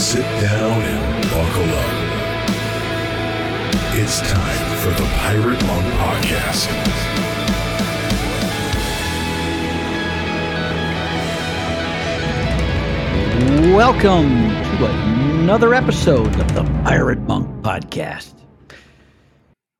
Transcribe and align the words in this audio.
sit 0.00 0.22
down 0.40 0.80
and 0.80 1.24
buckle 1.24 1.74
up. 1.76 2.10
It's 3.98 4.20
time 4.22 4.78
for 4.78 4.88
the 4.98 5.06
Pirate 5.18 5.62
Monk 5.66 5.84
Podcast. 6.00 6.68
Welcome 13.76 14.30
to 14.78 14.86
another 14.86 15.74
episode 15.74 16.34
of 16.40 16.54
the 16.54 16.64
Pirate 16.82 17.20
Monk 17.20 17.62
Podcast. 17.62 18.32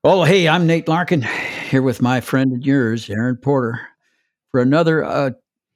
Oh, 0.04 0.24
hey, 0.24 0.46
I'm 0.46 0.66
Nate 0.66 0.86
Larkin 0.86 1.26
here 1.70 1.80
with 1.80 2.02
my 2.02 2.20
friend 2.20 2.52
and 2.52 2.66
yours, 2.66 3.08
Aaron 3.08 3.38
Porter, 3.38 3.80
for 4.50 4.60
another 4.60 5.02
uh, 5.02 5.30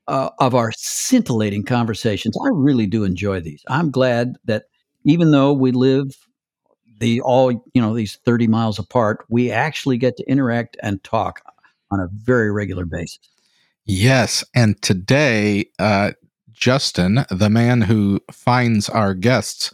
uh, 0.09 0.31
of 0.39 0.55
our 0.55 0.73
scintillating 0.77 1.65
conversations. 1.65 2.37
I 2.45 2.49
really 2.53 2.87
do 2.87 3.05
enjoy 3.05 3.41
these. 3.41 3.63
I'm 3.69 3.91
glad 3.91 4.37
that 4.45 4.65
even 5.05 5.31
though 5.31 5.53
we 5.53 5.73
live 5.73 6.17
the 7.01 7.21
all 7.23 7.51
you 7.53 7.83
know 7.83 7.95
these 7.95 8.17
30 8.25 8.47
miles 8.47 8.79
apart, 8.79 9.25
we 9.29 9.51
actually 9.51 9.99
get 9.99 10.17
to 10.17 10.25
interact 10.29 10.77
and 10.83 11.03
talk 11.05 11.41
on 11.91 12.01
a 12.01 12.09
very 12.13 12.51
regular 12.51 12.85
basis. 12.85 13.19
Yes, 13.87 14.43
and 14.55 14.81
today, 14.81 15.67
uh, 15.79 16.13
Justin, 16.53 17.27
the 17.31 17.51
man 17.51 17.83
who 17.83 18.21
finds 18.31 18.89
our 18.89 19.13
guests, 19.13 19.73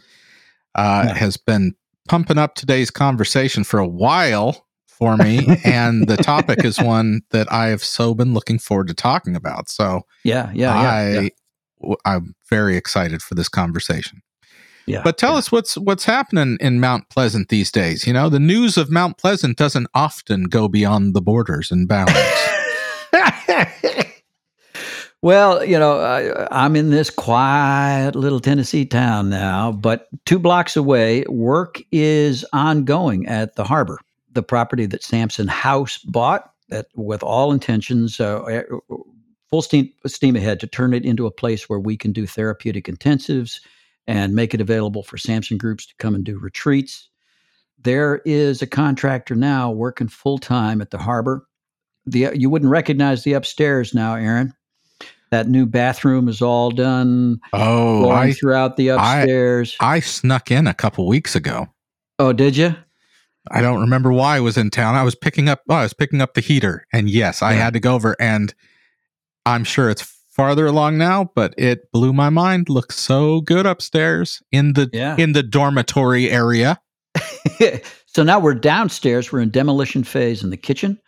uh, 0.75 1.05
Yeah. 1.07 1.13
has 1.13 1.37
been 1.37 1.75
pumping 2.09 2.37
up 2.37 2.55
today's 2.55 2.91
conversation 2.91 3.63
for 3.63 3.79
a 3.79 3.87
while 3.87 4.65
for 5.01 5.17
me, 5.17 5.47
and 5.65 6.07
the 6.07 6.15
topic 6.17 6.63
is 6.63 6.79
one 6.79 7.21
that 7.31 7.51
I 7.51 7.69
have 7.69 7.83
so 7.83 8.13
been 8.13 8.35
looking 8.35 8.59
forward 8.59 8.87
to 8.89 8.93
talking 8.93 9.35
about. 9.35 9.67
So 9.67 10.03
Yeah, 10.23 10.51
yeah. 10.53 10.73
I, 10.79 11.09
yeah. 11.09 11.29
w- 11.81 11.97
I'm 12.05 12.35
very 12.51 12.77
excited 12.77 13.23
for 13.23 13.33
this 13.33 13.49
conversation. 13.49 14.21
yeah 14.85 15.01
But 15.03 15.17
tell 15.17 15.31
yeah. 15.31 15.39
us 15.39 15.51
what's 15.51 15.75
what's 15.75 16.05
happening 16.05 16.57
in 16.61 16.79
Mount 16.79 17.09
Pleasant 17.09 17.49
these 17.49 17.71
days. 17.71 18.05
You 18.05 18.13
know, 18.13 18.29
the 18.29 18.39
news 18.39 18.77
of 18.77 18.91
Mount 18.91 19.17
Pleasant 19.17 19.57
doesn't 19.57 19.87
often 19.95 20.43
go 20.43 20.67
beyond 20.67 21.15
the 21.15 21.21
borders 21.21 21.71
and 21.71 21.87
bounds. 21.87 22.13
well, 25.23 25.65
you 25.65 25.79
know, 25.79 25.99
I, 25.99 26.47
I'm 26.51 26.75
in 26.75 26.91
this 26.91 27.09
quiet 27.09 28.15
little 28.15 28.39
Tennessee 28.39 28.85
town 28.85 29.31
now, 29.31 29.71
but 29.71 30.07
two 30.25 30.37
blocks 30.37 30.77
away, 30.77 31.23
work 31.27 31.81
is 31.91 32.45
ongoing 32.53 33.25
at 33.27 33.55
the 33.55 33.63
harbor, 33.63 33.97
the 34.31 34.43
property 34.43 34.85
that 34.87 35.03
Samson 35.03 35.47
House 35.47 35.97
bought. 35.99 36.51
That, 36.69 36.87
with 36.95 37.21
all 37.21 37.51
intentions, 37.51 38.19
uh, 38.21 38.43
eh, 38.43 38.61
full 39.49 39.61
steam 39.61 39.91
steam 40.07 40.37
ahead 40.37 40.59
to 40.61 40.67
turn 40.67 40.93
it 40.93 41.03
into 41.03 41.25
a 41.25 41.31
place 41.31 41.67
where 41.67 41.79
we 41.79 41.97
can 41.97 42.13
do 42.13 42.25
therapeutic 42.25 42.85
intensives 42.85 43.59
and 44.07 44.33
make 44.33 44.53
it 44.53 44.61
available 44.61 45.03
for 45.03 45.17
Samson 45.17 45.57
groups 45.57 45.85
to 45.87 45.93
come 45.99 46.15
and 46.15 46.23
do 46.23 46.39
retreats. 46.39 47.09
There 47.77 48.21
is 48.25 48.61
a 48.61 48.67
contractor 48.67 49.35
now 49.35 49.69
working 49.69 50.07
full 50.07 50.37
time 50.37 50.81
at 50.81 50.91
the 50.91 50.97
harbor 50.97 51.45
the 52.05 52.29
you 52.33 52.49
wouldn't 52.49 52.71
recognize 52.71 53.23
the 53.23 53.33
upstairs 53.33 53.93
now, 53.93 54.15
Aaron. 54.15 54.53
That 55.29 55.47
new 55.47 55.65
bathroom 55.65 56.27
is 56.27 56.41
all 56.41 56.71
done, 56.71 57.39
oh, 57.53 58.01
going 58.03 58.17
I 58.17 58.33
throughout 58.33 58.75
the 58.75 58.91
I- 58.91 59.19
upstairs. 59.19 59.77
I 59.79 59.99
snuck 60.01 60.51
in 60.51 60.67
a 60.67 60.73
couple 60.73 61.07
weeks 61.07 61.35
ago. 61.35 61.67
oh, 62.19 62.33
did 62.33 62.57
you? 62.57 62.75
I 63.49 63.61
don't 63.61 63.81
remember 63.81 64.11
why 64.13 64.37
I 64.37 64.39
was 64.39 64.57
in 64.57 64.69
town. 64.69 64.95
I 64.95 65.03
was 65.03 65.15
picking 65.15 65.49
up 65.49 65.61
oh, 65.69 65.75
I 65.75 65.83
was 65.83 65.93
picking 65.93 66.21
up 66.21 66.33
the 66.35 66.41
heater. 66.41 66.85
And 66.93 67.09
yes, 67.09 67.41
I 67.41 67.53
Yeah. 67.53 67.63
had 67.63 67.73
to 67.73 67.79
go 67.79 67.95
over 67.95 68.15
and 68.19 68.53
I'm 69.45 69.63
sure 69.63 69.89
it's 69.89 70.03
farther 70.31 70.67
along 70.67 70.97
now, 70.97 71.31
but 71.35 71.53
it 71.57 71.91
blew 71.91 72.13
my 72.13 72.29
mind. 72.29 72.69
Looks 72.69 72.97
so 72.97 73.41
good 73.41 73.65
upstairs 73.65 74.41
in 74.51 74.73
the 74.73 74.89
Yeah. 74.93 75.15
in 75.17 75.33
the 75.33 75.43
dormitory 75.43 76.29
area. 76.29 76.79
so 78.05 78.23
now 78.23 78.39
we're 78.39 78.53
downstairs. 78.53 79.31
We're 79.31 79.41
in 79.41 79.49
demolition 79.49 80.03
phase 80.03 80.43
in 80.43 80.49
the 80.51 80.57
kitchen. 80.57 80.99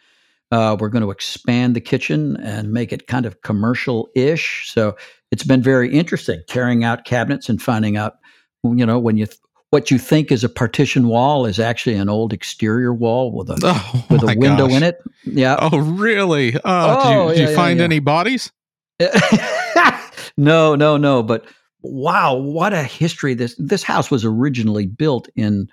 Uh, 0.51 0.75
we're 0.79 0.89
going 0.89 1.01
to 1.03 1.09
expand 1.11 1.75
the 1.75 1.81
kitchen 1.81 2.38
and 2.38 2.72
make 2.72 2.93
it 2.93 3.07
kind 3.07 3.25
of 3.25 3.41
commercial-ish. 3.41 4.69
So 4.72 4.95
it's 5.31 5.43
been 5.43 5.63
very 5.63 5.91
interesting 5.91 6.41
tearing 6.47 6.83
out 6.83 7.05
cabinets 7.05 7.49
and 7.49 7.59
finding 7.61 7.97
out, 7.97 8.17
you 8.63 8.85
know, 8.85 8.99
when 8.99 9.17
you 9.17 9.25
th- 9.25 9.39
what 9.73 9.89
you 9.89 9.97
think 9.97 10.31
is 10.31 10.44
a 10.44 10.50
partition 10.50 11.07
wall 11.07 11.47
is 11.47 11.59
actually 11.59 11.95
an 11.95 12.07
old 12.07 12.31
exterior 12.31 12.94
wall 12.94 13.31
with 13.31 13.50
a 13.50 13.59
Oh, 13.63 14.06
with 14.11 14.22
a 14.22 14.35
window 14.38 14.67
gosh. 14.67 14.78
in 14.78 14.84
it. 14.84 15.01
Yeah. 15.23 15.57
Oh, 15.59 15.79
really? 15.79 16.56
Oh, 16.57 16.59
Oh, 16.63 17.03
did 17.03 17.09
you, 17.09 17.28
did 17.29 17.38
yeah, 17.38 17.44
you 17.45 17.50
yeah, 17.50 17.56
find 17.56 17.79
yeah. 17.79 17.85
any 17.85 18.00
bodies? 18.00 18.51
no, 20.38 20.75
no, 20.75 20.97
no. 20.97 21.23
But 21.23 21.47
wow, 21.81 22.35
what 22.35 22.72
a 22.72 22.84
history! 22.84 23.34
This 23.34 23.56
this 23.57 23.81
house 23.81 24.11
was 24.11 24.23
originally 24.23 24.85
built 24.85 25.28
in 25.35 25.67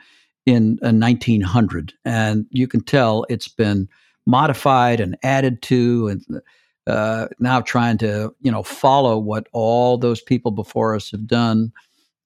in 0.46 0.78
uh, 0.82 0.92
1900, 0.92 1.92
and 2.06 2.46
you 2.48 2.66
can 2.66 2.80
tell 2.82 3.26
it's 3.28 3.48
been 3.48 3.86
modified 4.26 5.00
and 5.00 5.14
added 5.22 5.60
to, 5.62 6.08
and 6.08 6.40
uh, 6.86 7.28
now 7.38 7.60
trying 7.60 7.98
to 7.98 8.34
you 8.40 8.50
know 8.50 8.62
follow 8.62 9.18
what 9.18 9.46
all 9.52 9.98
those 9.98 10.22
people 10.22 10.52
before 10.52 10.96
us 10.96 11.10
have 11.10 11.26
done, 11.26 11.70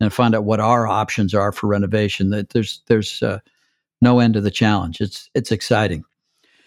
and 0.01 0.13
find 0.13 0.35
out 0.35 0.45
what 0.45 0.61
our 0.61 0.87
options 0.87 1.35
are 1.35 1.53
for 1.53 1.67
renovation. 1.67 2.31
That 2.31 2.51
there's 2.51 2.83
there's 2.87 3.23
uh, 3.23 3.39
no 4.01 4.21
end 4.21 4.35
to 4.35 4.41
the 4.41 4.51
challenge. 4.51 5.01
It's 5.01 5.31
it's 5.35 5.53
exciting. 5.53 6.05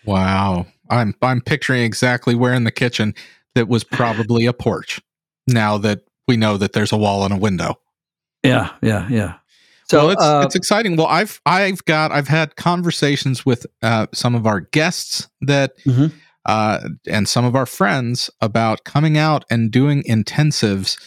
Wow. 0.06 0.66
I'm 0.90 1.14
I'm 1.22 1.42
picturing 1.42 1.84
exactly 1.84 2.36
where 2.36 2.54
in 2.54 2.64
the 2.64 2.72
kitchen 2.72 3.14
that 3.56 3.68
was 3.68 3.84
probably 3.84 4.46
a 4.46 4.54
porch. 4.54 5.02
Now 5.48 5.78
that 5.80 6.02
we 6.28 6.38
know 6.38 6.58
that 6.58 6.74
there's 6.74 6.92
a 6.92 6.98
wall 6.98 7.24
and 7.24 7.34
a 7.34 7.38
window. 7.38 7.80
Yeah, 8.44 8.72
yeah, 8.82 9.08
yeah. 9.10 9.36
So 9.90 10.00
well, 10.00 10.10
it's 10.12 10.24
uh, 10.24 10.44
it's 10.46 10.56
exciting. 10.56 10.96
Well, 10.96 11.08
I've 11.08 11.42
I've 11.46 11.84
got 11.86 12.12
I've 12.12 12.28
had 12.28 12.56
conversations 12.56 13.46
with 13.46 13.66
uh, 13.82 14.08
some 14.14 14.36
of 14.36 14.46
our 14.46 14.62
guests 14.62 15.28
that 15.42 15.78
Mhm. 15.86 16.12
uh, 16.46 16.90
and 17.08 17.28
some 17.28 17.46
of 17.46 17.56
our 17.56 17.66
friends 17.66 18.30
about 18.42 18.84
coming 18.84 19.18
out 19.18 19.46
and 19.50 19.72
doing 19.72 20.04
intensives 20.04 20.98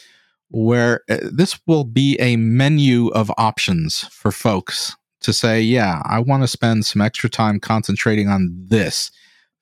where 0.51 1.03
uh, 1.09 1.19
this 1.33 1.59
will 1.67 1.85
be 1.85 2.19
a 2.21 2.37
menu 2.37 3.09
of 3.09 3.33
options 3.39 4.01
for 4.11 4.33
folks 4.33 4.97
to 5.21 5.33
say, 5.33 5.61
yeah, 5.61 6.03
I 6.05 6.19
want 6.19 6.43
to 6.43 6.49
spend 6.49 6.87
some 6.87 7.03
extra 7.03 7.31
time 7.31 7.61
concentrating 7.61 8.29
on 8.29 8.51
this 8.53 9.11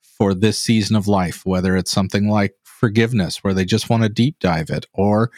for 0.01 0.33
this 0.33 0.57
season 0.57 0.95
of 0.95 1.07
life, 1.07 1.45
whether 1.45 1.75
it's 1.75 1.91
something 1.91 2.29
like 2.29 2.53
forgiveness 2.63 3.43
where 3.43 3.53
they 3.53 3.65
just 3.65 3.89
want 3.89 4.03
to 4.03 4.09
deep 4.09 4.39
dive 4.39 4.69
it 4.69 4.85
or 4.93 5.31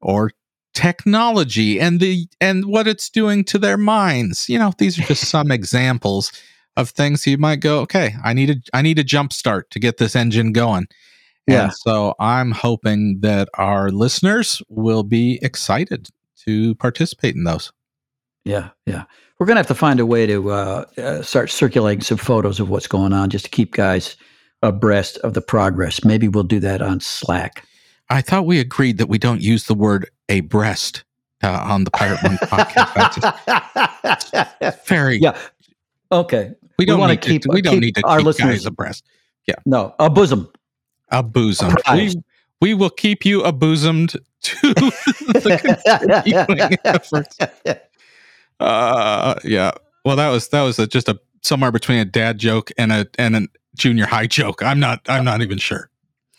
or 0.00 0.30
technology 0.72 1.78
and 1.78 2.00
the 2.00 2.26
and 2.40 2.64
what 2.64 2.88
it's 2.88 3.10
doing 3.10 3.44
to 3.44 3.58
their 3.58 3.76
minds. 3.76 4.48
You 4.48 4.58
know, 4.58 4.72
these 4.78 4.98
are 4.98 5.02
just 5.02 5.26
some 5.30 5.50
examples 5.50 6.32
of 6.76 6.90
things 6.90 7.26
you 7.26 7.38
might 7.38 7.60
go, 7.60 7.80
okay, 7.80 8.14
I 8.24 8.32
need 8.32 8.50
a 8.50 8.56
I 8.72 8.82
need 8.82 8.98
a 8.98 9.04
jump 9.04 9.32
start 9.32 9.70
to 9.70 9.78
get 9.78 9.98
this 9.98 10.16
engine 10.16 10.52
going. 10.52 10.88
Yeah. 11.46 11.64
And 11.64 11.72
so 11.74 12.14
I'm 12.20 12.52
hoping 12.52 13.18
that 13.20 13.48
our 13.54 13.90
listeners 13.90 14.62
will 14.68 15.02
be 15.02 15.38
excited 15.42 16.08
to 16.46 16.74
participate 16.76 17.34
in 17.34 17.44
those. 17.44 17.72
Yeah, 18.44 18.70
yeah. 18.86 19.04
We're 19.38 19.46
going 19.46 19.56
to 19.56 19.60
have 19.60 19.66
to 19.68 19.74
find 19.74 20.00
a 20.00 20.06
way 20.06 20.26
to 20.26 20.50
uh, 20.50 20.84
uh, 20.98 21.22
start 21.22 21.50
circulating 21.50 22.02
some 22.02 22.18
photos 22.18 22.60
of 22.60 22.68
what's 22.68 22.86
going 22.86 23.12
on 23.12 23.30
just 23.30 23.46
to 23.46 23.50
keep 23.50 23.72
guys 23.72 24.16
abreast 24.62 25.16
of 25.18 25.34
the 25.34 25.40
progress. 25.40 26.04
Maybe 26.04 26.28
we'll 26.28 26.44
do 26.44 26.60
that 26.60 26.82
on 26.82 27.00
Slack. 27.00 27.64
I 28.10 28.20
thought 28.20 28.44
we 28.46 28.58
agreed 28.60 28.98
that 28.98 29.08
we 29.08 29.18
don't 29.18 29.40
use 29.40 29.64
the 29.64 29.74
word 29.74 30.10
a 30.28 30.40
breast 30.40 31.04
uh, 31.42 31.48
on 31.68 31.84
the 31.84 31.90
Pirate 31.90 32.22
Monk 32.22 32.40
podcast. 32.40 33.20
Just 34.60 34.86
very 34.88 35.18
yeah. 35.18 35.38
Okay. 36.12 36.52
we 36.78 36.84
don't 36.84 37.20
keep- 37.20 37.42
to, 37.42 37.48
we 37.50 37.62
don't 37.62 37.74
keep 37.74 37.80
need 37.82 37.94
to 37.96 38.06
our 38.06 38.18
keep 38.18 38.26
listeners- 38.26 38.56
guys 38.56 38.66
abreast. 38.66 39.04
Yeah. 39.46 39.54
No, 39.64 39.94
a 39.98 40.10
bosom. 40.10 40.50
A 41.10 41.22
bosom. 41.22 41.74
We, 41.92 42.14
we 42.60 42.74
will 42.74 42.90
keep 42.90 43.24
you 43.24 43.42
abosomed 43.42 44.10
to 44.42 44.74
the 44.74 46.20
continuing 46.24 46.76
efforts. 46.84 47.36
Uh, 48.58 49.34
yeah. 49.44 49.72
Well, 50.04 50.16
that 50.16 50.28
was 50.28 50.48
that 50.48 50.62
was 50.62 50.78
a, 50.78 50.86
just 50.86 51.08
a 51.08 51.18
somewhere 51.42 51.72
between 51.72 51.98
a 51.98 52.04
dad 52.04 52.38
joke 52.38 52.70
and 52.78 52.92
a 52.92 53.06
and 53.18 53.36
a 53.36 53.48
junior 53.76 54.06
high 54.06 54.26
joke. 54.26 54.62
I'm 54.62 54.80
not 54.80 55.00
I'm 55.08 55.24
not 55.24 55.42
even 55.42 55.58
sure. 55.58 55.90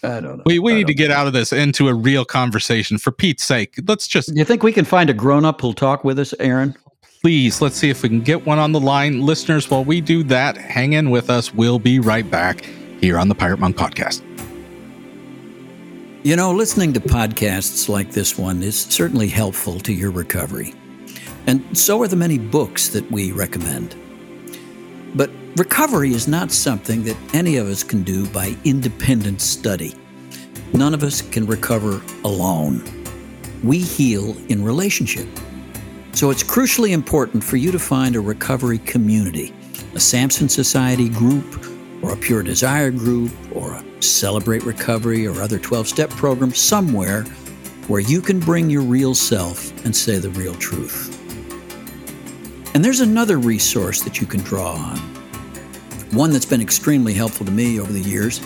I 0.03 0.19
don't 0.19 0.37
know. 0.37 0.43
We 0.45 0.57
we 0.57 0.73
I 0.73 0.75
need 0.75 0.87
to 0.87 0.95
get 0.95 1.11
out 1.11 1.27
of 1.27 1.33
this 1.33 1.53
into 1.53 1.87
a 1.87 1.93
real 1.93 2.25
conversation 2.25 2.97
for 2.97 3.11
Pete's 3.11 3.43
sake. 3.43 3.75
Let's 3.87 4.07
just 4.07 4.35
you 4.35 4.45
think 4.45 4.63
we 4.63 4.73
can 4.73 4.85
find 4.85 5.09
a 5.09 5.13
grown 5.13 5.45
up 5.45 5.61
who'll 5.61 5.73
talk 5.73 6.03
with 6.03 6.17
us, 6.17 6.33
Aaron? 6.39 6.75
please 7.21 7.61
let's 7.61 7.75
see 7.75 7.89
if 7.89 8.03
we 8.03 8.09
can 8.09 8.21
get 8.21 8.45
one 8.45 8.59
on 8.59 8.71
the 8.71 8.79
line, 8.79 9.21
listeners. 9.21 9.69
While 9.69 9.85
we 9.85 10.01
do 10.01 10.23
that, 10.23 10.57
hang 10.57 10.93
in 10.93 11.09
with 11.09 11.29
us. 11.29 11.53
We'll 11.53 11.79
be 11.79 11.99
right 11.99 12.29
back 12.29 12.65
here 12.99 13.17
on 13.17 13.29
the 13.29 13.35
Pirate 13.35 13.59
Monk 13.59 13.77
Podcast. 13.77 14.30
You 16.23 16.35
know, 16.35 16.51
listening 16.51 16.93
to 16.93 16.99
podcasts 16.99 17.89
like 17.89 18.11
this 18.11 18.37
one 18.37 18.61
is 18.61 18.79
certainly 18.79 19.27
helpful 19.27 19.79
to 19.79 19.91
your 19.91 20.11
recovery. 20.11 20.75
And 21.47 21.75
so 21.75 21.99
are 22.03 22.07
the 22.07 22.15
many 22.15 22.37
books 22.37 22.89
that 22.89 23.09
we 23.09 23.31
recommend. 23.31 23.95
But 25.15 25.31
recovery 25.55 26.11
is 26.11 26.27
not 26.27 26.51
something 26.51 27.03
that 27.05 27.17
any 27.33 27.57
of 27.57 27.67
us 27.67 27.81
can 27.81 28.03
do 28.03 28.27
by 28.27 28.55
independent 28.65 29.41
study. 29.41 29.95
None 30.73 30.93
of 30.93 31.01
us 31.01 31.23
can 31.23 31.47
recover 31.47 32.03
alone. 32.23 32.83
We 33.63 33.79
heal 33.79 34.37
in 34.47 34.63
relationship. 34.63 35.27
So 36.13 36.29
it's 36.29 36.43
crucially 36.43 36.91
important 36.91 37.43
for 37.43 37.57
you 37.57 37.71
to 37.71 37.79
find 37.79 38.15
a 38.15 38.19
recovery 38.19 38.77
community, 38.77 39.55
a 39.95 39.99
Samson 39.99 40.49
Society 40.49 41.09
group, 41.09 41.65
or 42.01 42.13
a 42.13 42.17
Pure 42.17 42.43
Desire 42.43 42.91
group, 42.91 43.31
or 43.53 43.73
a 43.73 43.83
Celebrate 44.01 44.63
Recovery 44.63 45.27
or 45.27 45.41
other 45.41 45.59
12 45.59 45.87
step 45.87 46.09
program 46.11 46.53
somewhere 46.53 47.23
where 47.87 48.01
you 48.01 48.21
can 48.21 48.39
bring 48.39 48.69
your 48.69 48.81
real 48.81 49.13
self 49.13 49.71
and 49.85 49.95
say 49.95 50.17
the 50.17 50.29
real 50.31 50.55
truth. 50.55 51.17
And 52.73 52.85
there's 52.85 53.01
another 53.01 53.37
resource 53.37 54.01
that 54.03 54.21
you 54.21 54.27
can 54.27 54.39
draw 54.41 54.73
on, 54.73 54.97
one 56.11 56.31
that's 56.31 56.45
been 56.45 56.61
extremely 56.61 57.13
helpful 57.13 57.45
to 57.45 57.51
me 57.51 57.79
over 57.79 57.91
the 57.91 58.01
years. 58.01 58.39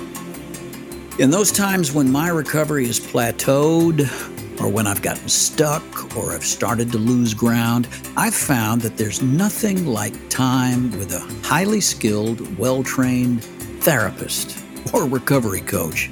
In 1.19 1.30
those 1.30 1.52
times 1.52 1.92
when 1.92 2.12
my 2.12 2.30
recovery 2.30 2.86
is 2.86 3.00
plateaued, 3.00 4.10
or 4.60 4.69
when 4.69 4.88
I've 4.88 5.02
gotten 5.02 5.28
stuck, 5.28 6.16
or 6.16 6.31
I've 6.34 6.46
started 6.46 6.92
to 6.92 6.98
lose 6.98 7.34
ground, 7.34 7.88
I've 8.16 8.36
found 8.36 8.81
that 8.81 8.98
there's 8.98 9.22
nothing 9.22 9.86
like 9.86 10.30
time 10.30 10.92
with 10.98 11.13
a 11.13 11.19
highly 11.46 11.81
skilled, 11.81 12.57
well 12.57 12.84
trained 12.84 13.44
therapist 13.81 14.63
or 14.94 15.06
recovery 15.06 15.62
coach 15.62 16.10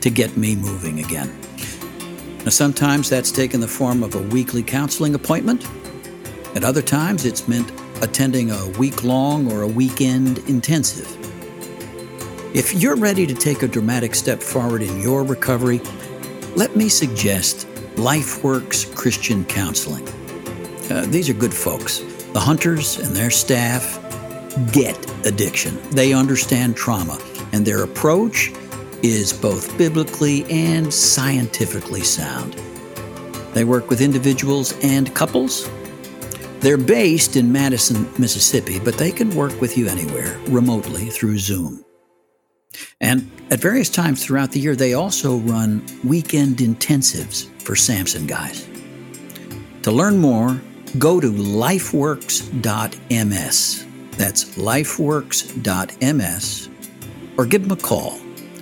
to 0.00 0.10
get 0.10 0.36
me 0.36 0.56
moving 0.56 1.00
again. 1.00 1.32
Now, 2.44 2.50
sometimes 2.50 3.08
that's 3.08 3.30
taken 3.30 3.60
the 3.60 3.68
form 3.68 4.02
of 4.02 4.14
a 4.14 4.22
weekly 4.22 4.62
counseling 4.62 5.14
appointment. 5.14 5.66
At 6.54 6.64
other 6.64 6.82
times, 6.82 7.24
it's 7.24 7.48
meant 7.48 7.72
attending 8.02 8.50
a 8.50 8.68
week 8.78 9.02
long 9.02 9.50
or 9.50 9.62
a 9.62 9.66
weekend 9.66 10.38
intensive. 10.40 11.08
If 12.54 12.74
you're 12.74 12.96
ready 12.96 13.26
to 13.26 13.34
take 13.34 13.62
a 13.62 13.68
dramatic 13.68 14.14
step 14.14 14.42
forward 14.42 14.82
in 14.82 15.00
your 15.00 15.24
recovery, 15.24 15.80
let 16.54 16.76
me 16.76 16.88
suggest 16.88 17.66
LifeWorks 17.96 18.94
Christian 18.94 19.44
Counseling. 19.44 20.06
Uh, 20.90 21.06
these 21.08 21.30
are 21.30 21.34
good 21.34 21.54
folks. 21.54 22.00
The 22.32 22.40
Hunters 22.40 22.98
and 22.98 23.14
their 23.14 23.30
staff 23.30 24.00
get 24.72 24.98
addiction, 25.26 25.78
they 25.90 26.12
understand 26.12 26.76
trauma, 26.76 27.18
and 27.52 27.64
their 27.64 27.82
approach 27.82 28.52
is 29.02 29.32
both 29.32 29.76
biblically 29.76 30.44
and 30.50 30.92
scientifically 30.92 32.02
sound. 32.02 32.54
They 33.52 33.64
work 33.64 33.90
with 33.90 34.00
individuals 34.00 34.74
and 34.82 35.14
couples. 35.14 35.68
They're 36.60 36.76
based 36.76 37.36
in 37.36 37.52
Madison, 37.52 38.08
Mississippi, 38.18 38.80
but 38.80 38.94
they 38.94 39.12
can 39.12 39.34
work 39.36 39.60
with 39.60 39.76
you 39.76 39.86
anywhere 39.88 40.38
remotely 40.48 41.06
through 41.10 41.38
Zoom. 41.38 41.84
And 43.00 43.30
at 43.50 43.60
various 43.60 43.88
times 43.90 44.24
throughout 44.24 44.52
the 44.52 44.60
year, 44.60 44.76
they 44.76 44.94
also 44.94 45.38
run 45.38 45.84
weekend 46.04 46.58
intensives 46.58 47.50
for 47.62 47.74
Samson 47.76 48.26
guys. 48.26 48.68
To 49.82 49.90
learn 49.90 50.18
more, 50.18 50.60
go 50.98 51.20
to 51.20 51.30
lifeworks.ms. 51.30 53.86
That's 54.12 54.44
lifeworks.ms 54.56 56.68
or 57.36 57.46
give 57.46 57.62
them 57.62 57.72
a 57.72 57.80
call 57.80 58.20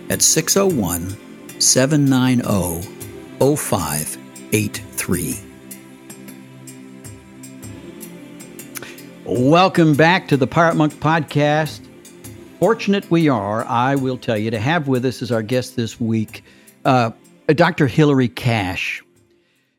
at 0.08 0.22
601 0.22 1.60
790 1.60 2.88
0583. 3.38 5.38
Welcome 9.24 9.94
back 9.94 10.26
to 10.28 10.36
the 10.36 10.46
Pirate 10.46 10.74
Monk 10.74 10.92
Podcast. 10.94 11.86
Fortunate 12.62 13.10
we 13.10 13.28
are, 13.28 13.64
I 13.64 13.96
will 13.96 14.16
tell 14.16 14.38
you, 14.38 14.48
to 14.52 14.58
have 14.60 14.86
with 14.86 15.04
us 15.04 15.20
as 15.20 15.32
our 15.32 15.42
guest 15.42 15.74
this 15.74 16.00
week 16.00 16.44
uh, 16.84 17.10
Dr. 17.48 17.88
Hilarie 17.88 18.32
Cash. 18.32 19.02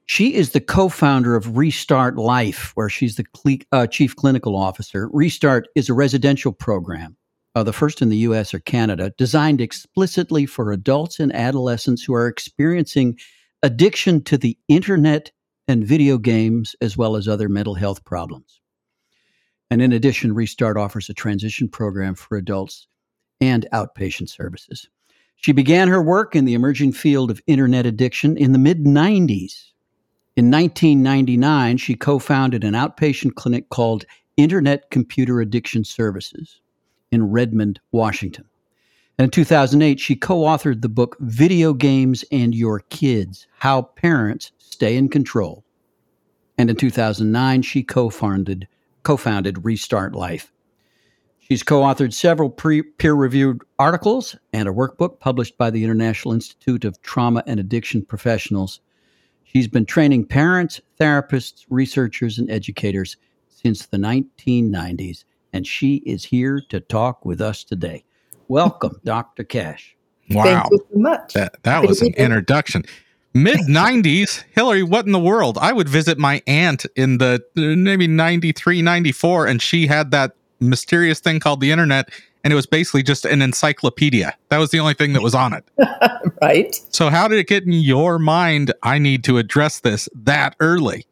She 0.06 0.34
is 0.34 0.50
the 0.50 0.60
co 0.60 0.90
founder 0.90 1.38
of 1.38 1.56
Restart 1.56 2.18
Life, 2.18 2.74
where 2.76 2.90
she's 2.90 3.16
the 3.16 3.66
uh, 3.72 3.88
chief 3.88 4.18
clinical 4.18 4.58
officer. 4.58 5.10
Restart 5.14 5.70
is 5.76 5.88
a 5.88 5.94
residential 5.94 6.52
program 6.52 7.16
uh, 7.56 7.64
the 7.64 7.72
first 7.72 8.02
in 8.02 8.10
the 8.10 8.18
US 8.18 8.54
or 8.54 8.60
Canada, 8.60 9.14
designed 9.18 9.62
explicitly 9.62 10.46
for 10.46 10.74
adults 10.74 11.22
and 11.22 11.34
adolescents 11.34 12.04
who 12.04 12.14
are 12.14 12.28
experiencing 12.28 13.18
addiction 13.62 14.22
to 14.26 14.38
the 14.38 14.58
internet 14.68 15.32
and 15.70 15.88
video 15.88 16.18
games, 16.18 16.76
as 16.82 16.98
well 16.98 17.16
as 17.16 17.30
other 17.30 17.48
mental 17.48 17.76
health 17.76 18.04
problems. 18.04 18.60
And 19.74 19.82
in 19.82 19.92
addition, 19.92 20.36
Restart 20.36 20.78
offers 20.78 21.10
a 21.10 21.16
transition 21.16 21.68
program 21.68 22.14
for 22.14 22.38
adults 22.38 22.86
and 23.42 23.66
outpatient 23.74 24.30
services. 24.30 24.88
She 25.36 25.52
began 25.52 25.88
her 25.88 26.00
work 26.00 26.36
in 26.36 26.46
the 26.46 26.54
emerging 26.54 26.92
field 26.92 27.32
of 27.32 27.42
internet 27.48 27.88
addiction 27.88 28.38
in 28.38 28.52
the 28.52 28.60
mid 28.60 28.84
90s. 28.84 29.72
In 30.36 30.52
1999, 30.52 31.78
she 31.78 31.96
co 31.96 32.20
founded 32.20 32.64
an 32.64 32.76
outpatient 32.76 33.34
clinic 33.34 33.70
called 33.70 34.06
Internet 34.38 34.92
Computer 34.92 35.42
Addiction 35.42 35.84
Services 35.84 36.62
in 37.12 37.32
Redmond, 37.32 37.80
Washington. 37.92 38.46
And 39.18 39.26
in 39.26 39.32
2008, 39.32 40.00
she 40.00 40.16
co 40.16 40.42
authored 40.42 40.84
the 40.84 40.88
book 40.88 41.18
Video 41.20 41.74
Games 41.74 42.24
and 42.32 42.54
Your 42.54 42.82
Kids 42.82 43.48
How 43.58 43.82
Parents 43.82 44.52
Stay 44.60 44.96
in 44.96 45.10
Control. 45.10 45.64
And 46.60 46.70
in 46.70 46.76
2009, 46.76 47.64
she 47.64 47.82
co 47.82 48.12
founded 48.12 48.68
co-founded 49.04 49.64
Restart 49.64 50.16
Life. 50.16 50.52
She's 51.40 51.64
co 51.64 51.82
authored 51.82 52.14
several 52.14 52.50
peer 52.50 53.14
reviewed 53.14 53.62
articles 53.78 54.36
and 54.54 54.68
a 54.68 54.72
workbook 54.72 55.20
published 55.20 55.58
by 55.58 55.70
the 55.70 55.84
International 55.84 56.34
Institute 56.34 56.86
of 56.86 57.02
Trauma 57.02 57.44
and 57.46 57.60
Addiction 57.60 58.04
Professionals. 58.06 58.80
She's 59.44 59.68
been 59.68 59.86
training 59.86 60.26
parents, 60.26 60.82
therapists, 61.00 61.66
researchers, 61.70 62.40
and 62.40 62.50
educators 62.50 63.18
since 63.50 63.86
the 63.86 63.98
1990s 63.98 65.26
and 65.54 65.66
she 65.66 65.98
is 65.98 66.26
here 66.26 66.62
to 66.70 66.80
talk 66.80 67.24
with 67.24 67.40
us 67.40 67.64
today. 67.64 68.04
Welcome, 68.48 69.00
Dr. 69.06 69.44
Cash. 69.44 69.96
Wow. 70.32 70.44
Thank 70.44 70.72
you 70.72 70.80
so 70.92 71.00
much. 71.00 71.34
That, 71.34 71.64
that 71.64 71.88
was 71.88 72.02
an 72.02 72.14
introduction. 72.16 72.84
Mid 73.36 73.62
90s, 73.62 74.44
Hilarie, 74.56 74.88
what 74.88 75.08
in 75.08 75.12
the 75.12 75.20
world? 75.20 75.58
I 75.60 75.74
would 75.74 75.90
visit 75.90 76.20
my 76.20 76.44
aunt 76.46 76.86
in 76.96 77.18
the 77.18 77.44
maybe 77.56 78.06
93, 78.06 78.84
94, 78.84 79.48
and 79.48 79.60
she 79.60 79.88
had 79.88 80.12
that 80.12 80.36
mysterious 80.60 81.20
thing 81.20 81.40
called 81.40 81.60
the 81.60 81.72
internet, 81.72 82.10
and 82.44 82.54
it 82.54 82.56
was 82.56 82.68
basically 82.68 83.02
just 83.02 83.26
an 83.26 83.42
encyclopedia. 83.42 84.38
That 84.50 84.60
was 84.60 84.70
the 84.70 84.80
only 84.80 84.94
thing 84.94 85.14
that 85.14 85.24
was 85.24 85.34
on 85.34 85.54
it. 85.54 85.66
right. 86.44 86.80
So, 86.92 87.10
how 87.10 87.28
did 87.28 87.40
it 87.40 87.48
get 87.48 87.64
in 87.64 87.74
your 87.74 88.20
mind? 88.20 88.72
I 88.84 89.00
need 89.00 89.24
to 89.24 89.40
address 89.40 89.80
this 89.80 90.08
that 90.14 90.56
early. 90.60 91.08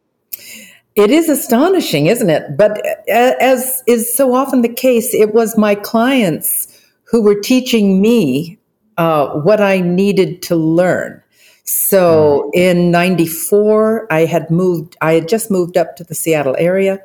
It 0.93 1.09
is 1.09 1.27
astonishing, 1.27 2.05
isn't 2.05 2.29
it? 2.29 2.55
But 2.55 2.85
uh, 3.09 3.33
as 3.39 3.81
is 3.87 4.13
so 4.13 4.35
often 4.35 4.61
the 4.61 4.69
case, 4.69 5.13
it 5.15 5.33
was 5.33 5.57
my 5.57 5.73
clients 5.73 6.67
who 7.05 7.23
were 7.23 7.39
teaching 7.39 7.99
me 7.99 8.59
uh, 8.97 9.29
what 9.39 9.59
I 9.59 9.79
needed 9.81 10.43
to 10.43 10.55
learn. 10.55 11.20
So 11.63 12.49
hmm. 12.53 12.59
in 12.59 12.91
94, 12.91 14.11
I 14.11 14.25
had 14.25 14.49
moved, 14.49 14.97
I 15.01 15.13
had 15.13 15.27
just 15.27 15.51
moved 15.51 15.77
up 15.77 15.95
to 15.97 16.03
the 16.03 16.15
Seattle 16.15 16.55
area. 16.57 16.99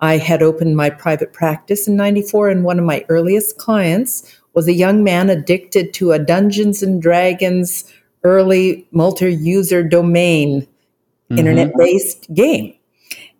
I 0.00 0.16
had 0.16 0.42
opened 0.42 0.76
my 0.76 0.88
private 0.88 1.32
practice 1.32 1.86
in 1.86 1.94
94, 1.96 2.48
and 2.48 2.64
one 2.64 2.78
of 2.78 2.86
my 2.86 3.04
earliest 3.10 3.58
clients 3.58 4.34
was 4.54 4.66
a 4.66 4.72
young 4.72 5.04
man 5.04 5.28
addicted 5.28 5.92
to 5.94 6.12
a 6.12 6.18
Dungeons 6.18 6.82
and 6.82 7.02
Dragons 7.02 7.84
early 8.24 8.86
multi 8.92 9.34
user 9.34 9.82
domain 9.82 10.62
mm-hmm. 10.62 11.38
internet 11.38 11.72
based 11.76 12.32
game 12.34 12.74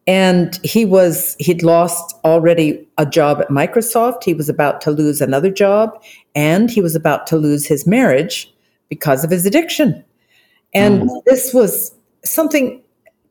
and 0.06 0.58
he 0.64 0.84
was 0.84 1.36
he'd 1.38 1.62
lost 1.62 2.16
already 2.24 2.86
a 2.96 3.04
job 3.04 3.40
at 3.40 3.48
Microsoft 3.48 4.24
he 4.24 4.34
was 4.34 4.48
about 4.48 4.80
to 4.80 4.90
lose 4.90 5.20
another 5.20 5.50
job 5.50 6.02
and 6.34 6.70
he 6.70 6.80
was 6.80 6.94
about 6.94 7.26
to 7.26 7.36
lose 7.36 7.66
his 7.66 7.86
marriage 7.86 8.52
because 8.88 9.22
of 9.22 9.30
his 9.30 9.44
addiction 9.44 10.02
and 10.72 11.02
mm. 11.02 11.24
this 11.24 11.52
was 11.52 11.94
something 12.24 12.82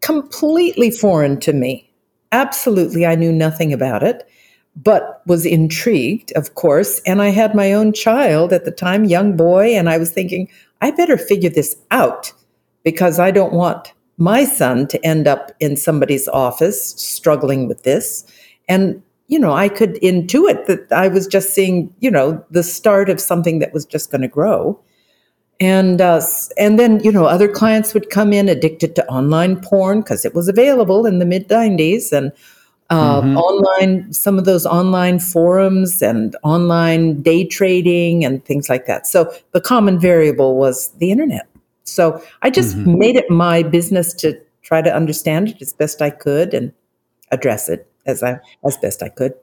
completely 0.01 0.91
foreign 0.91 1.39
to 1.39 1.53
me 1.53 1.89
absolutely 2.31 3.05
i 3.05 3.15
knew 3.15 3.31
nothing 3.31 3.73
about 3.73 4.03
it 4.03 4.27
but 4.75 5.21
was 5.25 5.45
intrigued 5.45 6.31
of 6.33 6.55
course 6.55 7.01
and 7.05 7.21
i 7.21 7.29
had 7.29 7.53
my 7.55 7.73
own 7.73 7.91
child 7.91 8.53
at 8.53 8.65
the 8.65 8.71
time 8.71 9.03
young 9.05 9.35
boy 9.35 9.75
and 9.75 9.89
i 9.89 9.97
was 9.97 10.11
thinking 10.11 10.47
i 10.81 10.91
better 10.91 11.17
figure 11.17 11.49
this 11.49 11.75
out 11.91 12.31
because 12.83 13.19
i 13.19 13.31
don't 13.31 13.53
want 13.53 13.93
my 14.19 14.43
son 14.43 14.85
to 14.85 15.03
end 15.03 15.27
up 15.27 15.51
in 15.61 15.77
somebody's 15.77 16.27
office 16.27 16.91
struggling 17.01 17.67
with 17.67 17.83
this. 17.83 18.25
And, 18.67 19.01
you 19.27 19.39
know, 19.39 19.53
I 19.53 19.69
could 19.69 19.95
intuit 19.95 20.65
that 20.67 20.91
I 20.91 21.07
was 21.07 21.25
just 21.25 21.53
seeing, 21.53 21.91
you 22.01 22.11
know, 22.11 22.43
the 22.51 22.61
start 22.61 23.09
of 23.09 23.21
something 23.21 23.59
that 23.59 23.73
was 23.73 23.85
just 23.85 24.11
going 24.11 24.21
to 24.21 24.27
grow. 24.27 24.79
And 25.59 25.99
uh, 25.99 26.21
and 26.57 26.79
then 26.79 27.01
you 27.01 27.11
know 27.11 27.25
other 27.25 27.47
clients 27.49 27.93
would 27.93 28.09
come 28.09 28.31
in 28.31 28.47
addicted 28.47 28.95
to 28.95 29.05
online 29.07 29.59
porn 29.59 30.01
because 30.01 30.23
it 30.23 30.33
was 30.33 30.47
available 30.47 31.05
in 31.05 31.19
the 31.19 31.25
mid 31.25 31.49
'90s 31.49 32.13
and 32.13 32.31
uh, 32.89 33.21
mm-hmm. 33.21 33.37
online 33.37 34.13
some 34.13 34.39
of 34.39 34.45
those 34.45 34.65
online 34.65 35.19
forums 35.19 36.01
and 36.01 36.35
online 36.43 37.21
day 37.21 37.45
trading 37.45 38.23
and 38.23 38.43
things 38.45 38.69
like 38.69 38.85
that. 38.85 39.05
So 39.05 39.33
the 39.51 39.59
common 39.59 39.99
variable 39.99 40.55
was 40.55 40.89
the 40.99 41.11
internet. 41.11 41.45
So 41.83 42.23
I 42.41 42.49
just 42.49 42.77
mm-hmm. 42.77 42.97
made 42.97 43.15
it 43.17 43.29
my 43.29 43.61
business 43.63 44.13
to 44.15 44.39
try 44.61 44.81
to 44.81 44.95
understand 44.95 45.49
it 45.49 45.61
as 45.61 45.73
best 45.73 46.01
I 46.01 46.09
could. 46.09 46.53
And 46.53 46.71
address 47.31 47.69
it 47.69 47.87
as 48.05 48.23
I 48.23 48.39
as 48.65 48.77
best 48.77 49.03
I 49.03 49.09
could. 49.09 49.33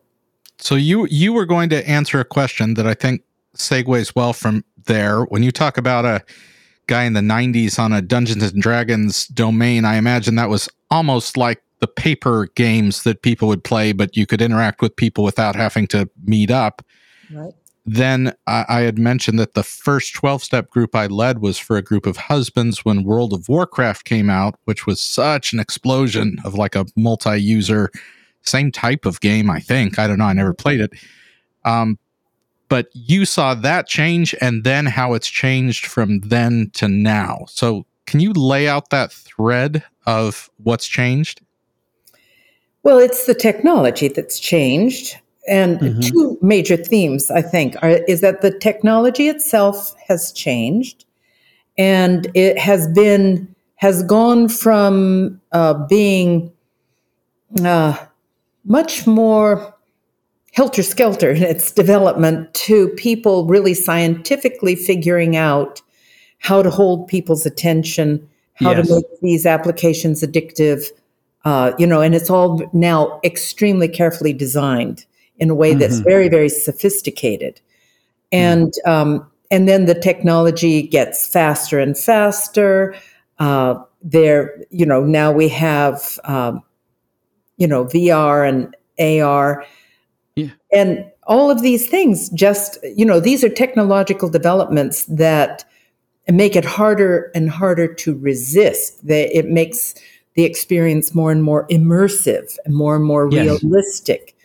So 0.58 0.75
you 0.75 1.06
you 1.06 1.32
were 1.32 1.46
going 1.46 1.68
to 1.70 1.88
answer 1.88 2.20
a 2.20 2.25
question 2.25 2.75
that 2.75 2.87
I 2.87 2.94
think 2.94 3.23
segues 3.56 4.14
well 4.14 4.32
from 4.32 4.64
there. 4.87 5.25
When 5.25 5.43
you 5.43 5.52
talk 5.52 5.78
about 5.78 6.05
a 6.05 6.23
guy 6.87 7.05
in 7.05 7.12
the 7.12 7.21
90s 7.21 7.78
on 7.78 7.93
a 7.93 8.02
Dungeons 8.02 8.43
and 8.43 8.62
Dragons 8.62 9.26
domain, 9.28 9.85
I 9.85 9.97
imagine 9.97 10.37
that 10.37 10.49
was 10.49 10.69
almost 10.90 11.37
like 11.37 11.62
the 11.81 11.87
paper 11.87 12.49
games 12.55 13.02
that 13.02 13.23
people 13.23 13.49
would 13.49 13.64
play, 13.64 13.93
but 13.93 14.16
you 14.16 14.26
could 14.26 14.40
interact 14.40 14.81
with 14.81 14.97
people 14.97 15.25
without 15.25 15.55
having 15.55 15.87
to 15.88 16.09
meet 16.25 16.50
up. 16.50 16.83
Right. 17.31 17.52
Then 17.85 18.35
I, 18.49 18.64
I 18.69 18.81
had 18.81 18.99
mentioned 18.99 19.38
that 19.38 19.55
the 19.55 19.62
first 19.62 20.14
12 20.14 20.43
step 20.43 20.71
group 20.71 20.95
I 20.97 21.07
led 21.07 21.40
was 21.40 21.57
for 21.59 21.76
a 21.76 21.83
group 21.83 22.05
of 22.05 22.16
husbands 22.16 22.85
when 22.85 23.05
World 23.05 23.33
of 23.33 23.49
Warcraft 23.49 24.05
came 24.05 24.28
out, 24.28 24.59
which 24.64 24.87
was 24.87 25.00
such 25.00 25.52
an 25.52 25.61
explosion 25.61 26.38
of 26.45 26.55
like 26.55 26.75
a 26.75 26.87
multi 26.97 27.40
user, 27.40 27.90
same 28.43 28.73
type 28.73 29.07
of 29.07 29.21
game, 29.21 29.49
I 29.49 29.61
think. 29.61 29.99
I 29.99 30.09
don't 30.09 30.19
know. 30.19 30.25
I 30.25 30.33
never 30.33 30.52
played 30.52 30.81
it. 30.81 30.93
Um, 31.64 31.99
but 32.68 32.88
you 32.92 33.25
saw 33.25 33.54
that 33.54 33.87
change 33.87 34.35
and 34.40 34.64
then 34.64 34.87
how 34.87 35.14
it's 35.14 35.28
changed 35.28 35.87
from 35.87 36.20
then 36.20 36.70
to 36.75 36.88
now. 36.88 37.44
So, 37.49 37.87
can 38.06 38.20
you 38.20 38.32
lay 38.32 38.68
out 38.68 38.90
that 38.90 39.12
thread 39.12 39.82
of 40.06 40.49
what's 40.62 40.87
changed? 40.87 41.40
Well, 42.82 42.99
it's 42.99 43.26
the 43.26 43.35
technology 43.35 44.08
that's 44.08 44.38
changed. 44.38 45.16
And 45.49 45.78
mm-hmm. 45.78 46.00
two 46.00 46.38
major 46.42 46.76
themes, 46.76 47.30
I 47.30 47.42
think, 47.42 47.76
are, 47.82 48.00
is 48.08 48.20
that 48.20 48.42
the 48.42 48.56
technology 48.56 49.28
itself 49.28 49.94
has 50.06 50.32
changed 50.32 51.04
and 51.78 52.30
it 52.35 52.58
has 52.58 52.88
been, 52.88 53.54
has 53.76 54.02
gone 54.02 54.49
from 54.49 55.40
uh, 55.52 55.75
being 55.88 56.52
uh, 57.64 57.96
much 58.64 59.06
more 59.06 59.75
helter 60.56 60.82
skelter 60.82 61.30
in 61.30 61.42
its 61.42 61.70
development 61.70 62.52
to 62.54 62.88
people 62.90 63.46
really 63.46 63.75
scientifically 63.75 64.75
figuring 64.75 65.36
out 65.36 65.82
how 66.38 66.62
to 66.62 66.70
hold 66.70 67.06
people's 67.08 67.44
attention, 67.44 68.26
how 68.54 68.70
yes. 68.72 68.88
to 68.88 68.94
make 68.94 69.20
these 69.20 69.44
applications 69.44 70.22
addictive, 70.22 70.86
uh, 71.44 71.72
you 71.78 71.86
know, 71.86 72.00
and 72.00 72.14
it's 72.14 72.30
all 72.30 72.62
now 72.72 73.20
extremely 73.22 73.86
carefully 73.86 74.32
designed 74.32 75.04
in 75.38 75.50
a 75.50 75.54
way 75.54 75.70
mm-hmm. 75.70 75.80
that's 75.80 75.98
very, 75.98 76.28
very 76.28 76.48
sophisticated. 76.48 77.60
And 78.32 78.72
mm. 78.84 78.90
um, 78.90 79.30
and 79.50 79.68
then 79.68 79.84
the 79.84 79.94
technology 79.94 80.82
gets 80.82 81.28
faster 81.28 81.78
and 81.78 81.96
faster. 81.96 82.96
Uh, 83.38 83.75
there, 84.02 84.56
you 84.70 84.86
know, 84.86 85.04
now 85.04 85.30
we 85.30 85.48
have, 85.48 86.18
um, 86.25 86.62
you 87.58 87.66
know, 87.66 87.84
VR 87.84 88.48
and 88.48 88.75
AR, 89.22 89.64
yeah. 90.37 90.50
and 90.73 91.11
all 91.25 91.50
of 91.50 91.62
these 91.62 91.88
things. 91.88 92.28
Just 92.31 92.78
you 92.97 93.05
know, 93.05 93.21
these 93.21 93.43
are 93.43 93.49
technological 93.49 94.28
developments 94.28 95.05
that 95.07 95.64
make 96.28 96.55
it 96.55 96.64
harder 96.64 97.31
and 97.35 97.50
harder 97.50 97.93
to 97.95 98.16
resist. 98.16 99.07
That 99.07 99.37
it 99.37 99.49
makes 99.49 99.95
the 100.35 100.45
experience 100.45 101.14
more 101.14 101.33
and 101.33 101.43
more 101.43 101.66
immersive 101.69 102.57
and 102.64 102.75
more 102.75 102.95
and 102.95 103.05
more 103.05 103.28
yes. 103.33 103.62
realistic. 103.62 104.37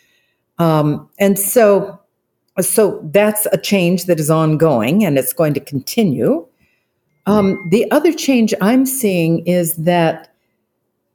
Um, 0.58 1.10
and 1.20 1.38
so, 1.38 2.00
so 2.60 3.02
that's 3.12 3.46
a 3.48 3.58
change 3.58 4.06
that 4.06 4.20
is 4.20 4.30
ongoing 4.30 5.04
and 5.04 5.18
it's 5.18 5.34
going 5.34 5.54
to 5.56 5.60
continue. 5.60 6.48
Um, 7.26 7.68
the 7.70 7.90
other 7.92 8.14
change 8.14 8.54
I'm 8.62 8.86
seeing 8.86 9.46
is 9.46 9.76
that 9.76 10.34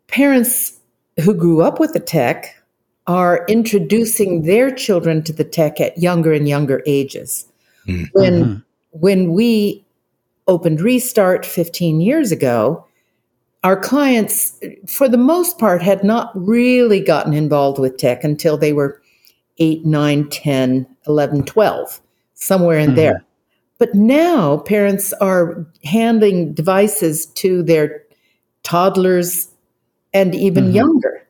parents 0.08 0.78
who 1.22 1.34
grew 1.34 1.62
up 1.62 1.80
with 1.80 1.92
the 1.92 2.00
tech 2.00 2.55
are 3.06 3.44
introducing 3.48 4.42
their 4.42 4.70
children 4.70 5.22
to 5.22 5.32
the 5.32 5.44
tech 5.44 5.80
at 5.80 5.96
younger 5.98 6.32
and 6.32 6.48
younger 6.48 6.82
ages. 6.86 7.46
Mm-hmm. 7.86 8.04
When 8.12 8.64
when 8.90 9.32
we 9.32 9.84
opened 10.48 10.80
Restart 10.80 11.44
15 11.44 12.00
years 12.00 12.32
ago, 12.32 12.86
our 13.64 13.78
clients, 13.78 14.58
for 14.86 15.08
the 15.08 15.18
most 15.18 15.58
part, 15.58 15.82
had 15.82 16.04
not 16.04 16.30
really 16.34 17.00
gotten 17.00 17.32
involved 17.32 17.78
with 17.78 17.96
tech 17.96 18.22
until 18.24 18.56
they 18.56 18.72
were 18.72 19.02
8, 19.58 19.84
9, 19.84 20.28
10, 20.28 20.86
11, 21.06 21.44
12, 21.44 22.00
somewhere 22.34 22.78
in 22.78 22.88
mm-hmm. 22.88 22.96
there. 22.96 23.24
But 23.78 23.94
now 23.94 24.58
parents 24.58 25.12
are 25.14 25.66
handing 25.84 26.54
devices 26.54 27.26
to 27.26 27.62
their 27.62 28.02
toddlers 28.62 29.48
and 30.14 30.34
even 30.34 30.64
mm-hmm. 30.64 30.76
younger. 30.76 31.26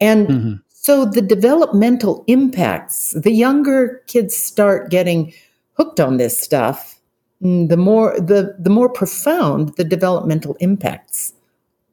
And 0.00 0.28
mm-hmm. 0.28 0.54
So 0.84 1.06
the 1.06 1.22
developmental 1.22 2.24
impacts, 2.26 3.12
the 3.12 3.32
younger 3.32 4.02
kids 4.06 4.36
start 4.36 4.90
getting 4.90 5.32
hooked 5.78 5.98
on 5.98 6.18
this 6.18 6.38
stuff, 6.38 7.00
mm, 7.42 7.70
the 7.70 7.78
more 7.78 8.20
the 8.20 8.54
the 8.58 8.68
more 8.68 8.90
profound 8.90 9.74
the 9.76 9.84
developmental 9.84 10.58
impacts 10.60 11.32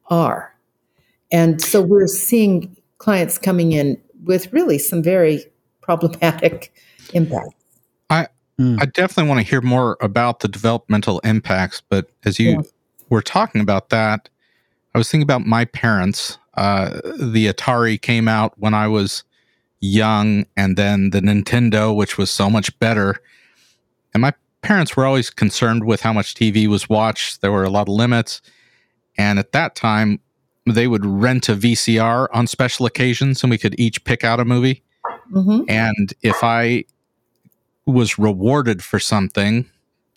are. 0.08 0.54
And 1.30 1.62
so 1.62 1.80
we're 1.80 2.06
seeing 2.06 2.76
clients 2.98 3.38
coming 3.38 3.72
in 3.72 3.98
with 4.24 4.52
really 4.52 4.76
some 4.76 5.02
very 5.02 5.42
problematic 5.80 6.70
impacts. 7.14 7.54
I 8.10 8.28
mm. 8.60 8.76
I 8.78 8.84
definitely 8.84 9.30
want 9.30 9.40
to 9.40 9.46
hear 9.48 9.62
more 9.62 9.96
about 10.02 10.40
the 10.40 10.48
developmental 10.48 11.18
impacts, 11.20 11.80
but 11.80 12.10
as 12.26 12.38
you 12.38 12.50
yeah. 12.50 12.62
were 13.08 13.22
talking 13.22 13.62
about 13.62 13.88
that, 13.88 14.28
I 14.94 14.98
was 14.98 15.10
thinking 15.10 15.22
about 15.22 15.46
my 15.46 15.64
parents. 15.64 16.38
Uh, 16.54 17.00
the 17.18 17.46
Atari 17.46 18.00
came 18.00 18.28
out 18.28 18.52
when 18.58 18.74
I 18.74 18.88
was 18.88 19.24
young, 19.80 20.46
and 20.56 20.76
then 20.76 21.10
the 21.10 21.20
Nintendo, 21.20 21.94
which 21.94 22.18
was 22.18 22.30
so 22.30 22.50
much 22.50 22.78
better. 22.78 23.16
And 24.14 24.20
my 24.20 24.34
parents 24.62 24.96
were 24.96 25.04
always 25.04 25.28
concerned 25.28 25.84
with 25.84 26.00
how 26.00 26.12
much 26.12 26.34
TV 26.34 26.66
was 26.68 26.88
watched. 26.88 27.40
There 27.40 27.52
were 27.52 27.64
a 27.64 27.70
lot 27.70 27.88
of 27.88 27.94
limits. 27.94 28.40
And 29.18 29.38
at 29.38 29.52
that 29.52 29.74
time, 29.74 30.20
they 30.66 30.86
would 30.86 31.04
rent 31.04 31.48
a 31.48 31.54
VCR 31.54 32.28
on 32.32 32.46
special 32.46 32.86
occasions 32.86 33.42
and 33.42 33.50
we 33.50 33.58
could 33.58 33.78
each 33.78 34.04
pick 34.04 34.24
out 34.24 34.40
a 34.40 34.44
movie. 34.44 34.82
Mm-hmm. 35.32 35.68
And 35.68 36.14
if 36.22 36.42
I 36.42 36.84
was 37.84 38.18
rewarded 38.18 38.82
for 38.82 39.00
something 39.00 39.68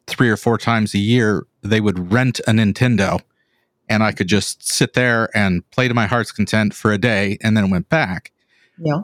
three 0.08 0.29
or 0.29 0.38
four 0.38 0.58
times 0.58 0.94
a 0.94 1.00
year, 1.00 1.48
they 1.63 1.82
would 1.82 2.12
rent 2.12 2.39
a 2.48 2.51
Nintendo 2.51 3.22
and 3.89 4.03
I 4.03 4.11
could 4.11 4.27
just 4.27 4.67
sit 4.67 4.93
there 4.93 5.29
and 5.35 5.69
play 5.71 5.87
to 5.87 5.93
my 5.93 6.05
heart's 6.05 6.31
content 6.31 6.73
for 6.73 6.91
a 6.91 6.97
day 6.97 7.37
and 7.41 7.55
then 7.55 7.69
went 7.69 7.89
back. 7.89 8.31
Yeah. 8.77 9.03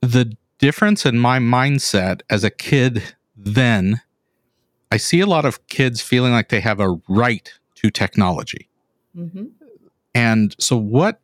The 0.00 0.36
difference 0.58 1.06
in 1.06 1.18
my 1.18 1.38
mindset 1.38 2.22
as 2.30 2.44
a 2.44 2.50
kid 2.50 3.02
then, 3.36 4.00
I 4.90 4.96
see 4.98 5.20
a 5.20 5.26
lot 5.26 5.44
of 5.44 5.66
kids 5.66 6.00
feeling 6.00 6.32
like 6.32 6.48
they 6.50 6.60
have 6.60 6.80
a 6.80 6.98
right 7.08 7.52
to 7.76 7.90
technology. 7.90 8.68
Mm-hmm. 9.16 9.46
And 10.14 10.54
so, 10.58 10.76
what, 10.76 11.20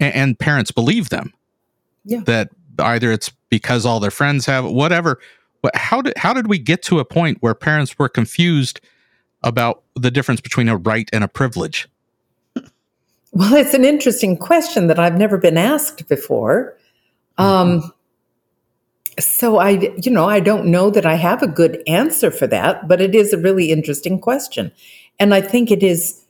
and 0.00 0.38
parents 0.38 0.70
believe 0.70 1.10
them. 1.10 1.32
Yeah. 2.04 2.20
That 2.24 2.50
either 2.78 3.12
it's 3.12 3.30
because 3.48 3.84
all 3.84 4.00
their 4.00 4.10
friends 4.10 4.46
have 4.46 4.64
whatever. 4.64 5.20
But 5.62 5.76
how 5.76 6.02
did 6.02 6.16
how 6.16 6.32
did 6.32 6.48
we 6.48 6.58
get 6.58 6.82
to 6.84 6.98
a 6.98 7.04
point 7.04 7.38
where 7.40 7.54
parents 7.54 7.98
were 7.98 8.08
confused 8.08 8.80
about 9.44 9.82
the 9.94 10.10
difference 10.10 10.40
between 10.40 10.68
a 10.68 10.76
right 10.76 11.08
and 11.12 11.22
a 11.22 11.28
privilege? 11.28 11.88
Well, 13.32 13.54
it's 13.54 13.74
an 13.74 13.84
interesting 13.84 14.36
question 14.36 14.86
that 14.88 14.98
I've 14.98 15.16
never 15.16 15.38
been 15.38 15.56
asked 15.56 16.06
before. 16.08 16.76
Mm-hmm. 17.38 17.82
Um, 17.82 17.92
so 19.18 19.58
I, 19.58 19.94
you 20.02 20.10
know, 20.10 20.28
I 20.28 20.40
don't 20.40 20.66
know 20.66 20.90
that 20.90 21.06
I 21.06 21.14
have 21.14 21.42
a 21.42 21.46
good 21.46 21.82
answer 21.86 22.30
for 22.30 22.46
that, 22.46 22.88
but 22.88 23.00
it 23.00 23.14
is 23.14 23.32
a 23.32 23.38
really 23.38 23.70
interesting 23.70 24.18
question, 24.18 24.72
and 25.18 25.34
I 25.34 25.40
think 25.40 25.70
it 25.70 25.82
is 25.82 26.22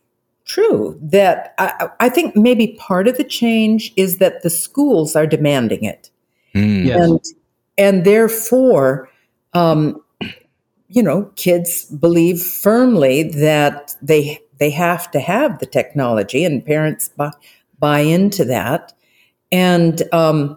true 0.45 0.99
that 1.01 1.55
I, 1.59 1.89
I, 2.01 2.09
think 2.09 2.35
maybe 2.35 2.75
part 2.79 3.07
of 3.07 3.17
the 3.17 3.25
change 3.25 3.93
is 3.97 4.19
that 4.19 4.43
the 4.43 4.51
schools 4.51 5.15
are 5.15 5.27
demanding 5.27 5.85
it. 5.85 6.11
Mm. 6.55 6.87
Yes. 6.87 7.05
And, 7.05 7.21
and 7.79 8.05
therefore, 8.05 9.09
um, 9.55 10.03
you 10.89 11.03
know, 11.03 11.31
kids 11.37 11.85
believe 11.85 12.43
firmly 12.43 13.23
that 13.23 13.95
they 14.03 14.41
they 14.63 14.71
have 14.71 15.11
to 15.11 15.19
have 15.19 15.59
the 15.59 15.67
technology, 15.67 16.45
and 16.45 16.65
parents 16.65 17.09
buy, 17.09 17.33
buy 17.81 17.99
into 17.99 18.45
that. 18.45 18.93
And 19.51 20.03
um, 20.13 20.57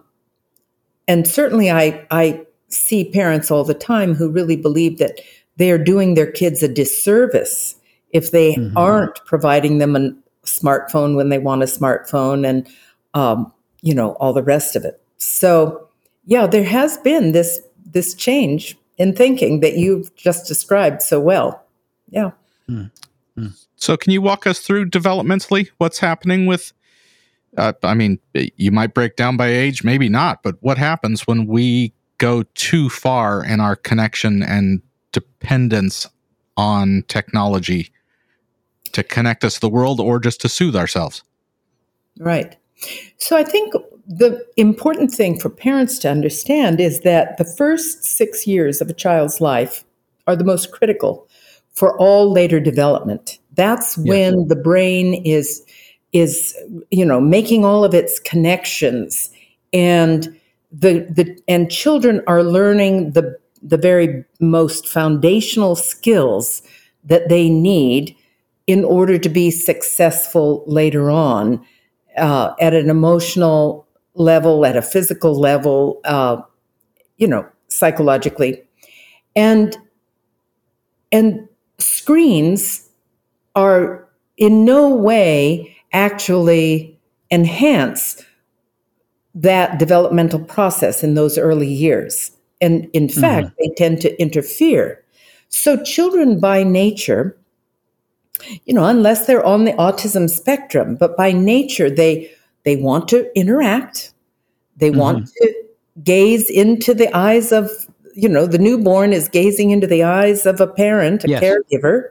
and 1.08 1.26
certainly, 1.26 1.72
I 1.72 2.06
I 2.12 2.46
see 2.68 3.10
parents 3.10 3.50
all 3.50 3.64
the 3.64 3.74
time 3.74 4.14
who 4.14 4.30
really 4.30 4.54
believe 4.54 4.98
that 4.98 5.18
they 5.56 5.72
are 5.72 5.82
doing 5.92 6.14
their 6.14 6.30
kids 6.30 6.62
a 6.62 6.68
disservice 6.68 7.74
if 8.10 8.30
they 8.30 8.54
mm-hmm. 8.54 8.76
aren't 8.76 9.16
providing 9.24 9.78
them 9.78 9.96
a 9.96 10.10
smartphone 10.44 11.16
when 11.16 11.28
they 11.28 11.38
want 11.38 11.64
a 11.64 11.66
smartphone 11.66 12.46
and 12.48 12.68
um, 13.14 13.52
you 13.82 13.92
know 13.94 14.12
all 14.20 14.32
the 14.32 14.42
rest 14.42 14.76
of 14.76 14.84
it 14.84 15.02
so 15.18 15.88
yeah 16.26 16.46
there 16.46 16.64
has 16.64 16.96
been 16.98 17.32
this 17.32 17.60
this 17.84 18.14
change 18.14 18.78
in 18.98 19.16
thinking 19.16 19.58
that 19.60 19.76
you've 19.76 20.14
just 20.14 20.46
described 20.46 21.02
so 21.02 21.18
well 21.18 21.66
yeah 22.10 22.30
mm-hmm. 22.70 22.86
So 23.76 23.96
can 23.96 24.12
you 24.12 24.22
walk 24.22 24.46
us 24.46 24.60
through 24.60 24.88
developmentally 24.88 25.68
what's 25.78 25.98
happening 25.98 26.46
with 26.46 26.72
uh, 27.56 27.72
I 27.82 27.94
mean, 27.94 28.18
you 28.34 28.70
might 28.70 28.94
break 28.94 29.16
down 29.16 29.36
by 29.36 29.48
age, 29.48 29.82
maybe 29.82 30.08
not, 30.08 30.42
but 30.42 30.56
what 30.60 30.78
happens 30.78 31.26
when 31.26 31.46
we 31.46 31.92
go 32.18 32.42
too 32.54 32.88
far 32.88 33.44
in 33.44 33.60
our 33.60 33.76
connection 33.76 34.42
and 34.42 34.82
dependence 35.12 36.06
on 36.56 37.04
technology 37.08 37.90
to 38.92 39.02
connect 39.02 39.44
us 39.44 39.54
to 39.54 39.60
the 39.60 39.68
world 39.68 40.00
or 40.00 40.18
just 40.18 40.40
to 40.42 40.48
soothe 40.48 40.76
ourselves? 40.76 41.22
Right. 42.18 42.56
So 43.18 43.36
I 43.36 43.44
think 43.44 43.72
the 44.06 44.44
important 44.56 45.10
thing 45.10 45.38
for 45.38 45.48
parents 45.48 45.98
to 46.00 46.10
understand 46.10 46.80
is 46.80 47.00
that 47.00 47.38
the 47.38 47.44
first 47.44 48.04
six 48.04 48.46
years 48.46 48.80
of 48.80 48.90
a 48.90 48.94
child's 48.94 49.40
life 49.40 49.84
are 50.26 50.36
the 50.36 50.44
most 50.44 50.72
critical 50.72 51.25
for 51.76 51.96
all 51.98 52.32
later 52.32 52.58
development. 52.58 53.38
That's 53.54 53.96
when 53.96 54.48
the 54.48 54.56
brain 54.56 55.14
is 55.24 55.62
is 56.12 56.56
you 56.90 57.04
know 57.04 57.20
making 57.20 57.64
all 57.64 57.84
of 57.84 57.94
its 57.94 58.18
connections. 58.18 59.30
And 59.72 60.40
the 60.72 61.06
the 61.10 61.38
and 61.46 61.70
children 61.70 62.22
are 62.26 62.42
learning 62.42 63.12
the 63.12 63.38
the 63.62 63.76
very 63.76 64.24
most 64.40 64.88
foundational 64.88 65.76
skills 65.76 66.62
that 67.04 67.28
they 67.28 67.48
need 67.48 68.16
in 68.66 68.84
order 68.84 69.18
to 69.18 69.28
be 69.28 69.50
successful 69.50 70.64
later 70.66 71.10
on 71.10 71.64
uh, 72.16 72.52
at 72.60 72.74
an 72.74 72.90
emotional 72.90 73.86
level, 74.14 74.64
at 74.66 74.76
a 74.76 74.82
physical 74.82 75.38
level, 75.38 76.00
uh, 76.04 76.40
you 77.18 77.28
know, 77.28 77.46
psychologically, 77.68 78.62
and 79.36 79.76
and 81.12 81.48
screens 81.78 82.88
are 83.54 84.06
in 84.36 84.64
no 84.64 84.88
way 84.94 85.76
actually 85.92 86.98
enhance 87.30 88.22
that 89.34 89.78
developmental 89.78 90.40
process 90.40 91.02
in 91.02 91.14
those 91.14 91.36
early 91.38 91.68
years. 91.68 92.32
And 92.60 92.88
in 92.92 93.06
mm-hmm. 93.06 93.20
fact, 93.20 93.50
they 93.58 93.70
tend 93.76 94.00
to 94.02 94.20
interfere. 94.20 95.02
So, 95.48 95.82
children 95.82 96.40
by 96.40 96.62
nature, 96.62 97.36
you 98.64 98.74
know, 98.74 98.84
unless 98.84 99.26
they're 99.26 99.44
on 99.44 99.64
the 99.64 99.72
autism 99.74 100.28
spectrum, 100.28 100.96
but 100.96 101.16
by 101.16 101.32
nature, 101.32 101.90
they 101.90 102.30
they 102.64 102.76
want 102.76 103.08
to 103.08 103.30
interact. 103.38 104.12
They 104.76 104.90
mm-hmm. 104.90 104.98
want 104.98 105.28
to 105.28 105.54
gaze 106.02 106.50
into 106.50 106.94
the 106.94 107.14
eyes 107.16 107.52
of, 107.52 107.70
you 108.16 108.28
know, 108.28 108.46
the 108.46 108.58
newborn 108.58 109.12
is 109.12 109.28
gazing 109.28 109.70
into 109.70 109.86
the 109.86 110.02
eyes 110.02 110.46
of 110.46 110.60
a 110.60 110.66
parent, 110.66 111.24
a 111.24 111.28
yes. 111.28 111.42
caregiver. 111.42 112.08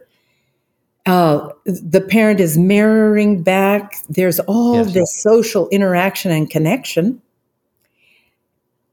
Uh, 1.07 1.49
the 1.65 2.01
parent 2.01 2.39
is 2.39 2.57
mirroring 2.57 3.41
back. 3.41 3.95
There's 4.07 4.39
all 4.41 4.77
yes. 4.77 4.93
this 4.93 5.23
social 5.23 5.67
interaction 5.69 6.31
and 6.31 6.49
connection. 6.49 7.21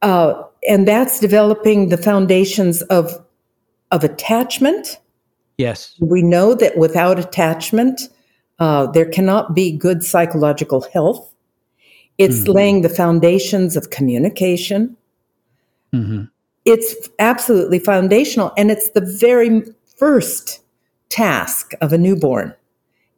Uh, 0.00 0.42
and 0.69 0.88
that's 0.88 1.21
developing 1.21 1.90
the 1.90 1.97
foundations 1.97 2.83
of, 2.83 3.12
of 3.90 4.04
attachment. 4.04 4.99
Yes. 5.59 5.95
We 6.00 6.23
know 6.23 6.54
that 6.54 6.76
without 6.76 7.19
attachment, 7.19 8.00
uh, 8.59 8.87
there 8.87 9.07
cannot 9.07 9.54
be 9.54 9.71
good 9.71 10.02
psychological 10.02 10.81
health. 10.92 11.33
It's 12.16 12.40
mm-hmm. 12.40 12.52
laying 12.52 12.83
the 12.83 12.88
foundations 12.88 13.76
of 13.76 13.90
communication. 13.90 14.97
Mm-hmm. 15.92 16.25
It's 16.64 17.09
absolutely 17.19 17.78
foundational. 17.78 18.52
And 18.57 18.71
it's 18.71 18.90
the 18.90 19.00
very 19.00 19.62
first 19.97 20.61
task 21.09 21.73
of 21.81 21.92
a 21.92 21.99
newborn 21.99 22.54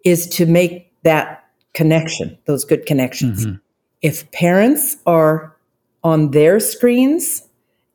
is 0.04 0.26
to 0.28 0.46
make 0.46 0.92
that 1.02 1.44
connection, 1.72 2.38
those 2.46 2.64
good 2.64 2.86
connections. 2.86 3.46
Mm-hmm. 3.46 3.56
If 4.02 4.30
parents 4.32 4.96
are 5.06 5.56
on 6.02 6.30
their 6.32 6.60
screens 6.60 7.42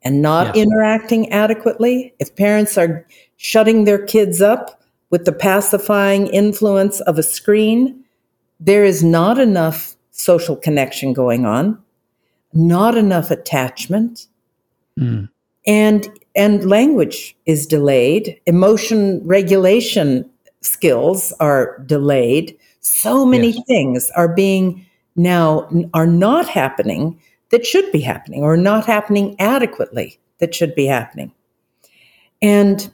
and 0.01 0.21
not 0.21 0.55
interacting 0.55 1.31
adequately, 1.31 2.13
if 2.19 2.35
parents 2.35 2.77
are 2.77 3.05
shutting 3.37 3.83
their 3.83 4.03
kids 4.05 4.41
up 4.41 4.81
with 5.09 5.25
the 5.25 5.31
pacifying 5.31 6.27
influence 6.27 6.99
of 7.01 7.17
a 7.17 7.23
screen, 7.23 8.03
there 8.59 8.83
is 8.83 9.03
not 9.03 9.39
enough 9.39 9.95
social 10.11 10.55
connection 10.55 11.13
going 11.13 11.45
on, 11.45 11.81
not 12.53 12.97
enough 12.97 13.31
attachment. 13.31 14.27
Mm. 14.99 15.29
And 15.67 16.09
and 16.35 16.69
language 16.69 17.35
is 17.45 17.65
delayed. 17.65 18.39
Emotion 18.45 19.21
regulation 19.25 20.29
skills 20.61 21.33
are 21.39 21.79
delayed. 21.85 22.57
So 22.81 23.25
many 23.25 23.51
yes. 23.51 23.63
things 23.67 24.11
are 24.15 24.33
being 24.33 24.85
now 25.15 25.69
are 25.93 26.07
not 26.07 26.47
happening 26.47 27.19
that 27.49 27.65
should 27.65 27.91
be 27.91 27.99
happening 27.99 28.41
or 28.43 28.55
not 28.55 28.85
happening 28.85 29.35
adequately 29.39 30.19
that 30.39 30.55
should 30.55 30.75
be 30.75 30.85
happening. 30.85 31.31
And 32.41 32.91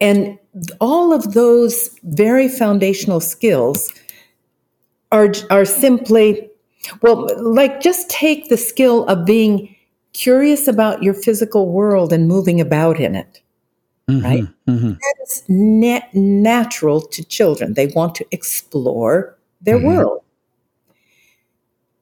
and 0.00 0.38
all 0.80 1.12
of 1.12 1.34
those 1.34 1.96
very 2.02 2.48
foundational 2.48 3.20
skills 3.20 3.92
are 5.12 5.32
are 5.50 5.64
simply 5.64 6.50
well 7.02 7.28
like 7.42 7.80
just 7.80 8.08
take 8.10 8.48
the 8.48 8.56
skill 8.56 9.04
of 9.06 9.24
being 9.24 9.74
curious 10.20 10.68
about 10.68 11.02
your 11.02 11.14
physical 11.14 11.70
world 11.70 12.12
and 12.12 12.28
moving 12.28 12.60
about 12.60 13.00
in 13.00 13.14
it. 13.14 13.40
Mm-hmm, 14.06 14.24
right? 14.24 14.44
Mm-hmm. 14.68 14.90
That 14.90 15.14
is 15.22 15.42
na- 15.48 16.08
natural 16.12 17.00
to 17.00 17.24
children. 17.24 17.72
They 17.72 17.86
want 17.86 18.14
to 18.16 18.26
explore 18.30 19.38
their 19.62 19.78
mm-hmm. 19.78 19.86
world. 19.86 20.22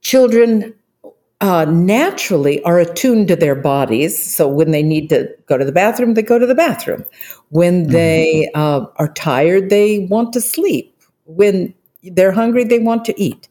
Children 0.01 0.75
uh, 1.41 1.67
naturally 1.67 2.61
are 2.65 2.81
attuned 2.81 3.29
to 3.29 3.37
their 3.37 3.55
bodies. 3.55 4.21
So 4.21 4.49
when 4.49 4.73
they 4.73 4.83
need 4.83 5.09
to 5.11 5.29
go 5.47 5.57
to 5.57 5.65
the 5.65 5.73
bathroom, 5.73 6.15
they 6.15 6.23
go 6.23 6.41
to 6.41 6.47
the 6.47 6.57
bathroom. 6.57 7.05
When 7.51 7.83
mm-hmm. 7.83 7.93
they 7.93 8.51
uh, 8.55 8.87
are 8.97 9.13
tired, 9.13 9.71
they 9.71 10.01
want 10.11 10.33
to 10.33 10.41
sleep. 10.41 10.97
When 11.27 11.73
they're 12.03 12.33
hungry, 12.33 12.65
they 12.65 12.81
want 12.81 13.05
to 13.05 13.23
eat. 13.23 13.49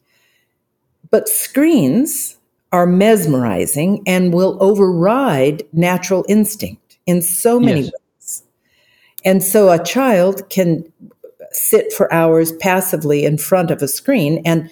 But 1.10 1.26
screens 1.26 2.37
are 2.72 2.86
mesmerizing 2.86 4.02
and 4.06 4.32
will 4.32 4.56
override 4.60 5.62
natural 5.72 6.24
instinct 6.28 6.98
in 7.06 7.22
so 7.22 7.58
many 7.58 7.82
yes. 7.82 7.92
ways. 7.92 8.42
And 9.24 9.42
so 9.42 9.70
a 9.70 9.82
child 9.82 10.48
can 10.50 10.90
sit 11.52 11.92
for 11.92 12.12
hours 12.12 12.52
passively 12.52 13.24
in 13.24 13.38
front 13.38 13.70
of 13.70 13.82
a 13.82 13.88
screen, 13.88 14.42
and 14.44 14.70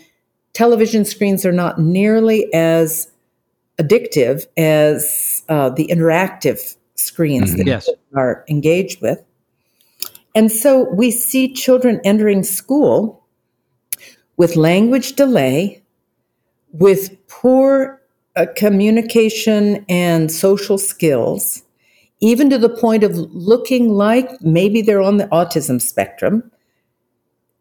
television 0.53 1.05
screens 1.05 1.47
are 1.47 1.53
not 1.53 1.81
nearly 1.81 2.53
as 2.53 3.11
addictive 3.79 4.47
as 4.57 5.43
uh, 5.49 5.71
the 5.71 5.87
interactive 5.87 6.77
screens 6.95 7.51
mm-hmm. 7.51 7.59
that 7.59 7.67
yes. 7.67 7.89
are 8.15 8.45
engaged 8.49 9.01
with. 9.03 9.23
And 10.35 10.53
so 10.53 10.89
we 10.91 11.11
see 11.11 11.53
children 11.53 12.01
entering 12.05 12.43
school 12.43 13.25
with 14.37 14.55
language 14.55 15.15
delay, 15.15 15.83
with 16.73 17.17
poor 17.29 18.01
uh, 18.37 18.47
communication 18.57 19.85
and 19.89 20.31
social 20.31 20.79
skills, 20.79 21.63
even 22.21 22.51
to 22.51 22.59
the 22.59 22.69
point 22.69 23.03
of 23.03 23.17
looking 23.17 23.91
like 23.91 24.31
maybe 24.43 24.83
they're 24.83 25.03
on 25.03 25.17
the 25.17 25.27
autism 25.29 25.81
spectrum. 25.81 26.51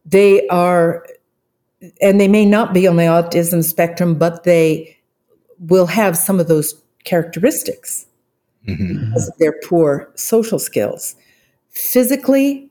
They 0.06 0.48
are, 0.50 1.06
and 2.02 2.20
they 2.20 2.28
may 2.28 2.46
not 2.46 2.74
be 2.74 2.88
on 2.88 2.98
the 2.98 3.04
autism 3.04 3.64
spectrum, 3.64 4.16
but 4.16 4.44
they 4.44 4.98
will 5.60 5.88
have 5.88 6.18
some 6.18 6.40
of 6.40 6.48
those 6.48 6.74
characteristics 7.06 8.06
mm-hmm. 8.68 9.06
because 9.06 9.30
of 9.30 9.38
their 9.38 9.54
poor 9.64 10.12
social 10.16 10.60
skills. 10.60 11.16
Physically, 11.70 12.70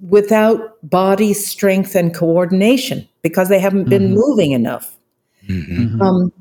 without 0.00 0.78
body 0.82 1.32
strength 1.32 1.94
and 1.94 2.14
coordination 2.14 3.08
because 3.22 3.48
they 3.48 3.58
haven't 3.58 3.88
been 3.88 4.04
mm-hmm. 4.04 4.14
moving 4.14 4.52
enough. 4.52 4.95
Mm-hmm. 5.48 6.00
Um, 6.00 6.32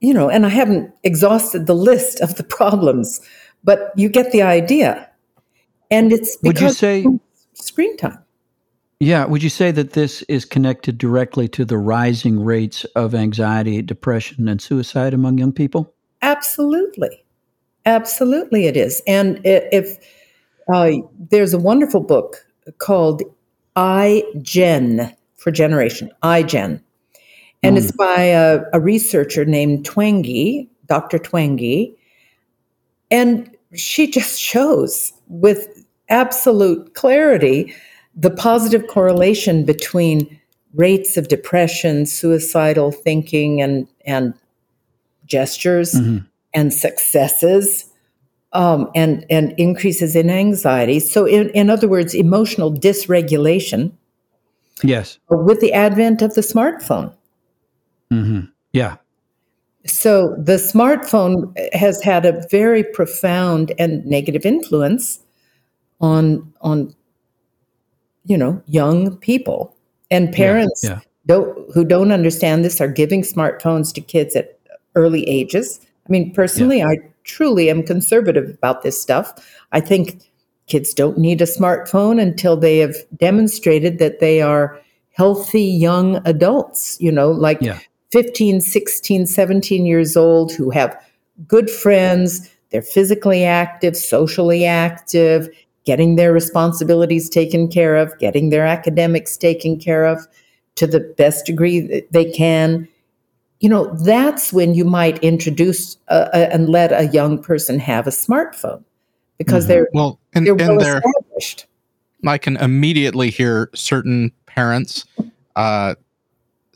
you 0.00 0.14
know, 0.14 0.30
and 0.30 0.46
I 0.46 0.50
haven't 0.50 0.92
exhausted 1.02 1.66
the 1.66 1.74
list 1.74 2.20
of 2.20 2.36
the 2.36 2.44
problems, 2.58 3.20
but 3.64 3.92
you 3.96 4.08
get 4.08 4.32
the 4.32 4.42
idea. 4.42 5.08
And 5.90 6.12
it's 6.12 6.36
because 6.36 6.62
would 6.62 6.68
you 6.68 6.74
say 6.74 7.06
screen 7.54 7.96
time. 7.96 8.18
Yeah, 9.00 9.26
would 9.26 9.42
you 9.42 9.50
say 9.50 9.70
that 9.70 9.92
this 9.92 10.22
is 10.22 10.44
connected 10.44 10.98
directly 10.98 11.46
to 11.48 11.64
the 11.64 11.78
rising 11.78 12.42
rates 12.42 12.84
of 12.96 13.14
anxiety, 13.14 13.80
depression, 13.80 14.48
and 14.48 14.60
suicide 14.60 15.14
among 15.14 15.38
young 15.38 15.52
people? 15.52 15.94
Absolutely, 16.20 17.24
absolutely, 17.86 18.66
it 18.66 18.76
is. 18.76 19.00
And 19.06 19.40
if 19.44 19.98
uh, 20.72 20.92
there's 21.16 21.54
a 21.54 21.58
wonderful 21.58 22.00
book 22.00 22.44
called 22.78 23.22
"I 23.76 24.24
iGen 24.34 25.14
for 25.36 25.52
generation, 25.52 26.10
I 26.22 26.42
iGen, 26.42 26.82
and 27.62 27.76
mm. 27.76 27.80
it's 27.80 27.92
by 27.92 28.22
a, 28.22 28.62
a, 28.72 28.80
researcher 28.80 29.44
named 29.44 29.84
Twenge, 29.84 30.68
Dr. 30.86 31.18
Twenge. 31.18 31.94
And 33.10 33.50
she 33.74 34.10
just 34.10 34.40
shows 34.40 35.12
with 35.28 35.84
absolute 36.08 36.94
clarity 36.94 37.74
the 38.14 38.30
positive 38.30 38.86
correlation 38.88 39.64
between 39.64 40.38
rates 40.74 41.16
of 41.16 41.28
depression, 41.28 42.06
suicidal 42.06 42.92
thinking, 42.92 43.62
and 43.62 43.86
and 44.04 44.34
gestures 45.26 45.94
Mhm. 45.94 46.26
and 46.54 46.72
successes, 46.72 47.86
um, 48.52 48.90
and 48.94 49.24
and 49.30 49.54
increases 49.56 50.16
in 50.16 50.30
anxiety. 50.30 51.00
So, 51.00 51.26
in, 51.26 51.50
in 51.50 51.70
other 51.70 51.88
words, 51.88 52.14
emotional 52.14 52.72
dysregulation 52.72 53.92
Yes. 54.82 55.18
with 55.30 55.60
the 55.60 55.72
advent 55.72 56.22
of 56.22 56.34
the 56.34 56.40
smartphone. 56.40 57.12
Hmm 58.10 58.40
Yeah. 58.72 58.96
So 59.86 60.34
the 60.38 60.56
smartphone 60.56 61.52
has 61.72 62.02
had 62.02 62.26
a 62.26 62.46
very 62.50 62.82
profound 62.82 63.72
and 63.78 64.04
negative 64.04 64.44
influence 64.44 65.20
on 66.00 66.52
on 66.60 66.94
you 68.24 68.36
know 68.36 68.62
young 68.66 69.16
people 69.18 69.74
and 70.10 70.32
parents 70.32 70.82
yeah. 70.84 71.00
don't 71.26 71.72
who 71.72 71.84
don't 71.84 72.12
understand 72.12 72.64
this 72.64 72.80
are 72.80 72.88
giving 72.88 73.22
smartphones 73.22 73.92
to 73.94 74.00
kids 74.00 74.36
at 74.36 74.58
early 74.94 75.26
ages. 75.28 75.80
I 76.06 76.12
mean 76.12 76.32
personally 76.32 76.82
I 76.82 76.98
truly 77.24 77.70
am 77.70 77.82
conservative 77.82 78.50
about 78.50 78.82
this 78.82 79.00
stuff. 79.00 79.32
I 79.72 79.80
think 79.80 80.22
kids 80.66 80.92
don't 80.92 81.18
need 81.18 81.40
a 81.40 81.46
smartphone 81.46 82.20
until 82.20 82.56
they 82.56 82.78
have 82.78 82.96
demonstrated 83.16 83.98
that 83.98 84.20
they 84.20 84.42
are 84.42 84.78
healthy 85.12 85.62
young 85.62 86.20
adults, 86.26 87.00
you 87.00 87.10
know, 87.10 87.30
like 87.30 87.58
Yeah. 87.60 87.78
15, 88.10 88.60
16, 88.60 89.26
17 89.26 89.86
years 89.86 90.16
old 90.16 90.52
who 90.52 90.70
have 90.70 90.96
good 91.46 91.70
friends, 91.70 92.50
they're 92.70 92.82
physically 92.82 93.44
active, 93.44 93.96
socially 93.96 94.64
active, 94.64 95.48
getting 95.84 96.16
their 96.16 96.32
responsibilities 96.32 97.28
taken 97.28 97.68
care 97.68 97.96
of, 97.96 98.16
getting 98.18 98.50
their 98.50 98.66
academics 98.66 99.36
taken 99.36 99.78
care 99.78 100.04
of 100.04 100.26
to 100.74 100.86
the 100.86 101.00
best 101.00 101.46
degree 101.46 101.80
that 101.80 102.10
they 102.12 102.30
can. 102.30 102.86
You 103.60 103.68
know, 103.68 103.86
that's 104.04 104.52
when 104.52 104.74
you 104.74 104.84
might 104.84 105.18
introduce 105.18 105.96
uh, 106.08 106.28
uh, 106.32 106.48
and 106.52 106.68
let 106.68 106.92
a 106.92 107.06
young 107.12 107.42
person 107.42 107.78
have 107.78 108.06
a 108.06 108.10
smartphone 108.10 108.84
because 109.38 109.64
Mhm. 109.64 109.68
they're 109.68 109.88
Well, 109.92 110.20
and, 110.34 110.46
they're 110.46 110.54
and 110.54 110.68
well 110.68 110.78
they're 110.78 110.98
established. 110.98 111.66
I 112.26 112.38
can 112.38 112.56
immediately 112.56 113.30
hear 113.30 113.70
certain 113.74 114.32
parents 114.46 115.04
uh, 115.56 115.94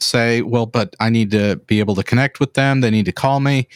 say, 0.03 0.43
"Well, 0.43 0.67
but 0.67 0.95
I 1.01 1.11
need 1.11 1.31
to 1.33 1.57
be 1.67 1.79
able 1.81 1.95
to 1.95 2.03
connect 2.03 2.41
with 2.41 2.55
them. 2.55 2.81
They 2.81 2.91
need 2.91 3.07
to 3.07 3.12
call 3.12 3.41
me." 3.41 3.69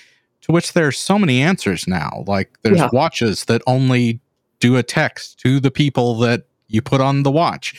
To 0.42 0.52
which 0.52 0.74
there's 0.74 0.96
so 0.98 1.18
many 1.18 1.42
answers 1.42 1.88
now. 1.88 2.24
Like 2.26 2.56
there's 2.62 2.78
Yeah. 2.78 2.88
watches 2.92 3.46
that 3.46 3.62
only 3.66 4.20
do 4.60 4.76
a 4.76 4.82
text 4.82 5.38
to 5.40 5.58
the 5.60 5.70
people 5.70 6.16
that 6.18 6.44
you 6.68 6.80
put 6.82 7.00
on 7.00 7.22
the 7.24 7.30
watch, 7.32 7.74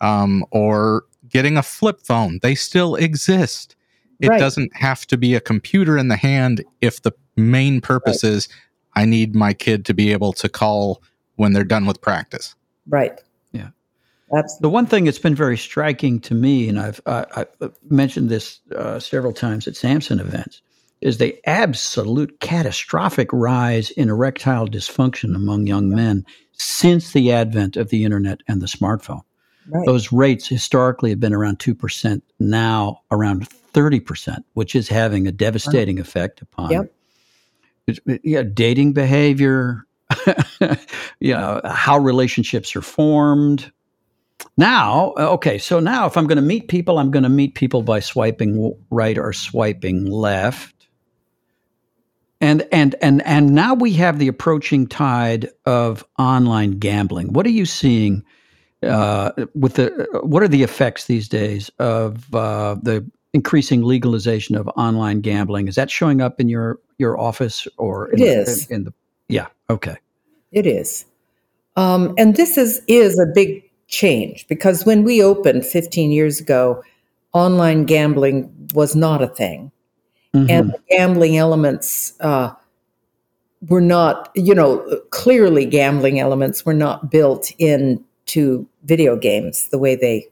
um, 0.00 0.44
or 0.50 1.04
getting 1.28 1.56
a 1.56 1.62
flip 1.62 2.00
phone. 2.02 2.38
They 2.42 2.54
still 2.54 2.94
exist. 2.94 3.74
It 4.20 4.28
Right. 4.28 4.38
doesn't 4.40 4.76
have 4.76 5.06
to 5.06 5.16
be 5.16 5.34
a 5.34 5.40
computer 5.40 5.96
in 5.96 6.08
the 6.08 6.16
hand 6.16 6.62
if 6.82 7.00
the 7.00 7.12
main 7.36 7.80
purpose 7.80 8.22
is 8.22 8.48
I 8.96 9.04
need 9.06 9.34
my 9.34 9.54
kid 9.54 9.84
to 9.86 9.94
be 9.94 10.12
able 10.12 10.32
to 10.34 10.48
call 10.48 11.02
when 11.36 11.52
they're 11.54 11.64
done 11.64 11.86
with 11.86 12.00
practice. 12.02 12.54
Right. 12.88 13.12
Absolutely. 14.32 14.62
The 14.62 14.70
one 14.70 14.86
thing 14.86 15.04
that's 15.04 15.18
been 15.18 15.34
very 15.34 15.58
striking 15.58 16.20
to 16.20 16.34
me, 16.34 16.68
and 16.68 16.78
I've 16.78 17.00
I, 17.06 17.46
I've 17.60 17.78
mentioned 17.88 18.28
this 18.28 18.60
uh, 18.76 18.98
several 19.00 19.32
times 19.32 19.66
at 19.66 19.76
Samson 19.76 20.20
events, 20.20 20.62
is 21.00 21.18
the 21.18 21.36
absolute 21.46 22.38
catastrophic 22.40 23.28
rise 23.32 23.90
in 23.92 24.08
erectile 24.08 24.68
dysfunction 24.68 25.34
among 25.34 25.66
young 25.66 25.88
men 25.88 26.24
since 26.52 27.12
the 27.12 27.32
advent 27.32 27.76
of 27.76 27.88
the 27.88 28.04
internet 28.04 28.40
and 28.46 28.60
the 28.60 28.66
smartphone. 28.66 29.22
Right. 29.68 29.86
Those 29.86 30.12
rates 30.12 30.46
historically 30.46 31.10
have 31.10 31.20
been 31.20 31.34
around 31.34 31.58
two 31.58 31.74
percent, 31.74 32.22
now 32.38 33.00
around 33.10 33.48
thirty 33.48 34.00
percent, 34.00 34.44
which 34.54 34.74
is 34.74 34.88
having 34.88 35.26
a 35.26 35.32
devastating 35.32 35.98
effect 35.98 36.40
upon 36.40 36.70
Yep. 36.70 36.92
yeah, 38.22 38.42
dating 38.42 38.92
behavior, 38.92 39.86
you 41.20 41.34
know, 41.34 41.60
how 41.64 41.98
relationships 41.98 42.76
are 42.76 42.82
formed. 42.82 43.72
Now, 44.56 45.14
okay, 45.16 45.58
so 45.58 45.80
now 45.80 46.06
if 46.06 46.16
I'm 46.16 46.26
going 46.26 46.36
to 46.36 46.42
meet 46.42 46.68
people, 46.68 46.98
I'm 46.98 47.10
going 47.10 47.22
to 47.22 47.28
meet 47.28 47.54
people 47.54 47.82
by 47.82 48.00
swiping 48.00 48.74
right 48.90 49.16
or 49.18 49.32
swiping 49.32 50.06
left. 50.06 50.74
And 52.40 52.66
and 52.72 52.94
and 53.02 53.20
and 53.26 53.54
now 53.54 53.74
we 53.74 53.92
have 53.94 54.18
the 54.18 54.28
approaching 54.28 54.86
tide 54.86 55.50
of 55.66 56.04
online 56.18 56.78
gambling. 56.78 57.34
What 57.34 57.44
are 57.44 57.50
you 57.50 57.66
seeing 57.66 58.24
uh, 58.82 59.32
with 59.54 59.74
the? 59.74 60.08
What 60.22 60.42
are 60.42 60.48
the 60.48 60.62
effects 60.62 61.04
these 61.04 61.28
days 61.28 61.70
of 61.78 62.34
uh, 62.34 62.76
the 62.82 63.06
increasing 63.34 63.82
legalization 63.82 64.56
of 64.56 64.68
online 64.68 65.20
gambling? 65.20 65.68
Is 65.68 65.74
that 65.74 65.90
showing 65.90 66.22
up 66.22 66.40
in 66.40 66.48
your 66.48 66.78
your 66.96 67.20
office 67.20 67.68
or 67.76 68.08
in 68.10 68.22
It 68.22 68.46
the, 68.46 68.66
in, 68.70 68.76
in 68.76 68.84
the? 68.84 68.94
Yeah. 69.28 69.48
Okay. 69.68 69.96
It 70.50 70.66
is. 70.66 71.04
Um, 71.76 72.14
and 72.18 72.36
this 72.36 72.58
is, 72.58 72.82
is 72.88 73.18
a 73.18 73.26
big 73.26 73.69
change 73.90 74.46
because 74.48 74.86
when 74.86 75.04
we 75.04 75.22
opened 75.22 75.66
15 75.66 76.10
years 76.10 76.40
ago, 76.40 76.82
online 77.32 77.84
gambling 77.84 78.50
was 78.74 78.96
not 78.96 79.22
a 79.22 79.28
thing. 79.28 79.70
Mhm. 80.34 80.50
And 80.50 80.70
the 80.70 80.78
gambling 80.88 81.36
elements 81.36 82.14
uh, 82.20 82.52
were 83.68 83.80
not, 83.80 84.30
you 84.34 84.54
know, 84.54 84.78
clearly 85.10 85.66
gambling 85.66 86.18
elements 86.18 86.64
were 86.64 86.74
not 86.74 87.10
built 87.10 87.52
into 87.58 88.66
video 88.84 89.16
games 89.16 89.68
the 89.68 89.78
way 89.78 89.96
they 89.96 90.26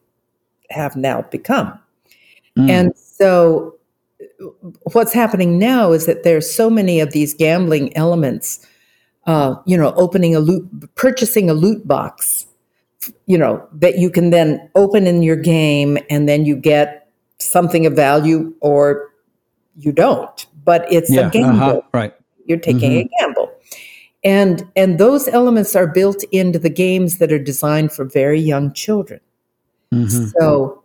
have 0.70 0.96
now 0.96 1.22
become. 1.22 1.78
Mm. 2.56 2.70
And 2.70 2.96
so 2.96 3.74
what's 4.92 5.12
happening 5.12 5.58
now 5.58 5.92
is 5.92 6.06
that 6.06 6.22
there's 6.22 6.50
so 6.50 6.70
many 6.70 7.00
of 7.00 7.12
these 7.12 7.34
gambling 7.34 7.96
elements, 7.96 8.64
uh, 9.26 9.56
you 9.66 9.76
know, 9.76 9.92
opening 9.96 10.34
a 10.34 10.40
loot, 10.40 10.94
purchasing 10.94 11.50
a 11.50 11.54
loot 11.54 11.86
box, 11.86 12.46
you 13.26 13.38
know, 13.38 13.66
that 13.72 13.98
you 13.98 14.10
can 14.10 14.30
then 14.30 14.68
open 14.74 15.06
in 15.06 15.22
your 15.22 15.36
game 15.36 15.98
and 16.10 16.28
then 16.28 16.44
you 16.44 16.56
get 16.56 17.08
something 17.38 17.86
of 17.86 17.94
value 17.94 18.52
or 18.60 19.10
you 19.76 19.92
don't. 19.92 20.46
But 20.64 20.90
it's 20.92 21.10
yeah. 21.10 21.28
a 21.28 21.30
gamble 21.30 21.62
uh-huh, 21.62 21.80
Right. 21.92 22.14
you're 22.46 22.58
taking 22.58 22.92
a 22.98 23.08
gamble 23.20 23.50
and 24.24 24.66
and 24.74 24.98
those 24.98 25.28
elements 25.28 25.76
are 25.76 25.86
built 25.86 26.24
into 26.32 26.58
the 26.58 26.68
games 26.68 27.18
that 27.18 27.30
are 27.32 27.38
designed 27.38 27.92
for 27.92 28.04
very 28.04 28.40
young 28.40 28.72
children 28.72 29.20
Mhm. 29.94 30.32
so 30.38 30.82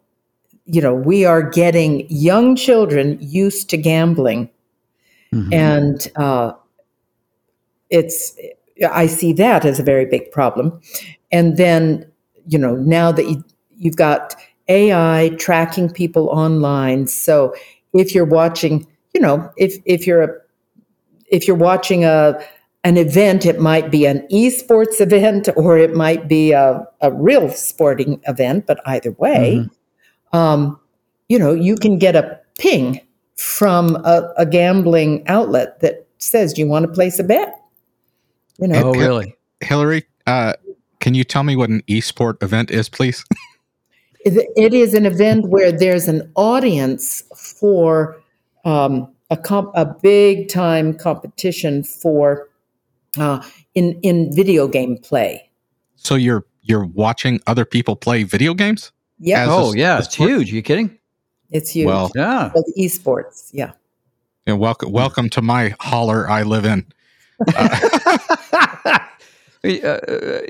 you 0.66 0.80
know 0.82 0.94
we 0.94 1.26
are 1.26 1.42
getting 1.42 2.06
young 2.10 2.56
children 2.56 3.18
used 3.20 3.70
to 3.72 3.78
gambling 3.78 4.50
Mhm. 5.34 5.52
and 5.54 6.12
uh, 6.16 6.54
it's 7.90 8.38
i 8.92 9.08
see 9.08 9.34
that 9.34 9.66
as 9.66 9.80
a 9.80 9.84
very 9.84 10.06
big 10.06 10.32
problem. 10.32 10.80
And 11.32 11.58
then 11.58 12.06
you 12.48 12.58
know 12.58 12.76
now 12.76 13.12
that 13.12 13.30
you, 13.30 13.44
you've 13.78 13.96
got 13.96 14.36
ai 14.68 15.32
tracking 15.38 15.90
people 15.90 16.30
online 16.30 17.08
so 17.08 17.54
if 17.94 18.14
you're 18.14 18.26
watching 18.26 18.86
you 19.14 19.22
know 19.22 19.52
if 19.58 19.76
if 19.86 20.08
you're 20.08 20.24
a 20.24 20.30
if 21.28 21.48
you're 21.48 21.56
watching 21.56 22.06
a 22.06 22.40
an 22.84 22.98
event 22.98 23.46
it 23.46 23.60
might 23.60 23.92
be 23.92 24.06
an 24.06 24.26
esports 24.32 25.00
event 25.00 25.50
or 25.56 25.78
it 25.78 25.94
might 25.96 26.28
be 26.28 26.52
a, 26.52 26.86
a 27.02 27.12
real 27.12 27.50
sporting 27.50 28.22
event 28.28 28.66
but 28.66 28.80
either 28.86 29.12
way 29.14 29.68
um, 30.34 30.80
you 31.30 31.38
know 31.38 31.54
you 31.54 31.76
can 31.76 31.98
get 31.98 32.16
a 32.16 32.40
ping 32.58 33.00
from 33.36 33.96
a, 34.06 34.32
a 34.38 34.46
gambling 34.46 35.28
outlet 35.28 35.80
that 35.80 36.08
says 36.18 36.54
do 36.54 36.62
you 36.62 36.68
want 36.68 36.86
to 36.86 36.92
place 36.92 37.20
a 37.20 37.24
bet 37.24 37.63
you 38.60 38.68
know 38.68 38.90
Oh, 38.90 38.94
really? 38.94 39.36
Hilarie, 39.62 40.04
uh, 40.28 40.54
can 41.00 41.14
you 41.14 41.24
tell 41.24 41.44
me 41.44 41.56
what 41.56 41.70
an 41.70 41.82
esport 41.88 42.42
event 42.44 42.72
is, 42.72 42.90
please? 42.90 43.24
It 44.26 44.48
it 44.56 44.74
is 44.74 44.94
an 44.94 45.06
event 45.06 45.50
where 45.50 45.70
there's 45.70 46.08
an 46.08 46.32
audience 46.36 47.24
for 47.60 48.16
um, 48.64 49.14
a 49.30 49.36
comp, 49.36 49.70
a 49.76 49.86
big 49.86 50.48
time 50.48 50.94
competition 50.94 51.84
for 51.84 52.48
uh, 53.20 53.44
in 53.76 54.00
in 54.02 54.34
video 54.34 54.66
game 54.70 54.98
play. 54.98 55.50
so 55.98 56.16
you're 56.16 56.46
you're 56.62 56.86
watching 56.86 57.42
other 57.48 57.66
people 57.66 57.98
play 57.98 58.24
video 58.24 58.54
games? 58.54 58.94
Yeah, 59.20 59.42
As 59.44 59.50
a- 59.50 59.52
Oh, 59.52 59.74
yeah. 59.74 59.96
a 59.96 60.00
It's 60.00 60.14
sport? 60.14 60.30
huge. 60.30 60.54
you 60.54 60.62
kidding? 60.62 60.98
it's 61.52 61.72
huge. 61.72 61.88
Well, 61.88 62.10
Yeah. 62.16 62.50
Well, 62.56 62.64
esports, 62.80 63.50
yeah. 63.52 63.74
Yeah, 64.48 64.54
welcome 64.54 64.90
welcome 64.94 65.30
to 65.32 65.42
my 65.42 65.76
holler 65.82 66.30
I 66.30 66.44
live 66.44 66.64
in. 66.64 66.86
Uh, 69.66 69.70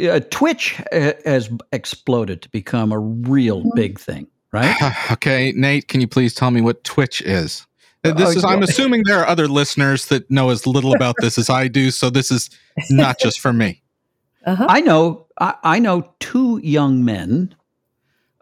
uh, 0.10 0.20
Twitch 0.32 0.82
uh, 0.92 1.14
has 1.24 1.48
exploded 1.72 2.42
to 2.42 2.50
become 2.50 2.92
a 2.92 2.98
real 2.98 3.60
Mm-hmm. 3.60 3.70
big 3.76 4.00
thing, 4.00 4.26
right? 4.52 4.76
okay, 5.12 5.54
Nate, 5.56 5.88
can 5.88 6.02
you 6.02 6.08
please 6.08 6.34
tell 6.34 6.50
me 6.50 6.62
what 6.62 6.84
Twitch 6.84 7.22
is? 7.22 7.68
Uh, 8.04 8.12
This 8.14 8.30
Uh, 8.30 8.38
is 8.40 8.44
I'm 8.44 8.64
assuming 8.64 9.04
there 9.06 9.20
are 9.20 9.28
other 9.28 9.48
listeners 9.48 10.08
that 10.08 10.32
know 10.32 10.50
as 10.50 10.66
little 10.66 10.96
about 10.96 11.16
this 11.22 11.38
as 11.38 11.48
I 11.48 11.68
do, 11.68 11.92
so 11.92 12.10
this 12.10 12.32
is 12.32 12.50
not 12.90 13.20
just 13.20 13.40
for 13.40 13.54
me. 13.54 13.84
Uh-huh. 14.46 14.66
I 14.68 14.82
know. 14.82 15.28
I, 15.40 15.54
I 15.64 15.80
know 15.80 16.12
two 16.20 16.60
young 16.64 17.06
men 17.06 17.56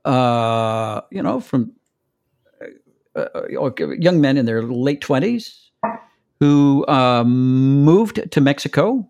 uh, 0.05 1.01
you 1.11 1.21
know, 1.21 1.39
from 1.39 1.73
uh, 3.15 3.25
uh, 3.35 3.47
young 3.99 4.21
men 4.21 4.37
in 4.37 4.45
their 4.45 4.63
late 4.63 5.01
20s 5.01 5.70
who 6.41 6.83
uh, 6.87 7.23
moved 7.23 8.19
to 8.31 8.41
Mexico 8.41 9.07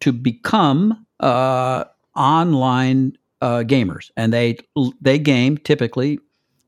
to 0.00 0.12
become 0.12 1.06
uh, 1.20 1.84
online 2.16 3.16
uh, 3.42 3.58
gamers, 3.66 4.10
and 4.16 4.32
they 4.32 4.56
they 5.02 5.18
game 5.18 5.58
typically 5.58 6.18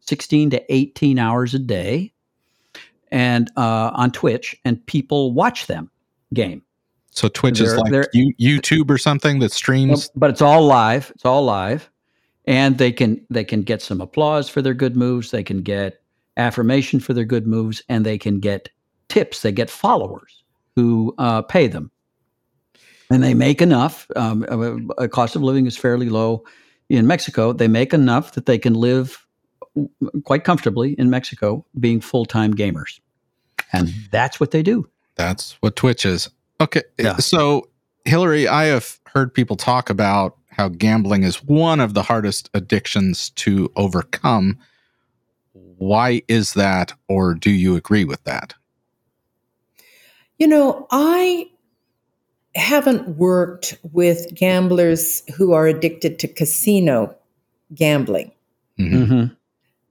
16 0.00 0.50
to 0.50 0.72
18 0.74 1.18
hours 1.18 1.54
a 1.54 1.58
day, 1.58 2.12
and 3.10 3.50
uh, 3.56 3.90
on 3.94 4.12
Twitch, 4.12 4.54
and 4.66 4.84
people 4.86 5.32
watch 5.32 5.66
them 5.66 5.90
game. 6.34 6.62
So 7.10 7.28
Twitch 7.28 7.58
is 7.60 7.70
They're- 7.70 7.78
like 7.78 7.92
they're- 7.92 8.10
you, 8.12 8.34
YouTube 8.38 8.90
or 8.90 8.98
something 8.98 9.38
that 9.38 9.50
streams. 9.52 10.10
but 10.14 10.28
it's 10.28 10.42
all 10.42 10.66
live. 10.66 11.10
It's 11.14 11.24
all 11.24 11.42
live, 11.42 11.88
and 12.44 12.76
they 12.76 12.92
can 12.92 13.24
they 13.30 13.44
can 13.44 13.62
get 13.62 13.80
some 13.80 14.02
applause 14.02 14.50
for 14.50 14.60
their 14.60 14.74
good 14.74 14.94
moves. 14.94 15.30
They 15.30 15.42
can 15.42 15.62
get 15.62 16.02
affirmation 16.36 17.00
for 17.00 17.14
their 17.14 17.24
good 17.24 17.46
moves, 17.46 17.82
and 17.88 18.04
they 18.04 18.18
can 18.18 18.40
get 18.40 18.68
tips. 19.16 19.40
They 19.40 19.52
get 19.52 19.70
followers 19.70 20.44
who 20.74 21.14
uh, 21.16 21.40
pay 21.40 21.68
them, 21.68 21.90
and 23.10 23.22
they 23.22 23.32
make 23.32 23.62
enough. 23.62 24.06
Um, 24.14 24.44
uh, 24.98 25.08
cost 25.08 25.36
of 25.36 25.42
living 25.42 25.66
is 25.66 25.76
fairly 25.76 26.10
low 26.10 26.44
in 26.90 27.06
Mexico. 27.06 27.54
They 27.54 27.68
make 27.68 27.94
enough 27.94 28.32
that 28.32 28.44
they 28.44 28.58
can 28.58 28.74
live 28.74 29.26
quite 30.24 30.44
comfortably 30.44 30.92
in 30.98 31.08
Mexico, 31.08 31.64
being 31.80 32.02
full 32.02 32.26
time 32.26 32.52
gamers, 32.52 33.00
and 33.72 33.88
that's 34.10 34.38
what 34.38 34.50
they 34.50 34.62
do. 34.62 34.86
That's 35.14 35.52
what 35.60 35.76
Twitch 35.76 36.04
is. 36.04 36.28
Okay. 36.60 36.82
Yeah. 36.98 37.16
So, 37.16 37.70
Hilarie, 38.04 38.46
I 38.46 38.64
have 38.64 39.00
heard 39.06 39.32
people 39.32 39.56
talk 39.56 39.88
about 39.88 40.36
how 40.50 40.68
gambling 40.68 41.22
is 41.22 41.42
one 41.42 41.80
of 41.80 41.94
the 41.94 42.02
hardest 42.02 42.50
addictions 42.52 43.30
to 43.30 43.72
overcome. 43.76 44.58
Why 45.52 46.22
is 46.28 46.52
that, 46.52 46.92
or 47.08 47.34
do 47.34 47.50
you 47.50 47.76
agree 47.76 48.04
with 48.04 48.22
that? 48.24 48.54
You 50.38 50.46
know, 50.46 50.86
I 50.90 51.48
haven't 52.54 53.08
worked 53.16 53.76
with 53.92 54.34
gamblers 54.34 55.22
who 55.36 55.52
are 55.52 55.66
addicted 55.66 56.18
to 56.20 56.28
casino 56.28 57.14
gambling. 57.74 58.30
Mhm. 58.78 59.06
Mhm. 59.06 59.36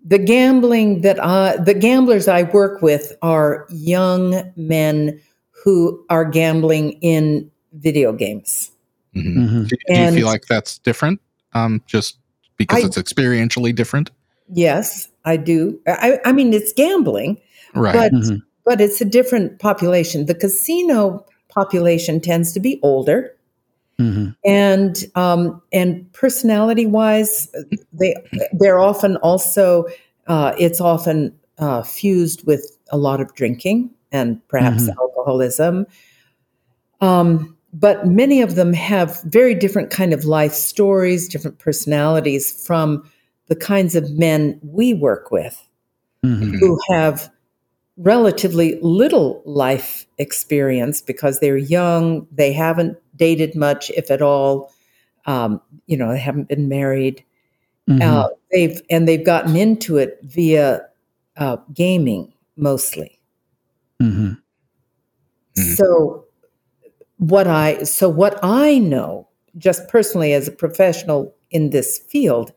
The 0.08 0.18
gambling 0.20 1.02
that 1.02 1.24
I, 1.24 1.58
the 1.58 1.74
gamblers 1.74 2.28
I 2.28 2.44
work 2.44 2.82
with 2.82 3.16
are 3.22 3.66
young 3.70 4.52
men 4.56 5.20
who 5.64 6.04
are 6.10 6.26
gambling 6.26 6.92
in 7.02 7.50
video 7.74 8.14
games. 8.14 8.72
Mhm. 9.16 9.36
Mhm. 9.36 9.68
Do, 9.68 9.76
do 9.88 10.02
you 10.02 10.12
feel 10.12 10.28
like 10.28 10.46
that's 10.48 10.78
different? 10.80 11.20
Um, 11.54 11.82
just 11.88 12.18
because 12.58 12.84
I- 12.84 12.88
it's 12.88 12.98
experientially 12.98 13.74
different, 13.76 14.12
Yes, 14.54 15.10
I 15.26 15.38
do. 15.38 15.80
I, 15.88 16.20
I 16.24 16.32
mean, 16.32 16.54
it's 16.54 16.72
gambling, 16.74 17.42
right? 17.74 17.96
but 17.96 18.14
Mhm. 18.14 18.44
But 18.66 18.82
it's 18.82 19.00
a 19.00 19.06
different 19.06 19.60
population. 19.60 20.26
The 20.26 20.36
casino 20.36 21.26
population 21.50 22.20
tends 22.20 22.52
to 22.54 22.60
be 22.60 22.80
older. 22.84 23.32
Mhm. 23.98 24.36
and 24.44 25.06
um, 25.16 25.62
and 25.72 26.12
personality 26.12 26.86
wise, 26.86 27.48
they 27.94 28.14
they're 28.52 28.78
often 28.80 29.16
also 29.18 29.86
uh, 30.28 30.54
it's 30.60 30.82
often 30.82 31.34
uh, 31.60 31.82
fused 31.82 32.46
with 32.46 32.78
a 32.92 32.98
lot 32.98 33.22
of 33.22 33.34
drinking 33.36 33.90
and 34.12 34.46
perhaps 34.50 34.84
Mhm. 34.90 34.96
alcoholism. 35.00 35.86
Um, 37.00 37.56
but 37.74 38.06
many 38.06 38.42
of 38.42 38.56
them 38.56 38.74
have 38.74 39.22
very 39.24 39.56
different 39.56 39.92
kind 39.92 40.12
of 40.14 40.26
life 40.26 40.54
stories, 40.54 41.30
different 41.30 41.60
personalities 41.60 42.52
from 42.66 43.02
the 43.48 43.56
kinds 43.56 43.96
of 43.96 44.12
men 44.12 44.60
we 44.64 44.94
work 44.94 45.32
with 45.32 45.58
Mhm. 46.24 46.60
who 46.60 46.78
have 46.90 47.30
relatively 47.98 48.80
little 48.82 49.42
life 49.46 50.06
experience 50.18 51.02
because 51.02 51.40
they're 51.40 51.58
young, 51.58 52.28
they 52.32 52.52
haven't 52.54 52.98
dated 53.16 53.56
much, 53.56 53.90
if 53.92 54.12
at 54.12 54.22
all. 54.22 54.72
Um, 55.26 55.62
you 55.88 55.98
know, 55.98 56.12
they 56.12 56.20
haven't 56.20 56.50
been 56.50 56.68
married. 56.70 57.24
Mhm. 57.90 58.02
Uh, 58.02 58.30
they've 58.52 58.82
and 58.90 59.08
they've 59.08 59.26
gotten 59.26 59.56
into 59.56 59.98
it 59.98 60.20
via 60.24 60.82
uh, 61.38 61.58
gaming 61.74 62.34
mostly. 62.58 63.20
Mhm. 64.02 64.38
Mhm. 65.58 65.76
So 65.76 66.26
what 67.18 67.48
I 67.48 67.84
so 67.84 68.10
what 68.10 68.40
I 68.44 68.80
know 68.80 69.28
just 69.58 69.88
personally 69.90 70.34
as 70.34 70.48
a 70.48 70.52
professional 70.52 71.34
in 71.52 71.70
this 71.72 72.00
field 72.00 72.52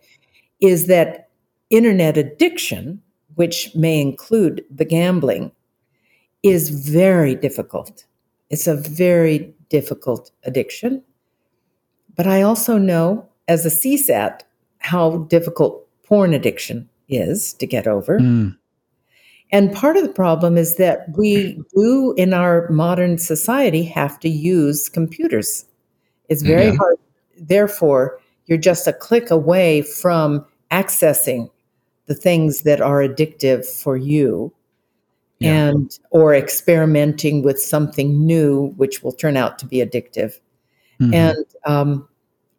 is 0.61 0.87
that 0.89 1.29
internet 1.71 2.17
addiction, 2.19 3.03
which 3.39 3.73
may 3.77 4.01
include 4.01 4.65
the 4.69 4.85
gambling, 4.85 5.53
is 6.43 6.71
very 6.71 7.37
difficult. 7.37 8.05
It's 8.51 8.67
a 8.67 8.75
very 8.75 9.55
difficult 9.69 10.33
addiction. 10.43 11.05
But 12.17 12.27
I 12.27 12.43
also 12.43 12.79
know 12.79 13.29
as 13.47 13.65
a 13.65 13.71
CSAT 13.71 14.41
how 14.79 15.19
difficult 15.31 15.87
porn 16.03 16.35
addiction 16.35 16.89
is 17.09 17.53
to 17.55 17.67
get 17.67 17.87
over. 17.87 18.19
Mm. 18.19 18.57
And 19.53 19.73
part 19.73 19.97
of 19.97 20.03
the 20.03 20.13
problem 20.13 20.57
is 20.57 20.75
that 20.77 21.07
we 21.17 21.63
do 21.77 22.15
in 22.17 22.35
our 22.35 22.69
modern 22.71 23.19
society 23.19 23.85
have 23.85 24.19
to 24.21 24.29
use 24.29 24.89
computers. 24.89 25.65
It's 26.29 26.43
very 26.43 26.67
Yeah. 26.67 26.75
hard. 26.75 26.97
Therefore, 27.39 28.19
you're 28.47 28.59
just 28.59 28.89
a 28.89 28.93
click 28.93 29.31
away 29.31 29.83
from 29.83 30.45
accessing 30.73 31.51
the 32.09 32.15
things 32.15 32.63
that 32.63 32.81
are 32.81 33.01
addictive 33.01 33.65
for 33.67 33.97
you 33.97 34.53
Yeah. 35.41 35.69
and 35.69 35.99
or 36.11 36.35
experimenting 36.35 37.43
with 37.45 37.61
something 37.61 38.27
new 38.27 38.73
which 38.77 39.03
will 39.03 39.13
turn 39.13 39.37
out 39.37 39.59
to 39.61 39.67
be 39.67 39.77
addictive 39.77 40.41
Mhm. 41.01 41.15
and 41.15 41.45
um, 41.65 42.09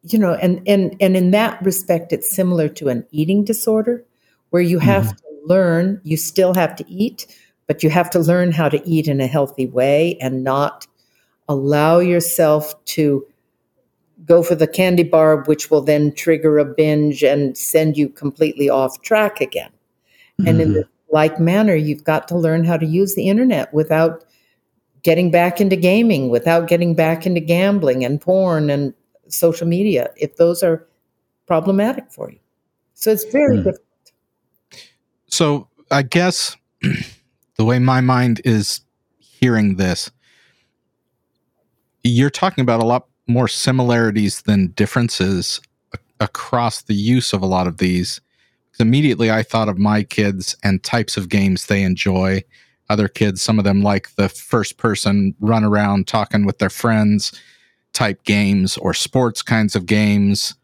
you 0.03 0.17
know 0.17 0.33
and 0.35 0.61
and 0.65 0.95
and 1.01 1.17
in 1.17 1.31
that 1.31 1.61
respect 1.61 2.13
it's 2.13 2.29
similar 2.33 2.69
to 2.69 2.87
an 2.87 3.05
eating 3.11 3.43
disorder 3.43 4.05
where 4.51 4.61
you 4.61 4.79
have 4.79 5.15
to 5.17 5.23
learn 5.45 5.99
you 6.03 6.15
still 6.15 6.53
have 6.53 6.73
to 6.77 6.85
eat 6.87 7.27
but 7.67 7.83
you 7.83 7.89
have 7.89 8.09
to 8.09 8.19
learn 8.19 8.51
how 8.53 8.69
to 8.69 8.81
eat 8.87 9.07
in 9.09 9.19
a 9.19 9.27
healthy 9.27 9.65
way 9.65 10.17
and 10.21 10.43
not 10.43 10.87
allow 11.49 11.99
yourself 11.99 12.73
to 12.85 13.25
go 14.29 14.43
for 14.43 14.55
the 14.55 14.67
candy 14.67 15.03
bar 15.03 15.43
which 15.43 15.69
will 15.71 15.81
then 15.81 16.13
trigger 16.13 16.59
a 16.59 16.65
binge 16.65 17.23
and 17.23 17.57
send 17.57 17.97
you 17.97 18.07
completely 18.07 18.69
off 18.69 19.01
track 19.01 19.41
again 19.41 19.71
and 20.45 20.61
in 20.61 20.69
Mhm. 20.69 20.73
the 20.75 20.83
like 21.11 21.39
manner 21.39 21.75
you've 21.75 22.03
got 22.03 22.27
to 22.27 22.37
learn 22.37 22.63
how 22.63 22.77
to 22.77 22.85
use 22.85 23.15
the 23.15 23.27
internet 23.27 23.73
without 23.73 24.23
getting 25.01 25.31
back 25.31 25.59
into 25.59 25.75
gaming 25.75 26.29
without 26.29 26.67
getting 26.67 26.93
back 26.93 27.25
into 27.25 27.39
gambling 27.41 28.05
and 28.05 28.21
porn 28.21 28.69
and 28.69 28.93
social 29.27 29.67
media 29.67 30.09
if 30.17 30.35
those 30.37 30.61
are 30.63 30.87
problematic 31.47 32.11
for 32.11 32.29
you 32.29 32.39
so 32.93 33.11
it's 33.11 33.25
very 33.25 33.57
Hmm. 33.57 33.63
difficult 33.63 33.85
So 35.27 35.67
I 35.91 36.03
guess 36.03 36.55
the 37.55 37.65
way 37.65 37.79
my 37.79 38.01
mind 38.01 38.41
is 38.45 38.81
hearing 39.19 39.75
this, 39.77 40.11
you're 42.03 42.29
talking 42.29 42.61
about 42.61 42.81
a 42.81 42.85
lot 42.85 43.07
more 43.29 43.47
similarities 43.47 44.41
than 44.41 44.67
differences 44.71 45.61
across 46.19 46.81
the 46.81 46.95
use 46.95 47.31
of 47.31 47.41
a 47.41 47.45
lot 47.45 47.67
of 47.67 47.77
these. 47.77 48.19
Immediately, 48.79 49.29
I 49.29 49.43
thought 49.43 49.69
of 49.69 49.77
my 49.77 50.03
kids 50.03 50.55
and 50.63 50.83
types 50.83 51.17
of 51.17 51.29
games 51.29 51.65
they 51.65 51.83
enjoy. 51.83 52.43
Other 52.89 53.07
kids, 53.07 53.41
some 53.41 53.59
of 53.59 53.65
them 53.65 53.81
like 53.81 54.15
the 54.15 54.29
first 54.29 54.77
person 54.77 55.35
run 55.39 55.63
around 55.63 56.07
talking 56.07 56.45
with 56.45 56.57
their 56.59 56.69
friends 56.69 57.31
type 57.93 58.23
games 58.23 58.77
or 58.77 58.93
sports 58.93 59.41
kinds 59.41 59.75
of 59.75 59.85
games. 59.85 60.55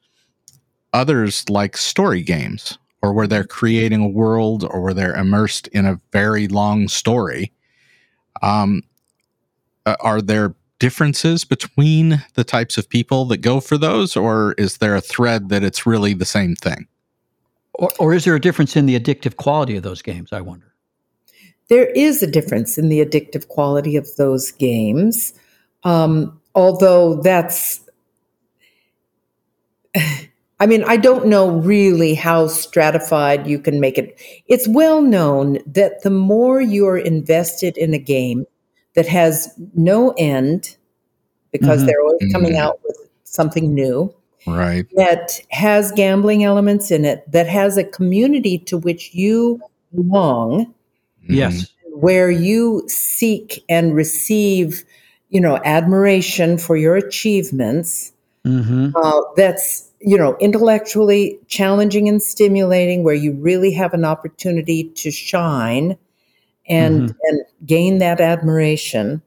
Others 0.94 1.50
like 1.50 1.76
story 1.76 2.22
games 2.22 2.78
or 3.02 3.14
where 3.14 3.28
they're 3.28 3.44
creating 3.44 4.02
a 4.02 4.08
world 4.08 4.64
or 4.64 4.82
where 4.82 4.94
they're 4.94 5.16
immersed 5.16 5.68
in 5.68 5.86
a 5.86 6.00
very 6.12 6.48
long 6.48 6.88
story. 6.88 7.52
Um, 8.42 8.82
uh, 9.86 9.98
are 10.00 10.22
there 10.22 10.56
differences 10.80 11.46
between 11.46 12.24
the 12.34 12.44
types 12.44 12.78
of 12.78 12.90
people 12.90 13.26
that 13.26 13.38
go 13.38 13.60
for 13.60 13.78
those, 13.78 14.16
or 14.16 14.54
is 14.58 14.78
there 14.78 14.96
a 14.96 15.02
thread 15.02 15.50
that 15.50 15.64
it's 15.64 15.86
really 15.86 16.14
the 16.14 16.26
same 16.26 16.56
thing? 16.56 16.88
Or, 17.74 17.90
or 18.00 18.14
is 18.14 18.26
there 18.26 18.36
a 18.36 18.42
difference 18.42 18.76
in 18.76 18.86
the 18.86 19.00
addictive 19.00 19.36
quality 19.36 19.76
of 19.76 19.84
those 19.84 20.02
games? 20.02 20.32
I 20.32 20.42
wonder. 20.42 20.74
there 21.70 21.88
is 21.88 22.22
a 22.22 22.28
difference 22.28 22.78
in 22.78 22.90
the 22.90 23.04
addictive 23.04 23.48
quality 23.48 23.96
of 23.96 24.08
those 24.18 24.52
games 24.52 25.34
um, 25.86 26.42
although 26.56 27.16
that's 27.22 27.80
I 30.58 30.68
mean, 30.68 30.86
I 30.86 30.96
don't 30.96 31.28
know 31.28 31.50
really 31.50 32.16
how 32.16 32.48
stratified 32.48 33.46
you 33.46 33.60
can 33.60 33.82
make 33.82 33.98
it. 33.98 34.18
It's 34.48 34.68
well 34.70 35.02
known 35.02 35.60
that 35.66 36.04
the 36.04 36.10
more 36.10 36.62
you're 36.62 36.98
invested 36.98 37.78
in 37.78 37.94
a 37.94 37.98
game 37.98 38.46
that 38.96 39.08
has 39.08 39.54
no 39.76 40.14
end, 40.18 40.76
because 41.52 41.84
Mhm. 41.84 41.86
they're 41.88 42.02
always 42.02 42.32
coming 42.34 42.54
Mhm. 42.54 42.60
out 42.60 42.80
with 42.84 42.98
something 43.24 43.74
new, 43.74 44.14
Right. 44.48 44.86
that 44.96 45.42
has 45.50 45.92
gambling 45.92 46.44
elements 46.44 46.92
in 46.92 47.06
it, 47.06 47.24
that 47.32 47.48
has 47.48 47.78
a 47.78 47.84
community 47.84 48.58
to 48.60 48.78
which 48.78 49.14
you 49.14 49.60
belong, 49.94 50.74
Yes. 51.28 51.68
where 51.94 52.30
you 52.30 52.84
seek 52.88 53.64
and 53.70 53.96
receive, 53.96 54.84
you 55.30 55.40
know, 55.42 55.60
admiration 55.66 56.58
for 56.58 56.76
your 56.78 56.96
achievements. 56.96 58.12
hmm 58.44 58.90
Uh, 58.96 59.22
that's 59.36 59.90
you 60.02 60.16
know 60.18 60.38
intellectually 60.40 61.40
challenging 61.48 62.08
and 62.08 62.22
stimulating, 62.22 63.04
where 63.04 63.16
you 63.16 63.32
really 63.34 63.72
have 63.72 63.92
an 63.94 64.06
opportunity 64.06 64.84
to 64.96 65.10
shine 65.10 65.98
and 66.68 67.14
and 67.24 67.42
gain 67.66 68.00
that 68.00 68.22
admiration. 68.22 69.22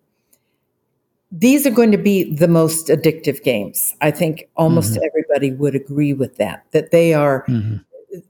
These 1.30 1.66
are 1.66 1.70
going 1.70 1.92
to 1.92 1.98
be 1.98 2.34
the 2.34 2.48
most 2.48 2.86
addictive 2.88 3.42
games. 3.42 3.94
I 4.00 4.10
think 4.10 4.48
almost 4.56 4.98
everybody 5.06 5.52
would 5.52 5.74
agree 5.74 6.14
with 6.14 6.36
that. 6.36 6.64
That 6.72 6.90
they 6.90 7.14
are 7.14 7.44
hmm 7.46 7.76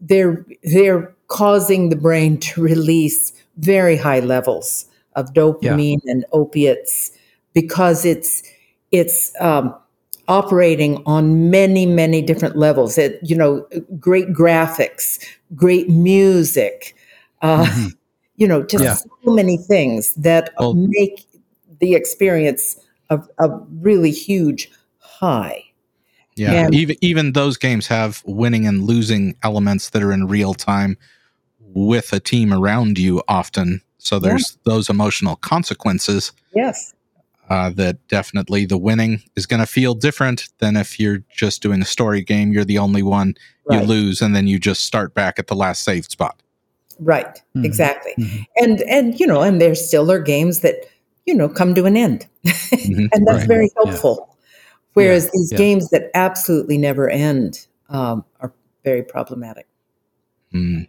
they're 0.01 0.45
they're 0.65 1.15
causing 1.29 1.89
the 1.89 1.97
brain 1.97 2.39
to 2.41 2.63
release 2.63 3.33
very 3.59 3.97
high 3.97 4.21
levels 4.21 4.87
of 5.15 5.33
dopamine 5.35 6.01
and 6.07 6.25
opiates 6.33 7.13
because 7.55 8.05
it's 8.05 8.43
it's 8.93 9.33
um, 9.41 9.75
operating 10.29 11.03
on 11.07 11.51
many 11.51 11.87
many 11.87 12.23
different 12.23 12.57
levels. 12.57 12.99
It 12.99 13.21
you 13.23 13.37
know 13.37 13.67
great 14.01 14.29
graphics, 14.33 15.19
great 15.55 15.89
music, 15.89 16.95
uh, 17.43 17.65
Mhm. 17.67 17.98
You 18.39 18.49
know 18.49 18.63
just 18.63 18.85
Yeah. 18.85 18.95
so 18.95 19.33
many 19.35 19.57
things 19.59 20.15
that 20.15 20.53
Well- 20.59 20.75
make 20.75 21.27
the 21.81 21.95
experience 21.95 22.77
a, 23.11 23.21
a 23.39 23.49
really 23.81 24.11
huge 24.11 24.71
high. 24.99 25.63
Yeah. 26.37 26.53
And- 26.53 26.75
even 26.75 26.97
even 27.01 27.33
those 27.33 27.57
games 27.59 27.87
have 27.89 28.23
winning 28.25 28.67
and 28.67 28.85
losing 28.85 29.35
elements 29.43 29.91
that 29.91 30.03
are 30.03 30.13
in 30.13 30.27
real 30.27 30.55
time 30.55 30.97
with 31.75 32.13
a 32.13 32.21
team 32.21 32.53
around 32.53 32.99
you 32.99 33.23
often. 33.29 33.83
So 33.99 34.19
there's 34.19 34.57
those 34.65 34.89
emotional 34.89 35.37
consequences 35.37 36.33
Yes. 36.55 36.95
uh, 37.51 37.71
that 37.71 37.97
definitely 38.09 38.65
the 38.65 38.79
winning 38.79 39.23
is 39.37 39.45
going 39.47 39.61
to 39.61 39.67
feel 39.67 39.95
different 39.95 40.49
than 40.61 40.77
if 40.77 40.99
you're 41.01 41.23
just 41.35 41.61
doing 41.63 41.83
a 41.83 41.85
story 41.85 42.23
game. 42.23 42.53
You're 42.53 42.65
the 42.65 42.79
only 42.79 43.03
one, 43.03 43.35
you 43.71 43.81
lose, 43.81 44.23
and 44.23 44.35
then 44.35 44.47
you 44.47 44.59
just 44.59 44.85
start 44.85 45.13
back 45.15 45.39
at 45.39 45.49
the 45.49 45.55
last 45.57 45.83
saved 45.83 46.11
spot. 46.11 46.41
Right, 47.01 47.41
Mhm. 47.57 47.65
exactly. 47.65 48.15
Mhm. 48.19 48.47
And 48.57 48.81
and 48.83 49.21
you 49.21 49.27
know, 49.27 49.43
and 49.43 49.61
there 49.61 49.75
still 49.75 50.11
are 50.11 50.19
games 50.19 50.61
that, 50.61 50.85
you 51.27 51.35
know, 51.35 51.49
come 51.49 51.75
to 51.75 51.85
an 51.85 51.97
end. 51.97 52.27
Mhm. 52.45 53.09
and 53.13 53.27
that's 53.27 53.39
Right. 53.41 53.49
very 53.49 53.71
Yeah. 53.77 53.91
helpful. 53.91 54.37
Whereas 54.95 55.25
Yeah, 55.27 55.31
these 55.35 55.53
yeah. 55.53 55.59
games 55.59 55.91
that 55.91 56.11
absolutely 56.15 56.77
never 56.79 57.09
end 57.09 57.67
um, 57.89 58.25
are 58.41 58.53
very 58.85 59.03
problematic. 59.03 59.67
Mm. 60.55 60.89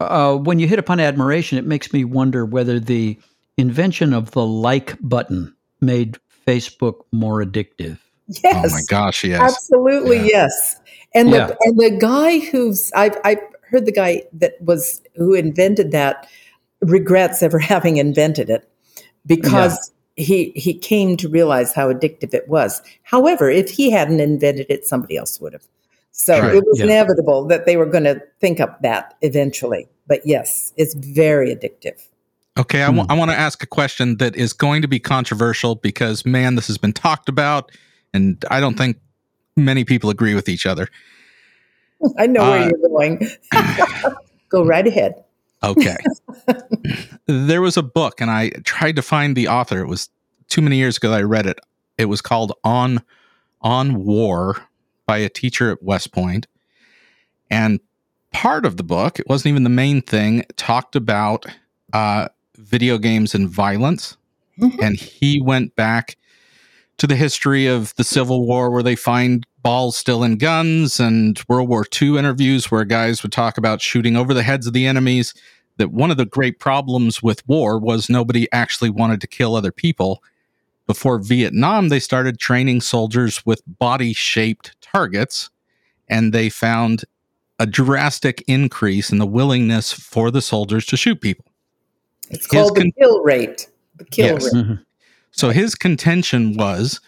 uh, 0.00 0.36
when 0.36 0.58
you 0.58 0.66
hit 0.66 0.78
upon 0.78 0.98
admiration, 1.00 1.58
it 1.58 1.66
makes 1.66 1.92
me 1.92 2.04
wonder 2.04 2.46
whether 2.46 2.80
the 2.80 3.18
invention 3.58 4.14
of 4.14 4.30
the 4.30 4.44
like 4.46 4.96
button 5.02 5.54
made 5.82 6.16
Facebook 6.46 7.02
more 7.12 7.44
addictive. 7.44 7.98
Yes. 8.42 8.66
Oh 8.66 8.70
my 8.74 8.80
gosh, 8.88 9.24
yes. 9.24 9.40
Absolutely, 9.40 10.16
Yeah. 10.18 10.24
yes. 10.48 10.76
And 11.14 11.28
Yeah. 11.30 11.48
the 11.48 11.56
and 11.62 11.78
the 11.78 11.90
guy 11.98 12.38
who's 12.38 12.90
I've 12.94 13.18
I've 13.24 13.40
heard 13.70 13.86
the 13.86 13.92
guy 13.92 14.24
that 14.32 14.60
was 14.60 15.02
who 15.16 15.34
invented 15.34 15.92
that 15.92 16.28
regrets 16.80 17.42
ever 17.42 17.58
having 17.74 17.96
invented 17.96 18.50
it 18.50 18.68
because 19.26 19.92
he 20.16 20.52
he 20.54 20.74
came 20.74 21.16
to 21.16 21.28
realize 21.28 21.72
how 21.72 21.92
addictive 21.92 22.34
it 22.34 22.48
was. 22.48 22.82
However, 23.02 23.50
if 23.50 23.70
he 23.70 23.90
hadn't 23.90 24.20
invented 24.20 24.66
it, 24.68 24.84
somebody 24.84 25.16
else 25.16 25.40
would 25.40 25.52
have. 25.52 25.66
So 26.12 26.40
Right, 26.40 26.56
it 26.56 26.64
was 26.66 26.78
yeah. 26.78 26.86
inevitable 26.86 27.46
that 27.46 27.66
they 27.66 27.76
were 27.76 27.86
going 27.86 28.04
to 28.04 28.20
think 28.40 28.60
up 28.60 28.82
that 28.82 29.14
eventually. 29.22 29.88
But 30.06 30.20
yes, 30.26 30.72
it's 30.76 30.94
very 30.94 31.54
addictive. 31.54 32.06
Okay, 32.58 32.82
I 32.82 32.90
Hmm. 32.92 33.02
I 33.08 33.14
want 33.14 33.30
to 33.30 33.36
ask 33.38 33.62
a 33.62 33.66
question 33.66 34.16
that 34.16 34.36
is 34.36 34.52
going 34.52 34.82
to 34.82 34.88
be 34.88 34.98
controversial 34.98 35.76
because, 35.76 36.26
man, 36.26 36.56
this 36.56 36.66
has 36.66 36.78
been 36.78 36.92
talked 36.92 37.28
about, 37.28 37.70
and 38.12 38.44
I 38.50 38.60
don't 38.60 38.76
think 38.76 38.98
many 39.56 39.84
people 39.84 40.10
agree 40.10 40.34
with 40.34 40.48
each 40.48 40.66
other. 40.66 40.88
I 42.18 42.26
know 42.26 42.42
Uh, 42.42 42.50
where 42.50 42.68
you're 42.70 42.88
going. 42.88 43.28
Go 44.48 44.64
right 44.64 44.86
ahead. 44.86 45.14
Okay. 45.62 45.96
there 47.26 47.60
was 47.60 47.76
a 47.76 47.82
book, 47.82 48.20
and 48.20 48.30
I 48.30 48.50
tried 48.64 48.96
to 48.96 49.02
find 49.02 49.36
the 49.36 49.48
author. 49.48 49.80
It 49.80 49.88
was 49.88 50.08
too 50.48 50.62
many 50.62 50.76
years 50.76 50.96
ago 50.96 51.10
that 51.10 51.20
I 51.20 51.22
read 51.22 51.46
it. 51.46 51.60
It 51.98 52.06
was 52.06 52.20
called 52.20 52.52
On 52.64 53.02
On 53.60 54.04
War 54.04 54.56
by 55.06 55.18
a 55.18 55.28
teacher 55.28 55.70
at 55.70 55.82
West 55.82 56.12
Point. 56.12 56.46
And 57.50 57.80
part 58.32 58.64
of 58.64 58.76
the 58.76 58.82
book, 58.84 59.18
it 59.18 59.28
wasn't 59.28 59.50
even 59.50 59.64
the 59.64 59.70
main 59.70 60.00
thing, 60.02 60.44
talked 60.56 60.96
about 60.96 61.44
uh, 61.92 62.28
video 62.56 62.96
games 62.96 63.34
and 63.34 63.48
violence. 63.48 64.16
Mhm. 64.58 64.78
And 64.80 64.96
he 64.96 65.40
went 65.40 65.74
back 65.76 66.16
to 66.98 67.06
the 67.06 67.16
history 67.16 67.66
of 67.66 67.94
the 67.96 68.04
Civil 68.04 68.46
War 68.46 68.70
where 68.70 68.82
they 68.82 68.96
find 68.96 69.46
balls 69.62 69.96
still 69.96 70.22
in 70.24 70.36
guns 70.38 70.98
and 71.00 71.40
World 71.48 71.68
War 71.68 71.84
II 72.00 72.18
interviews 72.18 72.70
where 72.70 72.84
guys 72.84 73.22
would 73.22 73.32
talk 73.32 73.58
about 73.58 73.80
shooting 73.82 74.16
over 74.16 74.32
the 74.34 74.42
heads 74.42 74.66
of 74.66 74.72
the 74.72 74.86
enemies. 74.86 75.34
That 75.76 75.92
one 75.92 76.10
of 76.10 76.18
the 76.18 76.26
great 76.26 76.58
problems 76.58 77.22
with 77.22 77.46
war 77.48 77.78
was 77.78 78.10
nobody 78.10 78.46
actually 78.52 78.90
wanted 78.90 79.20
to 79.22 79.26
kill 79.26 79.54
other 79.54 79.72
people. 79.72 80.22
Before 80.86 81.18
Vietnam, 81.18 81.88
they 81.88 82.00
started 82.00 82.38
training 82.38 82.82
soldiers 82.82 83.44
with 83.46 83.62
body 83.78 84.12
shaped 84.12 84.78
targets, 84.82 85.48
and 86.08 86.34
they 86.34 86.50
found 86.50 87.04
a 87.58 87.66
drastic 87.66 88.42
increase 88.46 89.10
in 89.10 89.18
the 89.18 89.26
willingness 89.26 89.92
for 89.92 90.30
the 90.30 90.42
soldiers 90.42 90.84
to 90.86 90.96
shoot 90.98 91.20
people. 91.20 91.46
It's 92.28 92.44
His 92.44 92.46
called 92.48 92.76
con- 92.76 92.86
the 92.86 92.92
kill 93.00 93.22
rate. 93.22 93.68
The 93.96 94.04
kill 94.04 94.26
Yes. 94.34 94.54
rate. 94.54 94.64
Mhm. 94.64 94.84
So 95.30 95.50
his 95.50 95.74
contention 95.74 96.56
was 96.56 97.00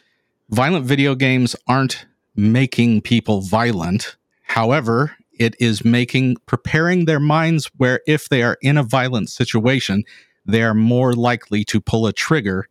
violent 0.50 0.86
video 0.86 1.14
games 1.14 1.56
aren't 1.66 2.06
making 2.34 3.02
people 3.02 3.40
violent. 3.40 4.16
However, 4.42 5.16
it 5.38 5.56
is 5.58 5.84
making 5.84 6.36
preparing 6.46 7.04
their 7.04 7.20
minds 7.20 7.70
where 7.76 8.00
if 8.06 8.28
they 8.28 8.42
are 8.42 8.58
in 8.62 8.76
a 8.78 8.82
violent 8.82 9.30
situation, 9.30 10.04
they 10.44 10.62
are 10.62 10.74
more 10.74 11.14
likely 11.14 11.64
to 11.64 11.80
pull 11.80 12.06
a 12.06 12.12
trigger 12.12 12.68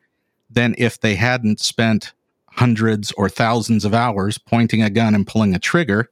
than 0.49 0.75
if 0.77 0.99
they 0.99 1.15
hadn't 1.15 1.59
spent 1.59 2.13
hundreds 2.47 3.11
or 3.13 3.29
thousands 3.29 3.85
of 3.85 3.93
hours 3.93 4.37
pointing 4.37 4.81
a 4.81 4.89
gun 4.89 5.15
and 5.15 5.25
pulling 5.25 5.55
a 5.55 5.59
trigger, 5.59 6.09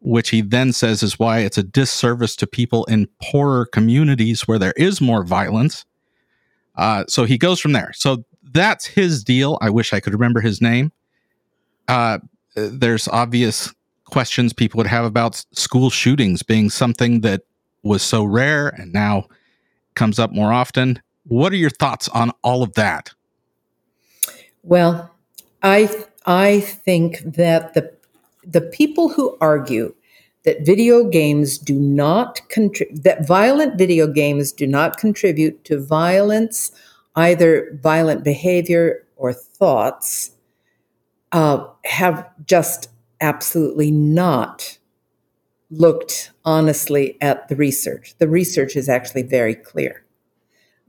which 0.00 0.30
he 0.30 0.40
then 0.40 0.72
says 0.72 1.02
is 1.02 1.18
why 1.18 1.40
it's 1.40 1.58
a 1.58 1.62
disservice 1.62 2.34
to 2.36 2.46
people 2.46 2.84
in 2.86 3.08
poorer 3.22 3.66
communities 3.66 4.48
where 4.48 4.58
there 4.58 4.74
is 4.76 5.00
more 5.00 5.24
violence. 5.24 5.84
Uh, 6.76 7.04
so 7.06 7.24
he 7.24 7.38
goes 7.38 7.60
from 7.60 7.72
there. 7.72 7.92
So 7.94 8.24
that's 8.42 8.86
his 8.86 9.22
deal. 9.22 9.58
I 9.60 9.70
wish 9.70 9.92
I 9.92 10.00
could 10.00 10.12
remember 10.12 10.40
his 10.40 10.60
name. 10.60 10.92
Uh, 11.86 12.18
there's 12.54 13.08
obvious 13.08 13.72
questions 14.04 14.52
people 14.52 14.78
would 14.78 14.86
have 14.86 15.04
about 15.04 15.44
school 15.52 15.90
shootings 15.90 16.42
being 16.42 16.68
something 16.68 17.20
that 17.20 17.42
was 17.82 18.02
so 18.02 18.24
rare 18.24 18.68
and 18.68 18.92
now 18.92 19.26
comes 19.94 20.18
up 20.18 20.32
more 20.32 20.52
often. 20.52 21.00
What 21.24 21.52
are 21.52 21.56
your 21.56 21.70
thoughts 21.70 22.08
on 22.08 22.32
all 22.42 22.62
of 22.62 22.74
that? 22.74 23.12
Well, 24.62 25.10
I 25.62 25.88
I 26.26 26.60
think 26.60 27.20
that 27.24 27.74
the 27.74 27.92
the 28.44 28.60
people 28.60 29.08
who 29.08 29.36
argue 29.40 29.94
that 30.44 30.64
video 30.64 31.04
games 31.04 31.58
do 31.58 31.74
not 31.74 32.40
contribute 32.48 33.02
that 33.04 33.26
violent 33.26 33.76
video 33.76 34.06
games 34.06 34.52
do 34.52 34.66
not 34.66 34.96
contribute 34.96 35.64
to 35.64 35.78
violence, 35.78 36.72
either 37.14 37.78
violent 37.82 38.24
behavior 38.24 39.04
or 39.16 39.32
thoughts, 39.32 40.30
uh, 41.32 41.66
have 41.84 42.28
just 42.46 42.90
absolutely 43.20 43.90
not 43.90 44.78
looked 45.70 46.32
honestly 46.44 47.16
at 47.20 47.48
the 47.48 47.56
research. 47.56 48.14
The 48.18 48.28
research 48.28 48.76
is 48.76 48.88
actually 48.88 49.22
very 49.22 49.54
clear 49.54 50.04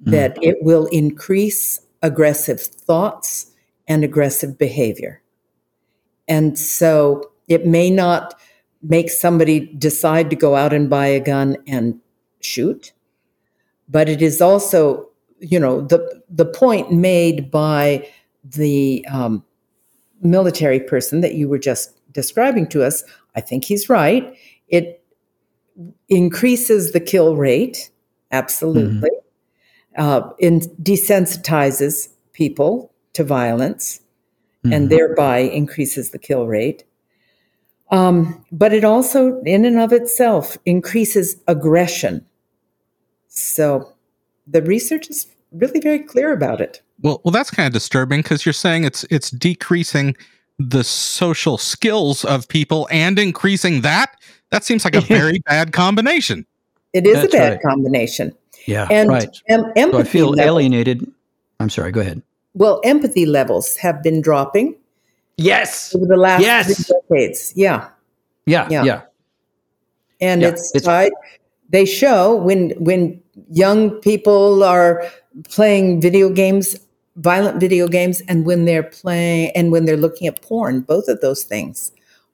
that 0.03 0.37
it 0.41 0.57
will 0.61 0.87
increase 0.87 1.79
aggressive 2.01 2.59
thoughts 2.59 3.51
and 3.87 4.03
aggressive 4.03 4.57
behavior. 4.57 5.21
And 6.27 6.57
so 6.57 7.31
it 7.47 7.67
may 7.67 7.89
not 7.89 8.39
make 8.81 9.09
somebody 9.09 9.59
decide 9.59 10.29
to 10.29 10.35
go 10.35 10.55
out 10.55 10.73
and 10.73 10.89
buy 10.89 11.07
a 11.07 11.19
gun 11.19 11.57
and 11.67 11.99
shoot, 12.39 12.93
but 13.87 14.09
it 14.09 14.21
is 14.21 14.41
also, 14.41 15.09
you 15.39 15.59
know, 15.59 15.81
the 15.81 16.23
the 16.29 16.45
point 16.45 16.91
made 16.91 17.51
by 17.51 18.09
the 18.43 19.05
um, 19.11 19.43
military 20.21 20.79
person 20.79 21.21
that 21.21 21.35
you 21.35 21.47
were 21.49 21.59
just 21.59 21.99
describing 22.11 22.67
to 22.67 22.83
us. 22.83 23.03
I 23.35 23.41
think 23.41 23.65
he's 23.65 23.89
right. 23.89 24.35
It 24.67 25.03
increases 26.09 26.91
the 26.91 26.99
kill 26.99 27.35
rate, 27.35 27.89
absolutely. 28.31 29.09
Uh, 29.97 30.29
in 30.39 30.61
desensitizes 30.81 32.09
people 32.33 32.91
to 33.13 33.23
violence 33.23 34.01
and 34.63 34.85
Mhm. 34.85 34.89
thereby 34.89 35.39
increases 35.39 36.11
the 36.11 36.19
kill 36.19 36.47
rate. 36.47 36.83
Um, 37.89 38.45
but 38.51 38.73
it 38.73 38.85
also, 38.85 39.41
in 39.41 39.65
and 39.65 39.79
of 39.79 39.91
itself, 39.91 40.57
increases 40.65 41.35
aggression. 41.47 42.25
So 43.27 43.91
the 44.47 44.61
research 44.61 45.09
is 45.09 45.27
really 45.51 45.79
very 45.79 45.99
clear 45.99 46.31
about 46.33 46.61
it. 46.61 46.81
Well, 47.01 47.21
well, 47.23 47.31
that's 47.31 47.51
kind 47.51 47.67
of 47.67 47.73
disturbing 47.73 48.21
because 48.21 48.45
you're 48.45 48.53
saying 48.53 48.83
it's 48.83 49.03
it's 49.09 49.31
decreasing 49.31 50.15
the 50.59 50.83
social 50.83 51.57
skills 51.57 52.23
of 52.25 52.47
people 52.47 52.87
and 52.91 53.17
increasing 53.17 53.81
that. 53.81 54.15
That 54.51 54.63
seems 54.63 54.85
like 54.85 54.95
a 54.95 55.01
very 55.17 55.39
bad 55.39 55.73
combination. 55.73 56.45
It 56.93 57.07
is 57.07 57.15
That's 57.21 57.33
a 57.33 57.37
bad 57.37 57.51
right. 57.53 57.61
combination. 57.61 58.33
Yeah, 58.67 58.87
And 58.91 59.09
right. 59.09 59.23
em- 59.47 59.61
So 59.61 59.71
empathy 59.75 59.97
I 59.97 60.03
feel 60.03 60.29
levels, 60.29 60.45
alienated. 60.45 61.11
I'm 61.59 61.69
sorry. 61.69 61.91
Go 61.91 62.01
ahead. 62.01 62.21
well, 62.53 62.79
empathy 62.83 63.25
levels 63.25 63.75
have 63.77 64.03
been 64.03 64.21
dropping 64.21 64.75
Yes. 65.37 65.95
over 65.95 66.05
the 66.05 66.17
last 66.17 66.41
Yes. 66.43 66.85
three 66.85 66.99
decades. 67.09 67.53
Yeah. 67.55 67.87
Yeah. 68.45 68.67
Yeah. 68.69 68.83
Yeah. 68.83 69.01
and 70.19 70.41
Yeah, 70.41 70.49
it's, 70.49 70.75
it's- 70.75 70.83
tied. 70.85 71.11
They 71.69 71.85
show 71.85 72.35
when 72.35 72.71
when 72.71 73.19
young 73.49 73.91
people 74.01 74.61
are 74.63 75.03
playing 75.49 76.01
video 76.01 76.29
games, 76.29 76.75
violent 77.15 77.59
video 77.59 77.87
games, 77.87 78.21
and 78.27 78.45
when 78.45 78.65
they're 78.65 78.83
playing 78.83 79.51
and 79.55 79.71
when 79.71 79.85
they're 79.85 79.97
looking 79.97 80.27
at 80.27 80.41
porn, 80.41 80.81
both 80.81 81.07
of 81.07 81.21
those 81.21 81.43
things 81.43 81.91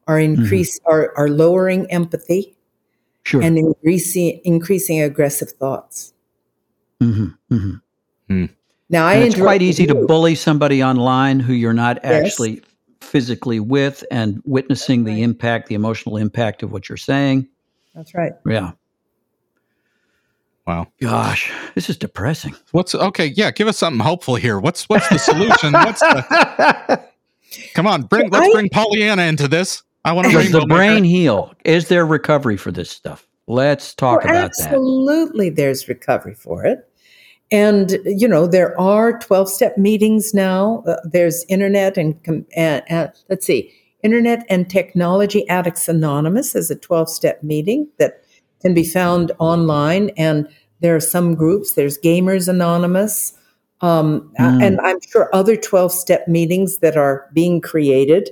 are 0.07 0.19
Mm-hmm. 0.19 0.91
are 0.91 1.13
are 1.17 1.29
lowering 1.29 1.89
empathy 1.91 2.55
Sure. 3.23 3.41
and 3.41 3.57
increasing 3.57 4.39
increasing 4.45 5.01
aggressive 5.01 5.51
thoughts. 5.51 6.13
hmm 7.01 7.27
hmm 7.49 8.45
Now, 8.89 9.05
I 9.05 9.15
it's 9.15 9.35
quite 9.35 9.61
interrupted 9.61 9.61
easy 9.63 9.87
to 9.87 9.95
bully 9.95 10.35
somebody 10.35 10.81
online 10.83 11.39
who 11.39 11.53
you're 11.53 11.73
not 11.73 11.99
Yes. 12.03 12.25
actually 12.25 12.61
physically 13.01 13.59
with 13.59 14.03
and 14.11 14.41
witnessing 14.45 15.03
the 15.03 15.23
impact, 15.23 15.67
the 15.67 15.75
emotional 15.75 16.17
impact 16.17 16.63
of 16.63 16.71
what 16.71 16.87
you're 16.89 16.97
saying. 16.97 17.47
That's 17.95 18.13
right. 18.15 18.33
Yeah. 18.45 18.71
Wow. 20.67 20.87
Gosh, 21.01 21.49
this 21.75 21.89
is 21.89 21.97
depressing. 21.97 22.53
What's 22.71 22.93
okay? 22.93 23.27
Yeah, 23.27 23.51
give 23.51 23.67
us 23.69 23.77
something 23.77 24.01
hopeful 24.01 24.35
here. 24.35 24.59
What's 24.59 24.87
what's 24.89 25.07
the 25.07 25.17
solution? 25.17 25.71
What's 25.71 26.01
the, 26.01 27.01
come 27.73 27.87
on, 27.87 28.03
bring 28.03 28.29
let's 28.29 28.47
I- 28.47 28.51
bring 28.51 28.69
Pollyanna 28.69 29.23
into 29.23 29.47
this. 29.47 29.83
I 30.05 30.11
want 30.13 30.27
to 30.27 30.33
Does 30.33 30.51
the 30.51 30.59
rainbow 30.59 30.67
maker. 30.67 30.77
brain 30.77 31.03
heal? 31.03 31.53
Is 31.65 31.87
there 31.87 32.05
recovery 32.05 32.55
for 32.57 32.71
this 32.71 32.89
stuff? 32.89 33.27
Let's 33.47 33.93
talk 33.93 34.23
Well, 34.23 34.29
about 34.35 34.51
that. 34.57 34.67
absolutely, 34.67 35.49
there's 35.49 35.87
recovery 35.89 36.33
for 36.33 36.65
it. 36.65 36.79
And, 37.51 37.97
you 38.05 38.27
know, 38.27 38.45
there 38.47 38.77
are 38.79 39.19
12 39.19 39.49
step 39.49 39.77
meetings 39.77 40.33
now. 40.33 40.83
Uh, 40.87 40.97
there's 41.05 41.45
Internet 41.49 41.97
and, 41.97 42.21
com- 42.23 42.45
and, 42.55 42.83
and, 42.89 43.11
let's 43.29 43.45
see, 43.45 43.73
Internet 44.03 44.45
and 44.49 44.69
Technology 44.69 45.47
Addicts 45.49 45.87
Anonymous 45.89 46.55
is 46.55 46.69
a 46.71 46.75
12 46.75 47.09
step 47.09 47.41
meeting 47.43 47.87
that 47.99 48.21
can 48.61 48.73
be 48.73 48.83
found 48.83 49.31
online. 49.39 50.09
And 50.17 50.47
there 50.79 50.95
are 50.95 50.99
some 51.01 51.35
groups, 51.35 51.73
there's 51.73 51.97
Gamers 51.97 52.47
Anonymous. 52.47 53.33
Um, 53.81 54.31
Mm. 54.39 54.63
And 54.63 54.79
I'm 54.81 54.99
sure 55.01 55.29
other 55.33 55.55
12 55.55 55.91
step 55.91 56.27
meetings 56.27 56.79
that 56.79 56.97
are 56.97 57.27
being 57.33 57.61
created 57.61 58.31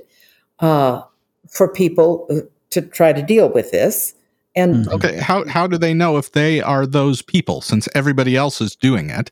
uh, 0.60 1.02
for 1.48 1.68
people 1.72 2.26
uh, 2.30 2.40
to 2.70 2.82
try 2.82 3.12
to 3.12 3.22
deal 3.22 3.48
with 3.48 3.70
this. 3.70 4.14
And 4.56 4.86
Mhm. 4.86 4.92
Okay, 4.94 5.16
how 5.18 5.46
how 5.46 5.66
do 5.66 5.78
they 5.78 5.94
know 5.94 6.16
if 6.16 6.32
they 6.32 6.60
are 6.62 6.86
those 6.86 7.22
people 7.22 7.60
since 7.60 7.88
everybody 7.94 8.36
else 8.36 8.60
is 8.60 8.74
doing 8.74 9.10
it? 9.10 9.30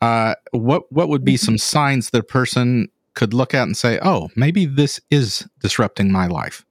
Uh, 0.00 0.34
what 0.52 0.90
what 0.90 1.08
would 1.08 1.24
be 1.24 1.36
some 1.36 1.58
signs 1.58 2.10
that 2.10 2.20
a 2.20 2.24
person 2.24 2.88
could 3.14 3.34
look 3.34 3.52
at 3.54 3.64
and 3.64 3.76
say, 3.76 3.98
"Oh, 4.02 4.30
maybe 4.34 4.64
this 4.64 5.00
is 5.10 5.46
disrupting 5.60 6.10
my 6.10 6.26
life"? 6.26 6.64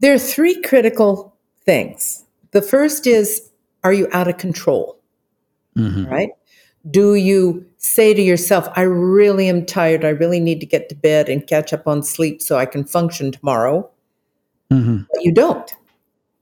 There 0.00 0.12
are 0.12 0.18
three 0.18 0.60
critical 0.62 1.37
things. 1.68 2.24
The 2.52 2.62
first 2.62 3.06
is 3.06 3.42
Are 3.84 3.92
you 3.92 4.08
out 4.12 4.26
of 4.26 4.38
control? 4.38 4.96
Mhm. 5.76 6.10
Right? 6.10 6.30
Do 6.90 7.14
you 7.14 7.64
say 7.76 8.12
to 8.14 8.22
yourself, 8.22 8.68
I 8.74 8.82
really 8.82 9.48
am 9.48 9.64
tired. 9.66 10.04
I 10.04 10.08
really 10.08 10.40
need 10.40 10.58
to 10.60 10.66
get 10.66 10.88
to 10.88 10.94
bed 10.96 11.28
and 11.28 11.46
catch 11.46 11.72
up 11.72 11.86
on 11.86 12.02
sleep 12.02 12.40
so 12.42 12.56
I 12.56 12.66
can 12.66 12.84
function 12.84 13.30
tomorrow? 13.30 13.88
Mhm. 14.72 15.06
But 15.12 15.22
you 15.24 15.30
don't 15.32 15.70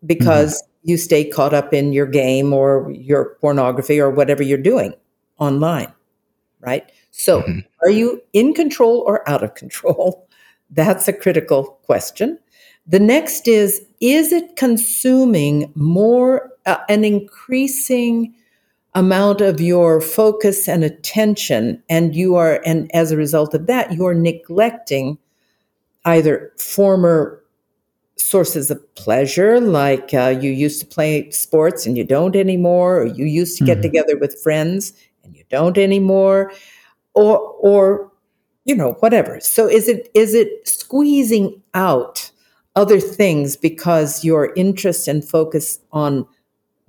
because 0.06 0.62
you 0.84 0.96
stay 0.96 1.24
caught 1.24 1.52
up 1.52 1.74
in 1.74 1.92
your 1.92 2.06
game 2.06 2.52
or 2.54 2.90
your 2.92 3.36
pornography 3.40 4.00
or 4.00 4.10
whatever 4.10 4.42
you're 4.42 4.56
doing 4.72 4.94
online. 5.38 5.92
Right? 6.60 6.90
So, 7.10 7.42
Mhm. 7.42 7.64
are 7.82 7.90
you 7.90 8.22
in 8.32 8.54
control 8.54 9.04
or 9.06 9.28
out 9.28 9.42
of 9.42 9.54
control? 9.54 10.26
That's 10.70 11.06
a 11.08 11.12
critical 11.12 11.78
question. 11.84 12.38
The 12.86 13.00
next 13.00 13.48
is 13.48 13.82
Is 14.00 14.30
it 14.32 14.56
consuming 14.56 15.72
more, 15.74 16.52
uh, 16.66 16.76
an 16.88 17.02
increasing 17.04 18.34
amount 18.94 19.40
of 19.40 19.60
your 19.60 20.00
focus 20.02 20.68
and 20.68 20.84
attention? 20.84 21.82
And 21.88 22.14
you 22.14 22.36
are, 22.36 22.60
and 22.66 22.90
as 22.94 23.10
a 23.10 23.16
result 23.16 23.54
of 23.54 23.66
that, 23.66 23.92
you're 23.94 24.14
neglecting 24.14 25.18
either 26.04 26.52
former 26.58 27.42
sources 28.16 28.70
of 28.70 28.94
pleasure, 28.96 29.60
like 29.60 30.14
uh, 30.14 30.36
you 30.40 30.50
used 30.50 30.80
to 30.80 30.86
play 30.86 31.30
sports 31.30 31.86
and 31.86 31.96
you 31.98 32.04
don't 32.04 32.36
anymore, 32.36 33.00
or 33.02 33.06
you 33.06 33.26
used 33.26 33.58
to 33.58 33.64
get 33.64 33.78
Mhm. 33.78 33.82
together 33.82 34.16
with 34.18 34.40
friends 34.42 34.92
and 35.24 35.34
you 35.36 35.44
don't 35.50 35.78
anymore, 35.78 36.52
or, 37.14 37.38
or 37.60 38.12
you 38.66 38.74
know 38.74 38.92
whatever 39.00 39.40
so 39.40 39.68
is 39.68 39.88
it 39.88 40.10
is 40.14 40.34
it 40.34 40.48
squeezing 40.68 41.62
out 41.74 42.30
other 42.76 43.00
things 43.00 43.56
because 43.56 44.24
your 44.24 44.52
interest 44.54 45.08
and 45.08 45.28
focus 45.28 45.80
on 45.92 46.26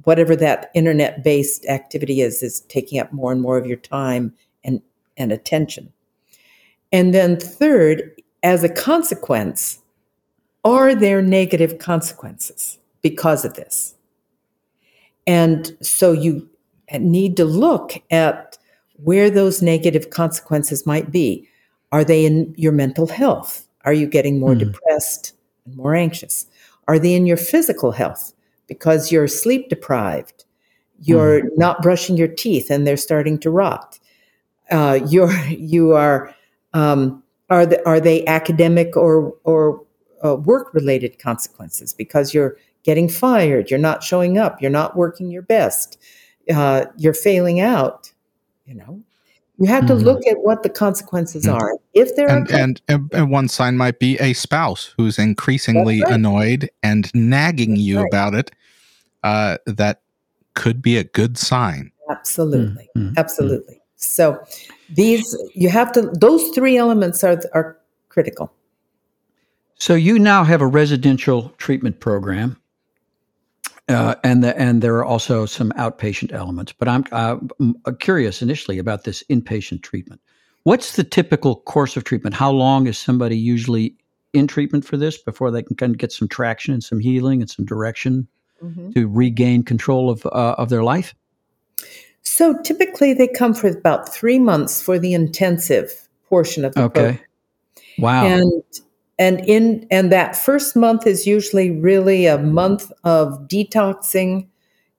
whatever 0.03 0.35
that 0.35 0.69
internet 0.75 1.23
based 1.23 1.65
activity 1.67 2.21
is 2.21 2.43
is 2.43 2.61
taking 2.61 2.99
up 2.99 3.11
more 3.11 3.31
and 3.31 3.41
more 3.41 3.57
of 3.57 3.65
your 3.65 3.77
time 3.77 4.33
and 4.63 4.81
and 5.17 5.31
attention 5.31 5.91
and 6.91 7.13
then 7.13 7.37
third 7.37 8.11
as 8.43 8.63
a 8.63 8.69
consequence 8.69 9.79
are 10.63 10.93
there 10.93 11.21
negative 11.21 11.79
consequences 11.79 12.77
because 13.01 13.43
of 13.43 13.55
this 13.55 13.95
and 15.25 15.75
so 15.81 16.11
you 16.11 16.47
need 16.99 17.35
to 17.37 17.45
look 17.45 17.93
at 18.11 18.57
where 19.03 19.29
those 19.29 19.61
negative 19.61 20.09
consequences 20.09 20.85
might 20.85 21.11
be. 21.11 21.47
Are 21.91 22.03
they 22.03 22.25
in 22.25 22.53
your 22.57 22.71
mental 22.71 23.07
health? 23.07 23.67
Are 23.85 23.93
you 23.93 24.07
getting 24.07 24.39
more 24.39 24.53
Hmm. 24.53 24.59
depressed 24.59 25.33
and 25.67 25.75
more 25.75 25.93
anxious? 25.93 26.47
Are 26.87 26.97
they 26.97 27.13
in 27.13 27.25
your 27.25 27.37
physical 27.37 27.91
health 27.91 28.33
because 28.67 29.11
you're 29.11 29.27
sleep 29.27 29.69
deprived? 29.69 30.45
You're 31.01 31.43
not 31.57 31.83
brushing 31.83 32.17
your 32.17 32.27
teeth 32.27 32.71
and 32.71 32.87
they're 32.87 32.97
starting 32.97 33.37
to 33.39 33.51
rot. 33.51 33.99
Uh, 34.71 34.99
you're 35.07 35.31
you 35.49 35.93
are 35.93 36.33
um, 36.73 37.21
are 37.49 37.65
the, 37.65 37.85
are 37.87 37.99
they 37.99 38.25
academic 38.25 38.97
or 38.97 39.35
or 39.43 39.83
uh, 40.25 40.35
work 40.35 40.73
related 40.73 41.19
consequences 41.19 41.93
because 41.93 42.33
you're 42.33 42.57
getting 42.83 43.09
fired, 43.09 43.69
you're 43.69 43.79
not 43.79 44.01
showing 44.03 44.37
up, 44.37 44.61
you're 44.61 44.71
not 44.71 44.95
working 44.95 45.29
your 45.29 45.41
best, 45.41 45.99
uh, 46.53 46.85
you're 46.97 47.13
failing 47.13 47.59
out. 47.59 48.11
You 48.65 48.75
know, 48.75 49.01
you 49.57 49.67
have 49.67 49.85
to 49.87 49.93
Mhm. 49.93 50.03
look 50.03 50.27
at 50.27 50.37
what 50.43 50.63
the 50.63 50.69
consequences 50.69 51.45
Mhm. 51.45 51.53
are. 51.53 51.73
If 51.93 52.15
there 52.15 52.29
are 52.29 52.37
And, 52.37 52.51
and 52.51 52.81
and 52.87 53.09
and 53.13 53.31
one 53.31 53.47
sign 53.47 53.77
might 53.77 53.99
be 53.99 54.17
a 54.19 54.33
spouse 54.33 54.93
who's 54.97 55.17
increasingly 55.17 56.01
right. 56.01 56.13
annoyed 56.13 56.69
and 56.83 57.13
nagging 57.15 57.71
That's 57.71 57.81
you 57.81 57.97
right. 57.97 58.07
about 58.07 58.35
it. 58.35 58.51
Uh, 59.23 59.57
that 59.65 60.01
could 60.53 60.81
be 60.81 60.97
a 60.97 61.03
good 61.03 61.37
sign. 61.37 61.91
absolutely, 62.09 62.89
Mm, 62.95 63.09
mm, 63.11 63.17
absolutely. 63.17 63.81
So 63.97 64.39
these 64.95 65.35
you 65.53 65.69
have 65.69 65.91
to; 65.93 66.03
those 66.19 66.49
three 66.55 66.77
elements 66.77 67.23
are 67.23 67.41
are 67.53 67.77
critical. 68.09 68.51
So 69.79 69.93
you 69.95 70.17
now 70.19 70.43
have 70.43 70.61
a 70.61 70.67
residential 70.67 71.49
treatment 71.57 71.99
program, 71.99 72.57
uh, 73.89 74.15
and 74.23 74.43
the, 74.43 74.57
and 74.59 74.81
there 74.81 74.95
are 74.97 75.05
also 75.05 75.45
some 75.45 75.71
outpatient 75.73 76.33
elements. 76.33 76.73
But 76.73 76.87
I'm 76.87 77.05
uh, 77.11 77.37
m- 77.59 77.75
curious 77.99 78.41
initially 78.41 78.79
about 78.79 79.03
this 79.03 79.23
inpatient 79.29 79.81
treatment. 79.81 80.21
What's 80.63 80.95
the 80.95 81.03
typical 81.03 81.57
course 81.57 81.95
of 81.95 82.03
treatment? 82.03 82.35
How 82.35 82.51
long 82.51 82.87
is 82.87 82.97
somebody 82.97 83.37
usually 83.37 83.95
in 84.33 84.47
treatment 84.47 84.85
for 84.85 84.97
this 84.97 85.17
before 85.17 85.51
they 85.51 85.63
can 85.63 85.75
kind 85.75 85.91
of 85.91 85.97
get 85.97 86.11
some 86.11 86.27
traction 86.27 86.73
and 86.73 86.83
some 86.83 86.99
healing 86.99 87.41
and 87.41 87.49
some 87.49 87.65
direction 87.65 88.27
to 88.93 89.07
regain 89.07 89.63
control 89.63 90.09
of 90.09 90.25
uh, 90.25 90.55
of 90.57 90.69
their 90.69 90.83
life? 90.83 91.15
So 92.23 92.57
typically, 92.61 93.13
they 93.13 93.27
come 93.27 93.53
for 93.53 93.69
about 93.69 94.13
three 94.13 94.39
months 94.39 94.81
for 94.81 94.99
the 94.99 95.13
intensive 95.13 96.09
portion 96.27 96.65
of 96.65 96.73
the 96.73 96.89
program. 96.89 97.05
Okay. 97.05 97.23
Wow. 97.97 98.25
and 98.25 98.63
and 99.19 99.39
in 99.47 99.87
and 99.91 100.11
that 100.11 100.35
first 100.35 100.75
month 100.75 101.07
is 101.07 101.25
usually 101.27 101.71
really 101.71 102.25
a 102.27 102.37
month 102.37 102.91
of 103.03 103.39
detoxing 103.47 104.47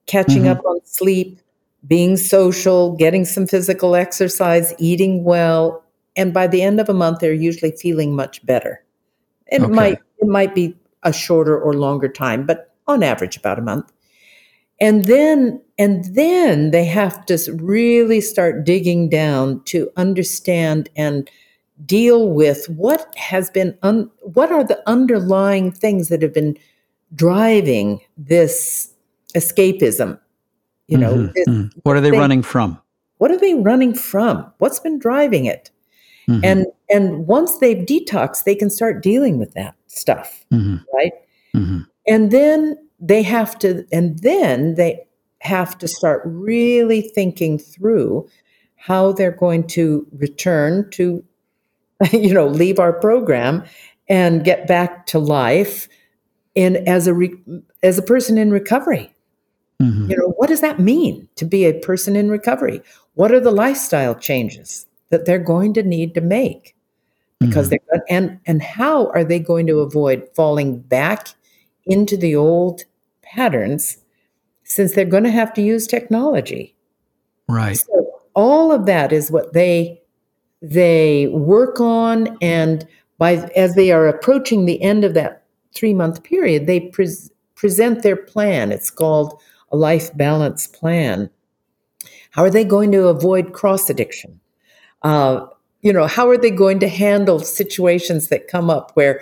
catching 0.07 0.43
Mhm. 0.43 0.51
up 0.51 0.65
on 0.65 0.79
sleep 0.85 1.39
being 1.87 2.17
social 2.17 2.95
getting 2.97 3.25
some 3.25 3.47
physical 3.47 3.95
exercise 3.95 4.73
eating 4.79 5.23
well 5.23 5.83
and 6.17 6.33
by 6.33 6.47
the 6.47 6.61
end 6.61 6.79
of 6.79 6.89
a 6.89 6.93
month 6.93 7.19
they're 7.19 7.33
usually 7.33 7.71
feeling 7.71 8.15
much 8.15 8.45
better 8.45 8.83
And 9.51 9.63
Okay. 9.63 9.71
it 9.71 9.75
might 9.75 9.99
it 10.19 10.27
might 10.27 10.55
be 10.55 10.75
a 11.03 11.13
shorter 11.13 11.57
or 11.59 11.73
longer 11.73 12.09
time, 12.09 12.45
but 12.45 12.73
on 12.87 13.03
average 13.03 13.37
about 13.37 13.59
a 13.59 13.61
month. 13.61 13.91
And 14.81 15.05
then 15.05 15.61
and 15.77 16.05
then 16.15 16.71
they 16.71 16.85
have 16.85 17.25
to 17.27 17.37
really 17.61 18.21
start 18.21 18.65
digging 18.65 19.09
down 19.09 19.63
to 19.65 19.89
understand 19.97 20.89
and 20.95 21.29
deal 21.85 22.29
with 22.29 22.67
what 22.69 23.13
has 23.15 23.49
been 23.49 23.77
un, 23.83 24.09
what 24.21 24.51
are 24.51 24.63
the 24.63 24.81
underlying 24.87 25.71
things 25.71 26.09
that 26.09 26.21
have 26.21 26.33
been 26.33 26.57
driving 27.15 27.99
this 28.17 28.93
escapism 29.35 30.19
you 30.87 30.97
know 30.97 31.13
Mhm, 31.13 31.33
this- 31.33 31.47
mhm. 31.47 31.71
what 31.83 31.95
are 31.95 32.01
they 32.01 32.11
they- 32.11 32.17
running 32.17 32.41
from? 32.41 32.79
what 33.17 33.31
are 33.31 33.37
they 33.37 33.53
running 33.53 33.93
from 33.93 34.45
what's 34.59 34.79
been 34.79 34.97
driving 34.99 35.45
it 35.45 35.71
Mhm, 36.27 36.41
and 36.43 36.65
and 36.89 37.27
once 37.27 37.57
they've 37.59 37.85
detoxed 37.85 38.43
they 38.43 38.55
can 38.55 38.69
start 38.69 39.01
dealing 39.03 39.37
with 39.39 39.53
that 39.53 39.75
stuff 39.87 40.45
mhm, 40.51 40.83
right 40.93 41.13
mhm. 41.55 41.85
and 42.07 42.31
then 42.31 42.77
they 42.99 43.21
have 43.23 43.57
to 43.59 43.85
and 43.91 44.19
then 44.19 44.75
they 44.75 44.99
have 45.41 45.77
to 45.77 45.87
start 45.87 46.21
really 46.25 47.01
thinking 47.01 47.57
through 47.57 48.27
how 48.75 49.11
they're 49.11 49.31
going 49.31 49.65
to 49.65 50.05
return 50.17 50.89
to 50.91 51.23
you 52.13 52.33
know 52.33 52.47
leave 52.47 52.79
our 52.79 52.93
program 52.93 53.63
and 54.07 54.43
get 54.43 54.67
back 54.67 55.05
to 55.07 55.19
life 55.19 55.87
in 56.55 56.77
as 56.87 57.07
a 57.07 57.13
re, 57.13 57.33
as 57.83 57.97
a 57.97 58.01
person 58.03 58.37
in 58.37 58.51
recovery 58.51 59.13
Mhm. 59.81 60.09
you 60.09 60.17
know 60.17 60.33
what 60.37 60.49
does 60.49 60.59
that 60.61 60.79
mean 60.79 61.27
to 61.35 61.45
be 61.45 61.63
a 61.65 61.73
person 61.79 62.15
in 62.17 62.29
recovery 62.29 62.81
what 63.13 63.31
are 63.31 63.39
the 63.39 63.51
lifestyle 63.51 64.13
changes 64.15 64.85
that 65.09 65.25
they're 65.25 65.39
going 65.39 65.73
to 65.73 65.83
need 65.83 66.13
to 66.15 66.21
make 66.21 66.75
because 67.39 67.67
Mhm. 67.69 67.79
they're 67.89 68.03
and 68.09 68.39
and 68.45 68.61
how 68.61 69.07
are 69.11 69.23
they 69.23 69.39
going 69.39 69.67
to 69.67 69.79
avoid 69.79 70.27
falling 70.35 70.79
back 70.79 71.29
into 71.85 72.17
the 72.17 72.35
old 72.35 72.83
patterns 73.21 73.97
since 74.63 74.93
they're 74.93 75.05
going 75.05 75.23
to 75.23 75.31
have 75.31 75.53
to 75.53 75.61
use 75.61 75.87
technology 75.87 76.75
right. 77.47 77.77
so 77.77 78.21
all 78.35 78.71
of 78.73 78.85
that 78.85 79.11
is 79.13 79.31
what 79.31 79.53
they 79.53 79.98
they 80.61 81.27
work 81.27 81.79
on 81.79 82.37
and 82.41 82.87
by 83.17 83.33
as 83.55 83.75
they 83.75 83.91
are 83.91 84.07
approaching 84.07 84.65
the 84.65 84.81
end 84.81 85.03
of 85.03 85.13
that 85.13 85.43
3 85.73 85.93
month 85.93 86.23
period 86.23 86.67
they 86.67 86.81
pres 86.81 87.31
present 87.55 88.03
their 88.03 88.15
plan 88.15 88.71
it's 88.71 88.89
called 88.89 89.39
a 89.71 89.77
life 89.77 90.15
balance 90.17 90.67
plan 90.67 91.29
how 92.31 92.43
are 92.43 92.49
they 92.49 92.63
going 92.63 92.91
to 92.91 93.07
avoid 93.07 93.53
cross 93.53 93.89
addiction 93.89 94.39
uh, 95.03 95.45
you 95.81 95.93
know 95.93 96.07
how 96.07 96.27
are 96.29 96.37
they 96.37 96.51
going 96.51 96.79
to 96.79 96.89
handle 96.89 97.39
situations 97.39 98.27
that 98.27 98.47
come 98.47 98.69
up 98.69 98.91
where 98.95 99.21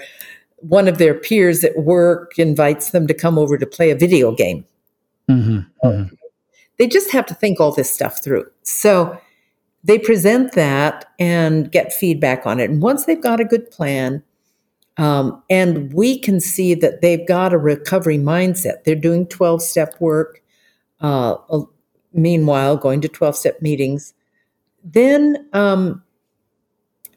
one 0.57 0.88
of 0.88 0.97
their 0.97 1.13
peers 1.13 1.63
at 1.63 1.77
work 1.77 2.39
invites 2.39 2.91
them 2.91 3.05
to 3.05 3.13
come 3.13 3.38
over 3.38 3.57
to 3.57 3.65
play 3.65 3.91
a 3.91 3.95
video 3.95 4.31
game 4.31 4.65
Mhm, 5.29 5.65
mhm. 5.83 6.09
they 6.77 6.88
just 6.88 7.11
have 7.11 7.25
to 7.25 7.33
think 7.33 7.59
all 7.59 7.71
this 7.73 7.91
stuff 7.91 8.23
through. 8.23 8.45
So 8.63 9.19
they 9.88 9.97
present 9.97 10.51
that 10.51 11.05
and 11.17 11.71
get 11.71 11.93
feedback 11.93 12.45
on 12.45 12.59
it. 12.59 12.69
And 12.69 12.81
once 12.81 13.05
they've 13.05 13.21
got 13.21 13.39
a 13.39 13.45
good 13.45 13.71
plan, 13.71 14.21
um, 14.97 15.41
and 15.49 15.93
we 15.93 16.19
can 16.19 16.41
see 16.41 16.73
that 16.73 17.01
they've 17.01 17.25
got 17.25 17.53
a 17.53 17.57
recovery 17.57 18.17
mindset, 18.17 18.83
they're 18.83 18.95
doing 18.95 19.25
12 19.27 19.61
step 19.61 19.95
work, 20.01 20.43
uh, 21.01 21.35
uh, 21.49 21.61
meanwhile, 22.13 22.75
going 22.75 22.99
to 22.99 23.07
12 23.07 23.35
step 23.38 23.61
meetings, 23.61 24.13
then 24.83 25.47
um, 25.53 26.03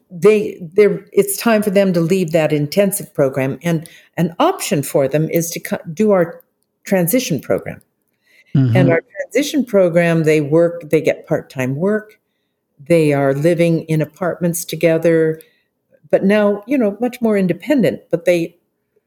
they 0.09 0.57
they're, 0.61 1.05
it's 1.11 1.35
time 1.35 1.61
for 1.61 1.71
them 1.71 1.91
to 1.91 1.99
leave 1.99 2.31
that 2.31 2.53
intensive 2.53 3.13
program. 3.13 3.59
And 3.63 3.89
an 4.15 4.33
option 4.39 4.81
for 4.81 5.09
them 5.09 5.29
is 5.29 5.49
to 5.51 5.59
co- 5.59 5.79
do 5.93 6.11
our 6.11 6.41
transition 6.85 7.41
program. 7.41 7.81
Mhm. 8.55 8.75
And 8.75 8.91
our 8.91 9.01
transition 9.01 9.65
program, 9.65 10.23
they 10.23 10.39
work, 10.39 10.89
they 10.89 11.01
get 11.01 11.27
part 11.27 11.49
time 11.49 11.75
work. 11.75 12.20
They 12.87 13.13
are 13.13 13.33
living 13.33 13.81
in 13.83 14.01
apartments 14.01 14.65
together, 14.65 15.41
but 16.09 16.23
now, 16.23 16.63
you 16.67 16.77
know, 16.77 16.97
much 16.99 17.21
more 17.21 17.37
independent, 17.37 18.01
but 18.09 18.25
they 18.25 18.57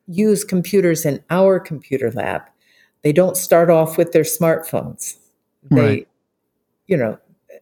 use 0.06 0.44
computers 0.44 1.04
in 1.04 1.22
our 1.30 1.58
computer 1.58 2.10
lab. 2.12 2.42
They 3.02 3.12
don't 3.12 3.36
start 3.36 3.70
off 3.70 3.96
with 3.98 4.12
their 4.12 4.22
smartphones. 4.22 5.16
They, 5.70 5.80
Right. 5.80 6.08
you 6.86 6.96
know, 6.96 7.18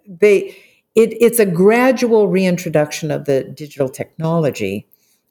they, 0.06 0.56
it, 0.94 1.14
it's 1.20 1.38
a 1.38 1.46
gradual 1.46 2.28
reintroduction 2.28 3.10
of 3.10 3.24
the 3.24 3.44
digital 3.44 3.88
technology, 3.88 4.86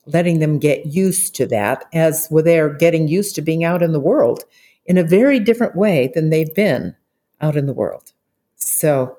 letting 0.06 0.40
them 0.40 0.58
get 0.58 0.86
used 0.88 1.36
to 1.36 1.46
that 1.48 1.86
as 1.94 2.28
well, 2.32 2.44
they're 2.44 2.74
getting 2.74 3.08
used 3.08 3.36
to 3.36 3.42
being 3.42 3.64
out 3.64 3.84
in 3.84 3.92
the 3.92 4.00
world 4.00 4.44
in 4.86 4.98
a 4.98 5.04
very 5.04 5.40
different 5.40 5.76
way 5.76 6.12
than 6.16 6.30
they've 6.30 6.54
been 6.56 6.96
out 7.40 7.56
in 7.56 7.66
the 7.68 7.74
world. 7.74 8.12
So, 8.56 9.18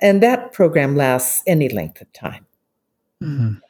and 0.00 0.22
that 0.22 0.52
program 0.52 0.96
lasts 0.96 1.42
any 1.46 1.68
length 1.68 2.00
of 2.00 2.12
time. 2.12 2.46
Mhm. 3.22 3.60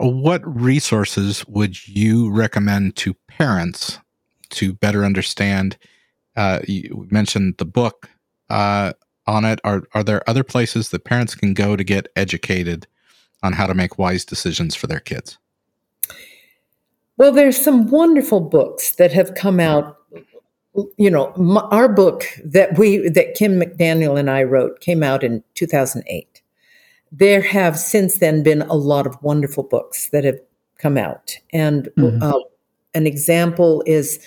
What 0.00 0.42
resources 0.44 1.46
would 1.48 1.88
you 1.88 2.30
recommend 2.30 2.96
to 2.96 3.14
parents 3.26 3.98
to 4.50 4.72
better 4.72 5.04
understand? 5.04 5.76
Uh, 6.36 6.60
you 6.68 7.08
mentioned 7.10 7.56
the 7.58 7.64
book 7.64 8.08
uh, 8.48 8.92
on 9.26 9.44
it. 9.44 9.60
Are 9.64 9.82
are 9.94 10.04
there 10.04 10.28
other 10.28 10.44
places 10.44 10.90
that 10.90 11.04
parents 11.04 11.34
can 11.34 11.52
go 11.52 11.74
to 11.74 11.84
get 11.84 12.08
educated 12.14 12.86
on 13.42 13.52
how 13.52 13.66
to 13.66 13.74
make 13.74 13.98
wise 13.98 14.24
decisions 14.24 14.74
for 14.74 14.86
their 14.86 15.00
kids? 15.00 15.38
Well, 17.16 17.32
there's 17.32 17.62
some 17.62 17.88
wonderful 17.88 18.40
books 18.40 18.92
that 18.92 19.12
have 19.12 19.34
come 19.34 19.58
out. 19.58 19.97
You 20.96 21.10
know, 21.10 21.32
m- 21.32 21.56
our 21.58 21.88
book 21.88 22.24
that 22.44 22.78
we 22.78 23.08
that 23.08 23.34
Kim 23.34 23.60
McDaniel 23.60 24.18
and 24.18 24.30
I 24.30 24.42
wrote 24.42 24.80
came 24.80 25.02
out 25.02 25.24
in 25.24 25.42
2008. 25.54 26.42
There 27.10 27.40
have 27.40 27.78
since 27.78 28.18
then 28.18 28.42
been 28.42 28.62
a 28.62 28.74
lot 28.74 29.06
of 29.06 29.20
wonderful 29.22 29.62
books 29.64 30.08
that 30.10 30.24
have 30.24 30.38
come 30.78 30.96
out, 30.98 31.36
and 31.52 31.88
Mhm. 31.98 32.22
uh, 32.22 32.38
an 32.94 33.06
example 33.06 33.82
is 33.86 34.20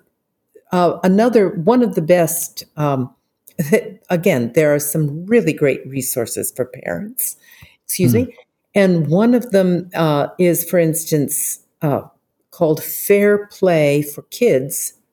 uh, 0.72 0.98
another 1.04 1.50
one 1.50 1.84
of 1.84 1.96
the 1.96 2.02
best. 2.02 2.64
Um, 2.78 3.14
again, 4.10 4.52
there 4.54 4.74
are 4.74 4.80
some 4.80 5.26
really 5.26 5.54
great 5.54 5.86
resources 5.88 6.52
for 6.56 6.66
parents. 6.66 7.36
Excuse 7.86 8.14
me, 8.14 8.34
And 8.76 9.08
one 9.08 9.34
of 9.34 9.52
them 9.52 9.90
uh, 9.96 10.28
is, 10.38 10.70
for 10.70 10.78
instance, 10.78 11.60
uh, 11.82 12.02
called 12.52 12.84
Fair 12.84 13.48
Play 13.48 14.02
for 14.02 14.24
Kids.org. 14.24 15.06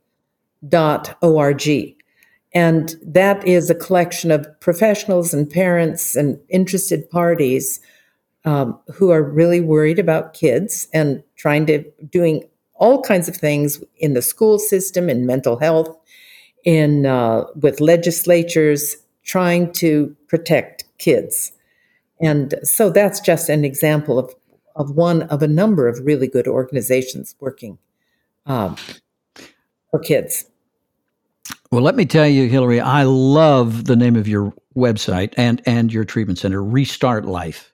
And 2.54 2.94
that 3.02 3.46
is 3.46 3.70
a 3.70 3.74
collection 3.74 4.30
of 4.30 4.46
professionals 4.60 5.32
and 5.32 5.48
parents 5.48 6.14
and 6.14 6.38
interested 6.48 7.08
parties 7.08 7.80
um, 8.44 8.78
who 8.92 9.10
are 9.10 9.22
really 9.22 9.60
worried 9.60 9.98
about 9.98 10.34
kids 10.34 10.88
and 10.92 11.22
trying 11.36 11.64
to 11.66 11.84
doing 12.10 12.44
all 12.74 13.00
kinds 13.00 13.28
of 13.28 13.36
things 13.36 13.82
in 13.98 14.14
the 14.14 14.22
school 14.22 14.58
system, 14.58 15.08
in 15.08 15.24
mental 15.24 15.58
health, 15.58 15.96
in 16.64 17.06
uh, 17.06 17.44
with 17.54 17.80
legislatures 17.80 18.96
trying 19.22 19.72
to 19.72 20.14
protect 20.26 20.84
kids. 20.98 21.52
And 22.22 22.54
so 22.62 22.88
that's 22.88 23.20
just 23.20 23.48
an 23.48 23.64
example 23.64 24.18
of, 24.18 24.32
of 24.76 24.92
one 24.92 25.22
of 25.22 25.42
a 25.42 25.48
number 25.48 25.88
of 25.88 25.98
really 26.04 26.28
good 26.28 26.46
organizations 26.46 27.34
working 27.40 27.78
um, 28.46 28.76
for 29.90 29.98
kids. 29.98 30.46
Well, 31.72 31.82
let 31.82 31.96
me 31.96 32.04
tell 32.04 32.28
you, 32.28 32.48
Hilarie, 32.48 32.82
I 32.82 33.02
love 33.04 33.86
the 33.86 33.96
name 33.96 34.14
of 34.14 34.28
your 34.28 34.52
website 34.76 35.34
and, 35.36 35.62
and 35.66 35.92
your 35.92 36.04
treatment 36.04 36.38
center, 36.38 36.62
Restart 36.62 37.24
Life. 37.24 37.72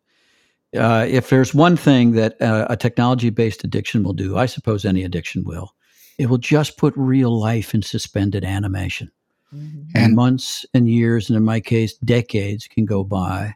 Uh, 0.76 1.06
if 1.08 1.30
there's 1.30 1.54
one 1.54 1.76
thing 1.76 2.12
that 2.12 2.40
uh, 2.40 2.66
a 2.70 2.76
technology 2.76 3.30
based 3.30 3.64
addiction 3.64 4.04
will 4.04 4.12
do, 4.12 4.36
I 4.36 4.46
suppose 4.46 4.84
any 4.84 5.02
addiction 5.02 5.44
will, 5.44 5.74
it 6.18 6.26
will 6.26 6.38
just 6.38 6.76
put 6.76 6.94
real 6.96 7.38
life 7.38 7.74
in 7.74 7.82
suspended 7.82 8.44
animation. 8.44 9.10
Mm-hmm. 9.54 9.96
And 9.96 10.14
months 10.14 10.66
and 10.74 10.88
years, 10.88 11.28
and 11.28 11.36
in 11.36 11.44
my 11.44 11.58
case, 11.58 11.94
decades 11.94 12.68
can 12.68 12.84
go 12.84 13.02
by 13.02 13.54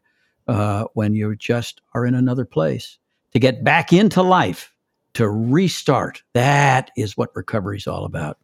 uh, 0.48 0.84
when 0.94 1.14
you 1.14 1.34
just 1.36 1.80
are 1.94 2.06
in 2.06 2.14
another 2.14 2.44
place. 2.44 2.98
To 3.32 3.38
get 3.38 3.64
back 3.64 3.92
into 3.92 4.22
life, 4.22 4.72
to 5.14 5.28
restart, 5.28 6.22
that 6.34 6.90
is 6.96 7.16
what 7.16 7.34
recovery 7.34 7.78
is 7.78 7.86
all 7.86 8.04
about. 8.04 8.38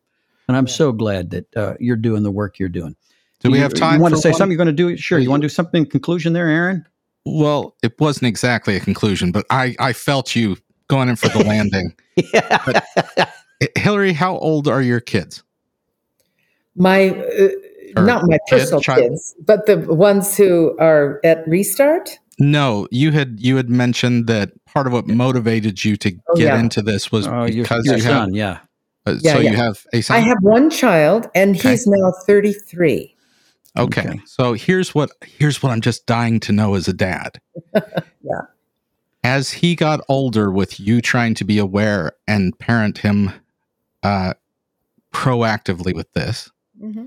And 0.48 0.56
I'm 0.56 0.66
yeah. 0.66 0.72
so 0.72 0.92
glad 0.92 1.30
that 1.30 1.56
uh, 1.56 1.74
you're 1.78 1.96
doing 1.96 2.22
the 2.22 2.30
work 2.30 2.58
you're 2.58 2.70
doing. 2.70 2.96
Do 3.40 3.50
we 3.50 3.58
have 3.58 3.74
time? 3.74 3.96
You 3.96 4.02
want 4.02 4.14
to 4.14 4.20
say 4.20 4.30
one? 4.30 4.38
something? 4.38 4.52
You're 4.52 4.64
going 4.64 4.76
to 4.76 4.90
do? 4.90 4.96
Sure. 4.96 5.18
You 5.18 5.30
want 5.30 5.42
to 5.42 5.44
do 5.44 5.50
something 5.50 5.84
in 5.84 5.90
conclusion 5.90 6.32
there, 6.32 6.48
Aaron? 6.48 6.86
Well, 7.24 7.76
it 7.82 7.98
wasn't 8.00 8.26
exactly 8.26 8.74
a 8.76 8.80
conclusion, 8.80 9.30
but 9.30 9.46
I, 9.50 9.76
I 9.78 9.92
felt 9.92 10.34
you 10.34 10.56
going 10.88 11.08
in 11.08 11.16
for 11.16 11.28
the 11.28 11.38
landing. 11.44 11.94
yeah. 12.16 12.62
But, 12.64 12.84
Hilarie, 13.76 14.14
how 14.14 14.38
old 14.38 14.66
are 14.66 14.82
your 14.82 15.00
kids? 15.00 15.42
My, 16.74 17.10
uh, 17.10 17.48
not 17.96 18.24
my 18.26 18.38
personal 18.48 18.80
kid, 18.80 18.96
kids, 18.96 19.34
but 19.44 19.66
the 19.66 19.78
ones 19.78 20.36
who 20.36 20.76
are 20.78 21.20
at 21.24 21.46
Restart. 21.46 22.18
No, 22.38 22.86
you 22.90 23.10
had 23.10 23.40
you 23.40 23.56
had 23.56 23.68
mentioned 23.68 24.26
that 24.28 24.52
part 24.64 24.86
of 24.86 24.92
what 24.92 25.08
motivated 25.08 25.84
you 25.84 25.96
to 25.96 26.14
oh, 26.28 26.36
get 26.36 26.44
yeah. 26.44 26.60
into 26.60 26.82
this 26.82 27.10
was 27.10 27.26
oh, 27.26 27.46
because 27.46 27.84
your, 27.84 27.94
your 27.94 27.96
you 27.96 28.02
son, 28.02 28.28
have, 28.28 28.36
yeah. 28.36 28.58
Uh, 29.06 29.16
yeah, 29.20 29.32
so 29.32 29.38
yeah. 29.40 29.50
you 29.50 29.56
have 29.56 29.86
a 29.92 30.00
son. 30.00 30.16
I 30.16 30.20
have 30.20 30.38
one 30.42 30.70
child, 30.70 31.28
and 31.34 31.56
okay. 31.56 31.70
he's 31.70 31.86
now 31.86 32.12
thirty 32.26 32.52
three. 32.52 33.16
Okay. 33.76 34.08
okay. 34.08 34.20
So 34.24 34.54
here's 34.54 34.94
what 34.94 35.10
here's 35.22 35.62
what 35.62 35.72
I'm 35.72 35.80
just 35.80 36.06
dying 36.06 36.40
to 36.40 36.52
know 36.52 36.74
as 36.74 36.88
a 36.88 36.92
dad. 36.92 37.40
yeah. 37.74 38.42
As 39.24 39.50
he 39.50 39.74
got 39.74 40.00
older 40.08 40.50
with 40.50 40.78
you 40.78 41.00
trying 41.00 41.34
to 41.34 41.44
be 41.44 41.58
aware 41.58 42.12
and 42.26 42.56
parent 42.58 42.98
him 42.98 43.32
uh, 44.02 44.34
proactively 45.12 45.94
with 45.94 46.12
this, 46.12 46.50
mm-hmm. 46.80 47.06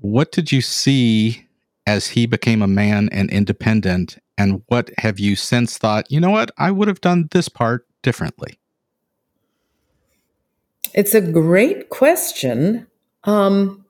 What 0.00 0.32
did 0.32 0.50
you 0.50 0.60
see 0.60 1.46
as 1.86 2.08
he 2.08 2.26
became 2.26 2.62
a 2.62 2.68
man 2.68 3.08
and 3.10 3.30
independent? 3.30 4.18
And 4.38 4.62
what 4.66 4.90
have 4.98 5.20
you 5.20 5.36
since 5.36 5.78
thought, 5.78 6.10
you 6.10 6.20
know 6.20 6.30
what, 6.30 6.50
I 6.58 6.70
would 6.70 6.88
have 6.88 7.00
done 7.00 7.28
this 7.30 7.48
part 7.48 7.86
differently? 8.02 8.58
It's 10.94 11.14
a 11.14 11.20
great 11.20 11.90
question. 11.90 12.86
Um, 13.24 13.84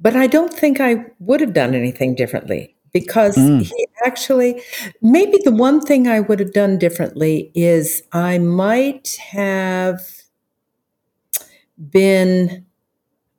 but 0.00 0.16
I 0.16 0.26
don't 0.26 0.52
think 0.52 0.80
I 0.80 1.06
would 1.20 1.40
have 1.40 1.54
done 1.54 1.74
anything 1.74 2.14
differently 2.14 2.74
because 2.92 3.36
mm. 3.36 3.62
he 3.62 3.86
actually, 4.04 4.62
maybe 5.00 5.38
the 5.44 5.52
one 5.52 5.80
thing 5.80 6.08
I 6.08 6.20
would 6.20 6.40
have 6.40 6.52
done 6.52 6.78
differently 6.78 7.50
is 7.54 8.02
I 8.12 8.38
might 8.38 9.16
have 9.30 10.00
been 11.90 12.63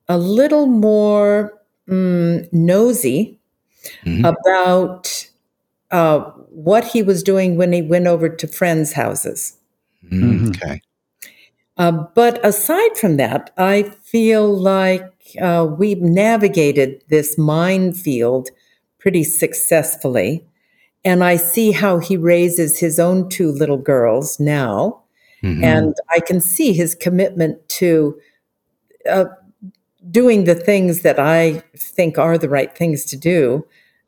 a 0.07 0.17
little 0.17 0.67
more 0.67 1.53
mm, 1.87 2.47
nosy 2.51 3.39
mm-hmm. 4.03 4.25
about 4.25 5.29
uh, 5.91 6.19
what 6.49 6.83
he 6.85 7.01
was 7.01 7.23
doing 7.23 7.57
when 7.57 7.73
he 7.73 7.81
went 7.81 8.07
over 8.07 8.29
to 8.29 8.47
friends' 8.47 8.93
houses. 8.93 9.57
Mm-hmm. 10.11 10.49
Okay. 10.49 10.81
Uh, 11.77 11.91
but 11.91 12.43
aside 12.45 12.97
from 12.97 13.17
that, 13.17 13.51
I 13.57 13.83
feel 14.03 14.47
like 14.47 15.11
uh, 15.41 15.67
we've 15.77 16.01
navigated 16.01 17.03
this 17.09 17.37
minefield 17.37 18.49
pretty 18.99 19.23
successfully. 19.23 20.45
And 21.03 21.23
I 21.23 21.35
see 21.35 21.71
how 21.71 21.99
he 21.99 22.17
raises 22.17 22.79
his 22.79 22.99
own 22.99 23.29
two 23.29 23.51
little 23.51 23.77
girls 23.77 24.39
now. 24.39 25.03
Mm-hmm. 25.43 25.63
And 25.63 25.95
I 26.09 26.19
can 26.21 26.39
see 26.39 26.73
his 26.73 26.95
commitment 26.95 27.67
to 27.69 28.19
uh, 29.09 29.25
doing 30.11 30.43
the 30.43 30.55
things 30.55 31.01
that 31.01 31.19
I 31.19 31.63
think 31.75 32.17
are 32.17 32.37
the 32.37 32.49
right 32.49 32.75
things 32.75 33.05
to 33.05 33.17
do, 33.17 33.65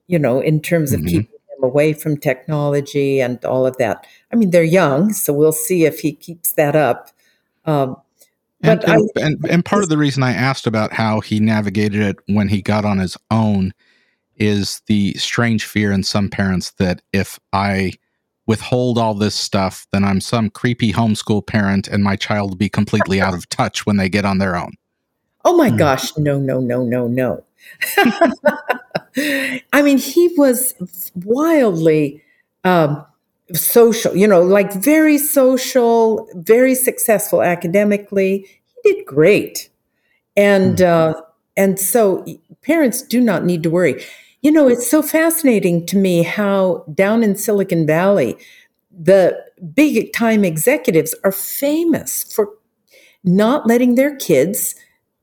you 0.07 0.19
know, 0.19 0.39
in 0.39 0.61
terms 0.61 0.93
of 0.93 0.99
mm-hmm. 0.99 1.07
keeping 1.07 1.39
them 1.49 1.63
away 1.63 1.93
from 1.93 2.17
technology 2.17 3.19
and 3.19 3.43
all 3.45 3.65
of 3.65 3.77
that. 3.77 4.05
I 4.31 4.35
mean, 4.35 4.51
they're 4.51 4.63
young, 4.63 5.13
so 5.13 5.33
we'll 5.33 5.51
see 5.51 5.85
if 5.85 5.99
he 5.99 6.13
keeps 6.13 6.53
that 6.53 6.75
up. 6.75 7.09
Um, 7.65 7.97
and, 8.61 8.83
and, 8.85 9.09
I, 9.15 9.21
and, 9.21 9.45
and 9.49 9.65
part 9.65 9.83
of 9.83 9.89
the 9.89 9.97
reason 9.97 10.23
I 10.23 10.33
asked 10.33 10.65
about 10.65 10.91
how 10.91 11.19
he 11.19 11.39
navigated 11.39 12.01
it 12.01 12.17
when 12.27 12.47
he 12.47 12.61
got 12.61 12.85
on 12.85 12.97
his 12.97 13.15
own 13.29 13.73
is 14.35 14.81
the 14.87 15.13
strange 15.13 15.65
fear 15.65 15.91
in 15.91 16.03
some 16.03 16.29
parents 16.29 16.71
that 16.71 17.01
if 17.13 17.39
I 17.53 17.93
withhold 18.45 18.97
all 18.97 19.13
this 19.13 19.35
stuff, 19.35 19.85
then 19.91 20.03
I'm 20.03 20.21
some 20.21 20.49
creepy 20.49 20.93
homeschool 20.93 21.45
parent 21.45 21.87
and 21.87 22.03
my 22.03 22.15
child 22.15 22.51
will 22.51 22.57
be 22.57 22.69
completely 22.69 23.19
out 23.19 23.33
of 23.33 23.47
touch 23.49 23.85
when 23.85 23.97
they 23.97 24.09
get 24.09 24.25
on 24.25 24.37
their 24.37 24.55
own. 24.55 24.71
Oh 25.47 25.55
my 25.55 25.69
mm. 25.69 25.77
gosh, 25.77 26.15
no, 26.17 26.37
no, 26.37 26.59
no, 26.59 26.83
no, 26.83 27.07
no. 27.07 27.41
I 29.71 29.81
mean, 29.81 29.97
he 29.97 30.27
was 30.35 30.73
wildly 31.15 32.21
um, 32.65 33.05
social, 33.53 34.13
you 34.13 34.27
know, 34.27 34.41
like 34.41 34.73
very 34.73 35.17
social, 35.17 36.27
very 36.33 36.75
successful 36.75 37.41
academically. 37.41 38.45
He 38.83 38.93
did 38.93 39.05
great. 39.05 39.69
And, 40.35 40.79
mm. 40.79 40.85
uh, 40.85 41.21
and 41.55 41.79
so 41.79 42.25
parents 42.61 43.01
do 43.01 43.21
not 43.21 43.45
need 43.45 43.63
to 43.63 43.69
worry. 43.69 44.03
You 44.41 44.51
know, 44.51 44.67
it's 44.67 44.91
so 44.91 45.01
fascinating 45.01 45.85
to 45.85 45.95
me 45.95 46.23
how 46.23 46.83
down 46.93 47.23
in 47.23 47.37
Silicon 47.37 47.87
Valley, 47.87 48.37
the 48.91 49.41
big 49.73 50.11
time 50.11 50.43
executives 50.43 51.15
are 51.23 51.31
famous 51.31 52.23
for 52.33 52.49
not 53.23 53.65
letting 53.65 53.95
their 53.95 54.13
kids 54.17 54.75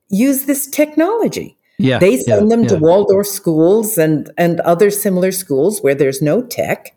use 0.09 0.45
this 0.45 0.67
technology. 0.67 1.57
Yeah, 1.77 1.99
they 1.99 2.17
send 2.17 2.49
yeah, 2.49 2.55
them 2.55 2.63
yeah. 2.63 2.69
to 2.69 2.77
Waldorf 2.77 3.27
schools 3.27 3.97
and 3.97 4.31
and 4.37 4.61
other 4.61 4.89
similar 4.89 5.31
schools 5.31 5.81
where 5.81 5.95
there's 5.95 6.21
no 6.21 6.41
tech, 6.41 6.95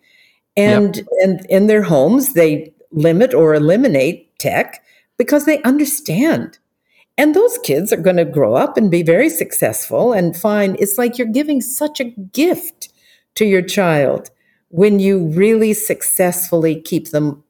and 0.57 0.97
yep. 0.97 1.07
and 1.23 1.47
in 1.47 1.67
their 1.67 1.83
homes 1.83 2.35
they 2.35 2.73
limit 2.93 3.35
or 3.35 3.55
eliminate 3.55 4.39
tech 4.39 4.83
because 5.17 5.45
they 5.45 5.61
understand. 5.63 6.59
And 7.17 7.35
those 7.35 7.59
kids 7.59 7.93
are 7.93 8.01
going 8.01 8.17
to 8.17 8.25
grow 8.25 8.55
up 8.55 8.77
and 8.77 8.91
be 8.91 9.03
very 9.03 9.29
successful 9.29 10.13
and 10.13 10.37
find 10.37 10.77
it's 10.79 10.97
like 10.97 11.19
you're 11.19 11.27
giving 11.27 11.61
such 11.61 11.99
a 11.99 12.05
gift 12.05 12.91
to 13.35 13.45
your 13.45 13.63
child 13.63 14.31
when 14.69 15.01
you 15.01 15.27
really 15.27 15.73
successfully 15.73 16.81
keep 16.81 17.11
them 17.11 17.43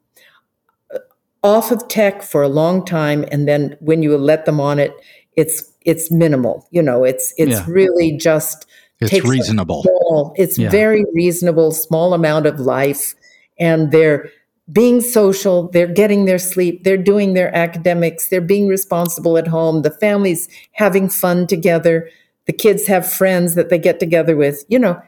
uh, 0.95 0.99
off 1.43 1.71
of 1.71 1.87
tech 1.89 2.23
for 2.23 2.43
a 2.43 2.49
long 2.49 2.85
time 2.85 3.27
and 3.31 3.47
then 3.47 3.77
when 3.81 4.03
you 4.03 4.17
let 4.17 4.47
them 4.47 4.59
on 4.59 4.79
it 4.79 4.93
it's 5.39 5.73
it's 5.83 6.11
minimal 6.11 6.67
you 6.73 6.83
know 6.83 7.05
it's 7.05 7.33
it's 7.39 7.53
yeah. 7.53 7.65
really 7.69 8.17
just 8.17 8.67
it's 9.01 9.25
reasonable 9.25 9.85
small, 9.85 10.35
it's 10.37 10.59
yeah. 10.59 10.69
very 10.69 11.05
reasonable 11.15 11.71
small 11.71 12.13
amount 12.13 12.45
of 12.45 12.59
life 12.59 13.15
and 13.61 13.93
they're 13.93 14.29
being 14.73 15.01
social 15.01 15.69
they're 15.69 15.87
getting 15.87 16.25
their 16.25 16.41
sleep 16.41 16.83
they're 16.83 17.05
doing 17.13 17.35
their 17.35 17.55
academics 17.55 18.29
they're 18.29 18.41
being 18.41 18.67
responsible 18.67 19.39
at 19.39 19.47
home 19.47 19.83
the 19.83 19.93
family's 19.93 20.49
having 20.73 21.09
fun 21.09 21.47
together 21.47 22.11
the 22.47 22.53
kids 22.53 22.89
have 22.89 23.11
friends 23.11 23.55
that 23.55 23.69
they 23.69 23.79
get 23.79 24.01
together 24.01 24.37
with 24.37 24.65
you 24.69 24.79
know 24.79 25.01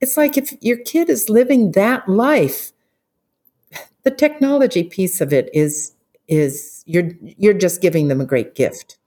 it's 0.00 0.16
like 0.16 0.36
if 0.36 0.52
your 0.60 0.78
kid 0.78 1.08
is 1.08 1.30
living 1.30 1.70
that 1.72 2.06
life 2.08 2.72
the 4.02 4.10
technology 4.10 4.82
piece 4.82 5.20
of 5.20 5.32
it 5.32 5.48
is 5.54 5.92
is 6.26 6.82
you're 6.86 7.12
you're 7.20 7.54
just 7.54 7.80
giving 7.80 8.08
them 8.08 8.20
a 8.20 8.26
great 8.26 8.56
gift 8.56 8.98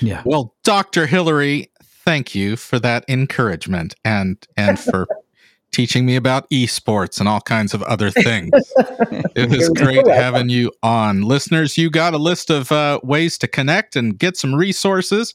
yeah. 0.00 0.22
Well, 0.24 0.54
Dr. 0.64 1.06
Hilarie, 1.06 1.68
thank 1.82 2.34
you 2.34 2.56
for 2.56 2.78
that 2.80 3.04
encouragement 3.08 3.94
and 4.04 4.44
and 4.56 4.78
for 4.78 5.06
teaching 5.72 6.06
me 6.06 6.16
about 6.16 6.48
esports 6.50 7.20
and 7.20 7.28
all 7.28 7.40
kinds 7.40 7.74
of 7.74 7.82
other 7.82 8.10
things. 8.10 8.50
it 9.34 9.50
was 9.50 9.68
great 9.70 10.06
having 10.06 10.48
you 10.48 10.72
on. 10.82 11.22
Listeners, 11.22 11.76
you 11.76 11.90
got 11.90 12.14
a 12.14 12.18
list 12.18 12.50
of 12.50 12.72
uh, 12.72 13.00
ways 13.02 13.36
to 13.38 13.46
connect 13.46 13.96
and 13.96 14.18
get 14.18 14.36
some 14.36 14.54
resources. 14.54 15.34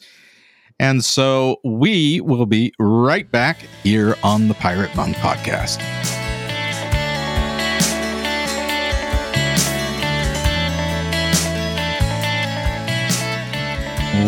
And 0.79 1.05
so 1.05 1.57
we 1.63 2.21
will 2.21 2.47
be 2.47 2.73
right 2.79 3.31
back 3.31 3.57
here 3.83 4.15
on 4.23 4.47
the 4.47 4.55
Pirate 4.55 4.95
Monk 4.95 5.15
podcast. 5.17 6.20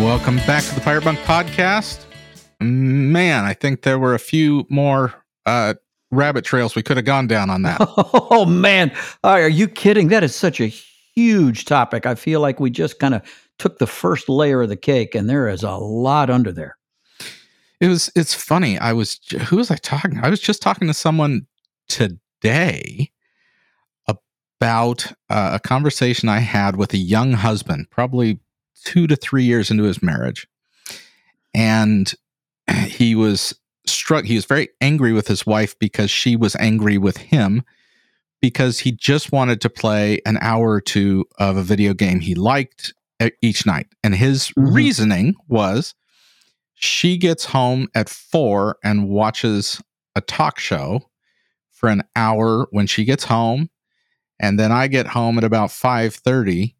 Welcome 0.02 0.36
back 0.38 0.64
to 0.64 0.74
the 0.74 0.80
Pirate 0.80 1.04
Monk 1.04 1.18
podcast. 1.20 2.04
Man, 2.60 3.44
I 3.44 3.54
think 3.54 3.82
there 3.82 3.98
were 3.98 4.14
a 4.14 4.18
few 4.18 4.66
more 4.68 5.14
uh, 5.46 5.74
rabbit 6.10 6.44
trails 6.44 6.74
we 6.74 6.82
could 6.82 6.96
have 6.96 7.06
gone 7.06 7.26
down 7.26 7.50
on 7.50 7.62
that. 7.62 7.80
Oh 8.30 8.44
man, 8.44 8.92
are 9.22 9.48
you 9.48 9.68
kidding? 9.68 10.08
That 10.08 10.24
is 10.24 10.34
such 10.34 10.60
a 10.60 10.66
huge 10.66 11.64
topic. 11.64 12.06
I 12.06 12.14
feel 12.14 12.40
like 12.40 12.60
we 12.60 12.70
just 12.70 12.98
kind 12.98 13.14
of 13.14 13.22
took 13.58 13.78
the 13.78 13.86
first 13.86 14.28
layer 14.28 14.62
of 14.62 14.68
the 14.68 14.76
cake, 14.76 15.14
and 15.14 15.30
there 15.30 15.48
is 15.48 15.62
a 15.62 15.76
lot 15.76 16.30
under 16.30 16.52
there. 16.52 16.76
It 17.80 17.88
was 17.88 18.10
it's 18.16 18.34
funny. 18.34 18.78
I 18.78 18.92
was 18.92 19.20
who 19.46 19.56
was 19.56 19.70
I 19.70 19.76
talking? 19.76 20.18
I 20.22 20.28
was 20.28 20.40
just 20.40 20.60
talking 20.60 20.88
to 20.88 20.94
someone 20.94 21.46
today 21.88 23.10
about 24.64 25.12
uh, 25.28 25.50
a 25.54 25.60
conversation 25.60 26.28
I 26.28 26.38
had 26.38 26.76
with 26.76 26.92
a 26.94 26.98
young 26.98 27.32
husband, 27.32 27.90
probably 27.90 28.40
2 28.84 29.06
to 29.08 29.16
3 29.16 29.44
years 29.44 29.70
into 29.70 29.84
his 29.84 30.02
marriage. 30.02 30.46
And 31.54 32.12
he 32.86 33.14
was 33.14 33.54
struck 33.86 34.24
he 34.24 34.34
was 34.34 34.46
very 34.46 34.68
angry 34.80 35.12
with 35.12 35.28
his 35.28 35.44
wife 35.44 35.78
because 35.78 36.10
she 36.10 36.36
was 36.36 36.56
angry 36.56 36.96
with 36.96 37.18
him 37.18 37.62
because 38.40 38.78
he 38.78 38.90
just 38.92 39.30
wanted 39.30 39.60
to 39.60 39.68
play 39.68 40.20
an 40.24 40.38
hour 40.40 40.70
or 40.70 40.80
two 40.80 41.26
of 41.38 41.56
a 41.58 41.62
video 41.62 41.92
game 41.92 42.20
he 42.20 42.34
liked 42.34 42.94
each 43.42 43.66
night. 43.66 43.86
And 44.02 44.14
his 44.14 44.48
Mhm. 44.50 44.74
reasoning 44.74 45.34
was 45.48 45.94
she 46.74 47.16
gets 47.18 47.44
home 47.44 47.88
at 47.94 48.08
four 48.08 48.78
and 48.82 49.08
watches 49.08 49.82
a 50.16 50.20
talk 50.22 50.58
show 50.58 51.10
for 51.70 51.88
an 51.88 52.02
hour 52.16 52.66
when 52.70 52.86
she 52.86 53.04
gets 53.04 53.24
home 53.24 53.68
and 54.40 54.58
then 54.58 54.72
i 54.72 54.86
get 54.88 55.06
home 55.08 55.38
at 55.38 55.44
about 55.44 55.70
5.30 55.70 56.74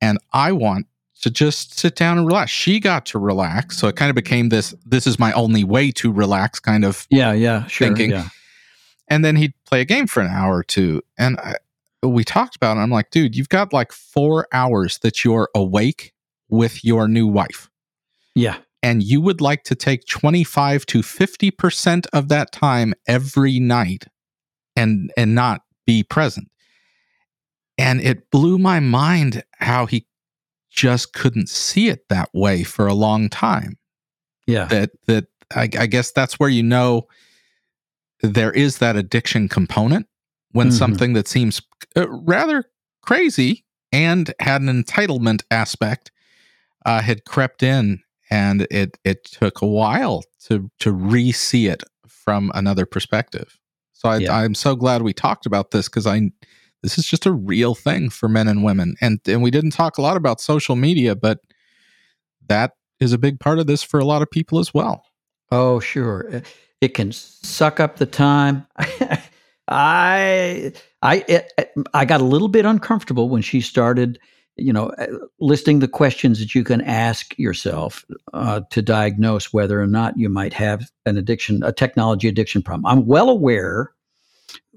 and 0.00 0.18
i 0.32 0.50
want 0.52 0.86
to 1.26 1.30
just 1.30 1.76
sit 1.78 1.96
down 1.96 2.18
and 2.18 2.26
relax 2.26 2.50
she 2.52 2.78
got 2.78 3.04
to 3.06 3.18
relax 3.18 3.76
so 3.76 3.88
it 3.88 3.96
kind 3.96 4.10
of 4.10 4.14
became 4.14 4.48
this 4.48 4.74
this 4.84 5.06
is 5.06 5.18
my 5.18 5.32
only 5.32 5.64
way 5.64 5.90
to 5.90 6.12
relax 6.12 6.60
kind 6.60 6.84
of 6.84 7.06
Yeah, 7.10 7.32
yeah, 7.32 7.66
sure. 7.66 7.88
Thinking. 7.88 8.10
Yeah. 8.12 8.28
and 9.08 9.24
then 9.24 9.34
he'd 9.36 9.52
play 9.64 9.80
a 9.80 9.84
game 9.84 10.06
for 10.06 10.20
an 10.22 10.28
hour 10.30 10.56
or 10.58 10.62
two 10.64 11.02
and 11.18 11.38
I, 11.40 11.56
we 12.02 12.22
talked 12.22 12.54
about 12.54 12.76
it 12.76 12.80
i'm 12.80 12.90
like 12.90 13.10
dude 13.10 13.34
you've 13.34 13.48
got 13.48 13.72
like 13.72 13.90
four 13.92 14.46
hours 14.52 14.98
that 14.98 15.24
you're 15.24 15.48
awake 15.54 16.12
with 16.48 16.84
your 16.84 17.08
new 17.08 17.26
wife 17.26 17.68
Yeah. 18.36 18.58
and 18.82 19.02
you 19.02 19.20
would 19.20 19.40
like 19.40 19.64
to 19.64 19.74
take 19.74 20.06
25 20.06 20.86
to 20.86 21.00
50% 21.00 22.06
of 22.12 22.28
that 22.28 22.52
time 22.52 22.94
every 23.08 23.58
night 23.58 24.04
and 24.76 25.10
and 25.16 25.34
not 25.34 25.62
be 25.86 26.02
present 26.04 26.48
and 27.78 28.00
it 28.00 28.30
blew 28.30 28.58
my 28.58 28.78
mind 28.80 29.42
how 29.58 29.86
he 29.86 30.06
just 30.76 31.12
couldn't 31.14 31.48
see 31.48 31.88
it 31.88 32.08
that 32.08 32.28
way 32.34 32.62
for 32.62 32.86
a 32.86 32.94
long 32.94 33.28
time 33.28 33.76
Yeah. 34.46 34.66
that 34.66 34.90
that 35.06 35.24
I, 35.54 35.68
I 35.78 35.86
guess 35.86 36.12
that's 36.12 36.38
where 36.38 36.48
you 36.50 36.62
know 36.62 37.08
there 38.22 38.52
is 38.52 38.78
that 38.78 38.96
addiction 38.96 39.48
component 39.48 40.06
when 40.52 40.68
Mhm. 40.68 40.72
something 40.72 41.12
that 41.14 41.28
seems 41.28 41.60
uh, 41.96 42.08
rather 42.10 42.64
crazy 43.02 43.64
and 43.92 44.32
had 44.40 44.60
an 44.62 44.82
entitlement 44.82 45.42
aspect 45.50 46.10
uh, 46.84 47.00
had 47.02 47.24
crept 47.24 47.62
in, 47.62 48.00
and 48.30 48.66
it 48.70 48.96
it 49.04 49.24
took 49.24 49.60
a 49.62 49.66
while 49.66 50.22
to 50.44 50.70
to 50.80 50.92
re-see 50.92 51.66
it 51.66 51.82
from 52.06 52.50
another 52.54 52.86
perspective. 52.86 53.58
So 53.92 54.08
I, 54.08 54.18
Yeah. 54.18 54.36
I'm 54.36 54.54
so 54.54 54.76
glad 54.76 55.02
we 55.02 55.12
talked 55.12 55.46
about 55.46 55.70
this 55.70 55.88
because 55.88 56.06
I 56.06 56.30
this 56.86 56.98
is 56.98 57.06
just 57.06 57.26
a 57.26 57.32
real 57.32 57.74
thing 57.74 58.10
for 58.10 58.28
men 58.28 58.46
and 58.46 58.62
women, 58.62 58.94
and 59.00 59.18
and 59.26 59.42
we 59.42 59.50
didn't 59.50 59.72
talk 59.72 59.98
a 59.98 60.02
lot 60.02 60.16
about 60.16 60.40
social 60.40 60.76
media, 60.76 61.16
but 61.16 61.40
that 62.48 62.74
is 63.00 63.12
a 63.12 63.18
big 63.18 63.40
part 63.40 63.58
of 63.58 63.66
this 63.66 63.82
for 63.82 63.98
a 63.98 64.04
lot 64.04 64.22
of 64.22 64.30
people 64.30 64.60
as 64.60 64.72
well. 64.72 65.04
Oh, 65.50 65.80
sure. 65.80 66.20
It- 66.30 66.46
can 66.94 67.10
suck 67.10 67.80
up 67.80 67.96
the 67.96 68.06
time. 68.06 68.64
I 69.68 70.72
I 71.02 71.24
it, 71.26 71.52
I 71.92 72.04
got 72.04 72.20
a 72.20 72.24
little 72.24 72.46
bit 72.46 72.64
uncomfortable 72.64 73.28
when 73.28 73.42
she 73.42 73.60
started, 73.60 74.20
you 74.54 74.72
know, 74.72 74.90
uh, 74.90 75.06
listing 75.40 75.80
the 75.80 75.88
questions 75.88 76.38
that 76.38 76.54
you 76.54 76.62
can 76.62 76.80
ask 76.82 77.36
yourself 77.40 78.04
uh, 78.32 78.60
to 78.70 78.82
diagnose 78.82 79.52
whether 79.52 79.82
or 79.82 79.88
not 79.88 80.16
you 80.16 80.28
might 80.28 80.52
have 80.52 80.88
an 81.06 81.16
addiction, 81.16 81.64
a 81.64 81.72
technology 81.72 82.28
addiction 82.28 82.62
problem. 82.62 82.86
I'm 82.86 83.06
well 83.06 83.28
aware 83.30 83.90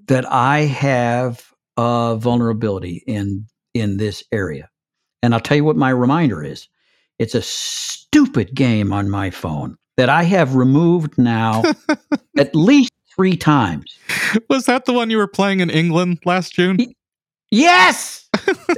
that 0.08 0.26
I 0.32 0.62
have 0.62 1.49
a 1.78 2.18
vulnerability 2.20 3.04
in 3.08 3.46
in 3.74 3.98
this 3.98 4.24
area, 4.32 4.70
and 5.22 5.34
I'll 5.34 5.40
tell 5.40 5.58
you 5.58 5.64
what 5.64 5.78
my 5.78 5.90
reminder 5.90 6.44
is. 6.44 6.68
It's 7.20 7.36
a 7.36 7.42
stupid 7.42 8.56
game 8.56 8.94
on 8.94 9.10
my 9.10 9.30
phone 9.30 9.78
that 9.98 10.10
I 10.10 10.24
have 10.24 10.56
removed 10.56 11.18
now 11.18 11.64
at 12.38 12.56
least 12.56 12.92
three 13.14 13.36
times. 13.36 13.98
Was 14.50 14.66
that 14.66 14.86
the 14.86 14.94
one 14.94 15.10
you 15.10 15.18
were 15.18 15.28
playing 15.28 15.60
in 15.60 15.70
England 15.70 16.20
last 16.24 16.54
June? 16.54 16.78
Yes. 17.52 18.30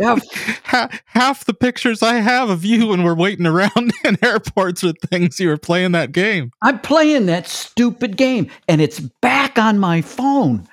Half 1.06 1.46
the 1.46 1.54
pictures 1.54 2.02
I 2.02 2.16
have 2.16 2.50
of 2.50 2.66
you 2.66 2.88
when 2.88 3.04
we're 3.04 3.16
waiting 3.16 3.46
around 3.46 3.92
in 4.04 4.18
airports 4.24 4.82
with 4.82 4.98
things 5.00 5.39
you 5.39 5.50
were 5.50 5.58
playing 5.58 5.92
that 5.92 6.12
game. 6.12 6.52
I'm 6.62 6.80
playing 6.80 7.28
that 7.28 7.48
stupid 7.48 8.18
game 8.18 8.50
and 8.68 8.82
it's 8.82 9.00
back 9.00 9.60
on 9.60 9.78
my 9.78 10.02
phone. 10.02 10.68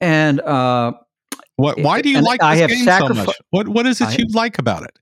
And 0.00 0.40
uh, 0.40 0.92
What? 1.60 1.80
Why 1.80 2.00
do 2.00 2.08
you 2.10 2.18
And 2.18 2.26
like 2.26 2.42
I 2.42 2.56
this 2.56 2.84
game 2.84 2.84
so 2.98 3.08
much? 3.08 3.36
What 3.50 3.68
What 3.68 3.86
is 3.86 4.00
it 4.00 4.08
I- 4.08 4.16
you 4.18 4.26
like 4.32 4.58
about 4.58 4.82
it? 4.84 4.98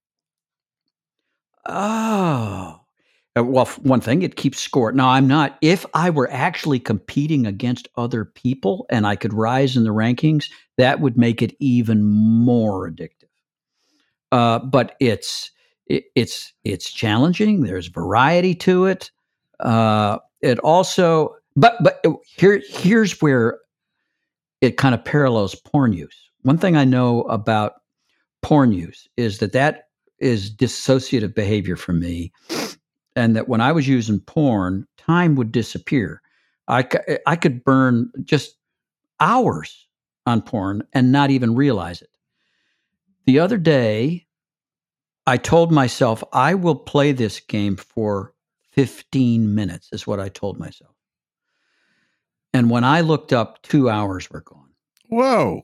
oh, 1.67 2.81
Uh, 3.37 3.45
well, 3.45 3.67
one 3.83 4.01
thing, 4.01 4.23
it 4.23 4.37
keeps 4.37 4.59
score. 4.59 4.91
Now, 4.91 5.11
I'm 5.11 5.29
not, 5.29 5.59
if 5.61 5.85
I 5.95 6.11
were 6.11 6.31
actually 6.33 6.81
competing 6.81 7.47
against 7.47 7.87
other 7.97 8.25
people 8.25 8.87
and 8.91 9.07
I 9.07 9.17
could 9.17 9.33
rise 9.35 9.77
in 9.77 9.85
the 9.85 9.91
rankings, 9.91 10.47
that 10.79 11.01
would 11.01 11.17
make 11.17 11.43
it 11.43 11.55
even 11.61 12.05
more 12.05 12.91
addictive. 12.91 13.29
Uh, 14.33 14.59
but 14.61 14.97
it's, 14.99 15.51
it, 15.87 16.05
it's, 16.17 16.53
it's 16.65 16.91
challenging. 16.91 17.63
There's 17.63 17.87
variety 17.89 18.55
to 18.57 18.87
it. 18.87 19.11
Uh, 19.61 20.19
it 20.41 20.59
also, 20.61 21.37
but, 21.55 21.75
but 21.83 22.03
here, 22.25 22.63
here's 22.69 23.21
where 23.21 23.59
it 24.61 24.77
kind 24.79 24.95
of 24.95 25.05
parallels 25.05 25.55
porn 25.55 25.93
use. 25.93 26.28
One 26.49 26.57
thing 26.57 26.79
I 26.79 26.87
know 26.87 27.25
about 27.25 27.75
porn 28.41 28.73
use 28.73 29.07
is 29.19 29.37
that 29.41 29.53
that 29.53 29.89
is 30.19 30.51
dissociative 30.51 31.35
behavior 31.35 31.77
for 31.77 31.93
me 31.93 32.33
and 33.15 33.37
that 33.37 33.51
when 33.51 33.61
I 33.61 33.73
was 33.73 33.87
using 33.87 34.19
porn, 34.21 34.87
time 34.97 35.35
would 35.35 35.53
disappear. 35.53 36.23
I, 36.67 36.89
I 37.27 37.37
could 37.37 37.65
burn 37.65 38.11
just 38.25 38.57
hours 39.21 39.89
on 40.25 40.41
porn 40.41 40.85
and 40.95 41.13
not 41.13 41.29
even 41.29 41.55
realize 41.55 42.01
it. 42.01 42.17
The 43.27 43.41
other 43.41 43.59
day, 43.59 44.27
I 45.27 45.37
told 45.37 45.71
myself, 45.71 46.25
I 46.33 46.55
will 46.55 46.77
play 46.77 47.13
this 47.13 47.41
game 47.41 47.77
for 47.77 48.33
15 48.73 49.55
minutes, 49.55 49.91
is 49.93 50.07
what 50.07 50.19
I 50.19 50.31
told 50.31 50.59
myself. 50.59 50.95
And 52.55 52.71
when 52.71 52.85
I 52.85 53.03
looked 53.03 53.35
up, 53.35 53.61
two 53.61 53.91
hours 53.91 54.31
were 54.31 54.41
gone. 54.41 54.71
Whoa! 55.11 55.61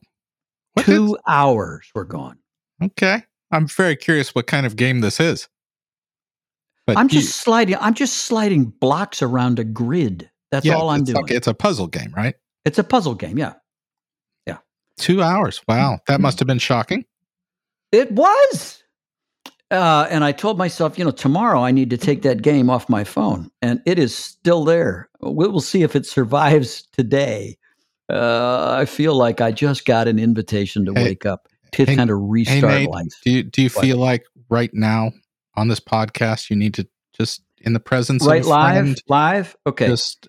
What 0.74 0.86
two 0.86 1.16
hours 1.26 1.86
were 1.94 2.04
gone. 2.04 2.38
okay, 2.82 3.22
I'm 3.50 3.66
very 3.66 3.96
curious 3.96 4.34
what 4.34 4.46
kind 4.46 4.66
of 4.66 4.76
game 4.76 5.00
this 5.00 5.18
is. 5.20 5.48
But 6.86 6.96
I'm 6.98 7.06
you- 7.06 7.20
just 7.20 7.36
sliding. 7.36 7.76
I'm 7.80 7.94
just 7.94 8.14
sliding 8.26 8.66
blocks 8.66 9.22
around 9.22 9.58
a 9.58 9.64
grid. 9.64 10.30
That's 10.50 10.66
yeah, 10.66 10.74
all 10.74 10.90
I'm 10.90 11.04
doing. 11.04 11.24
It's 11.28 11.46
a 11.46 11.54
puzzle 11.54 11.86
game, 11.88 12.12
right? 12.16 12.34
It's 12.64 12.78
a 12.78 12.84
puzzle 12.84 13.14
game. 13.14 13.38
Yeah, 13.38 13.54
yeah. 14.46 14.58
Two 14.98 15.22
hours. 15.22 15.60
Wow, 15.66 16.00
that 16.06 16.14
Mm-hmm. 16.14 16.22
must 16.22 16.38
have 16.38 16.46
been 16.46 16.58
shocking. 16.58 17.04
it 17.92 18.10
was. 18.12 18.80
Uh, 19.70 20.06
and 20.10 20.22
I 20.22 20.30
told 20.30 20.56
myself, 20.58 20.98
you 20.98 21.04
know, 21.04 21.10
tomorrow 21.10 21.60
I 21.64 21.70
need 21.72 21.90
to 21.90 21.96
take 21.96 22.22
that 22.22 22.42
game 22.42 22.68
off 22.70 22.88
my 22.88 23.02
phone, 23.02 23.50
and 23.62 23.80
it 23.86 23.98
is 23.98 24.14
still 24.14 24.62
there. 24.64 25.08
We 25.20 25.48
will 25.48 25.60
see 25.62 25.82
if 25.82 25.96
it 25.96 26.06
survives 26.06 26.82
today. 26.92 27.56
Uh, 28.10 28.76
I 28.78 28.84
feel 28.84 29.14
like 29.14 29.40
I 29.40 29.50
just 29.52 29.86
got 29.86 30.08
an 30.08 30.18
invitation 30.18 30.84
to 30.86 30.92
Hey, 30.94 31.04
wake 31.04 31.26
up 31.26 31.48
to 31.72 31.84
hey- 31.84 31.96
kind 31.96 32.10
of 32.10 32.18
restart 32.20 32.62
Nate, 32.62 32.90
life. 32.90 33.12
Do 33.24 33.30
you 33.30 33.42
do 33.42 33.62
you 33.62 33.70
What? 33.70 33.84
feel 33.84 33.96
like 33.96 34.24
right 34.50 34.70
now 34.74 35.12
on 35.56 35.68
this 35.68 35.80
podcast 35.80 36.50
you 36.50 36.56
need 36.56 36.74
to 36.74 36.86
just 37.16 37.42
in 37.62 37.72
the 37.72 37.80
presence 37.80 38.26
Right, 38.26 38.42
of 38.42 38.46
live, 38.48 38.74
friend, 38.84 39.02
live. 39.08 39.56
Okay. 39.66 39.86
just 39.86 40.28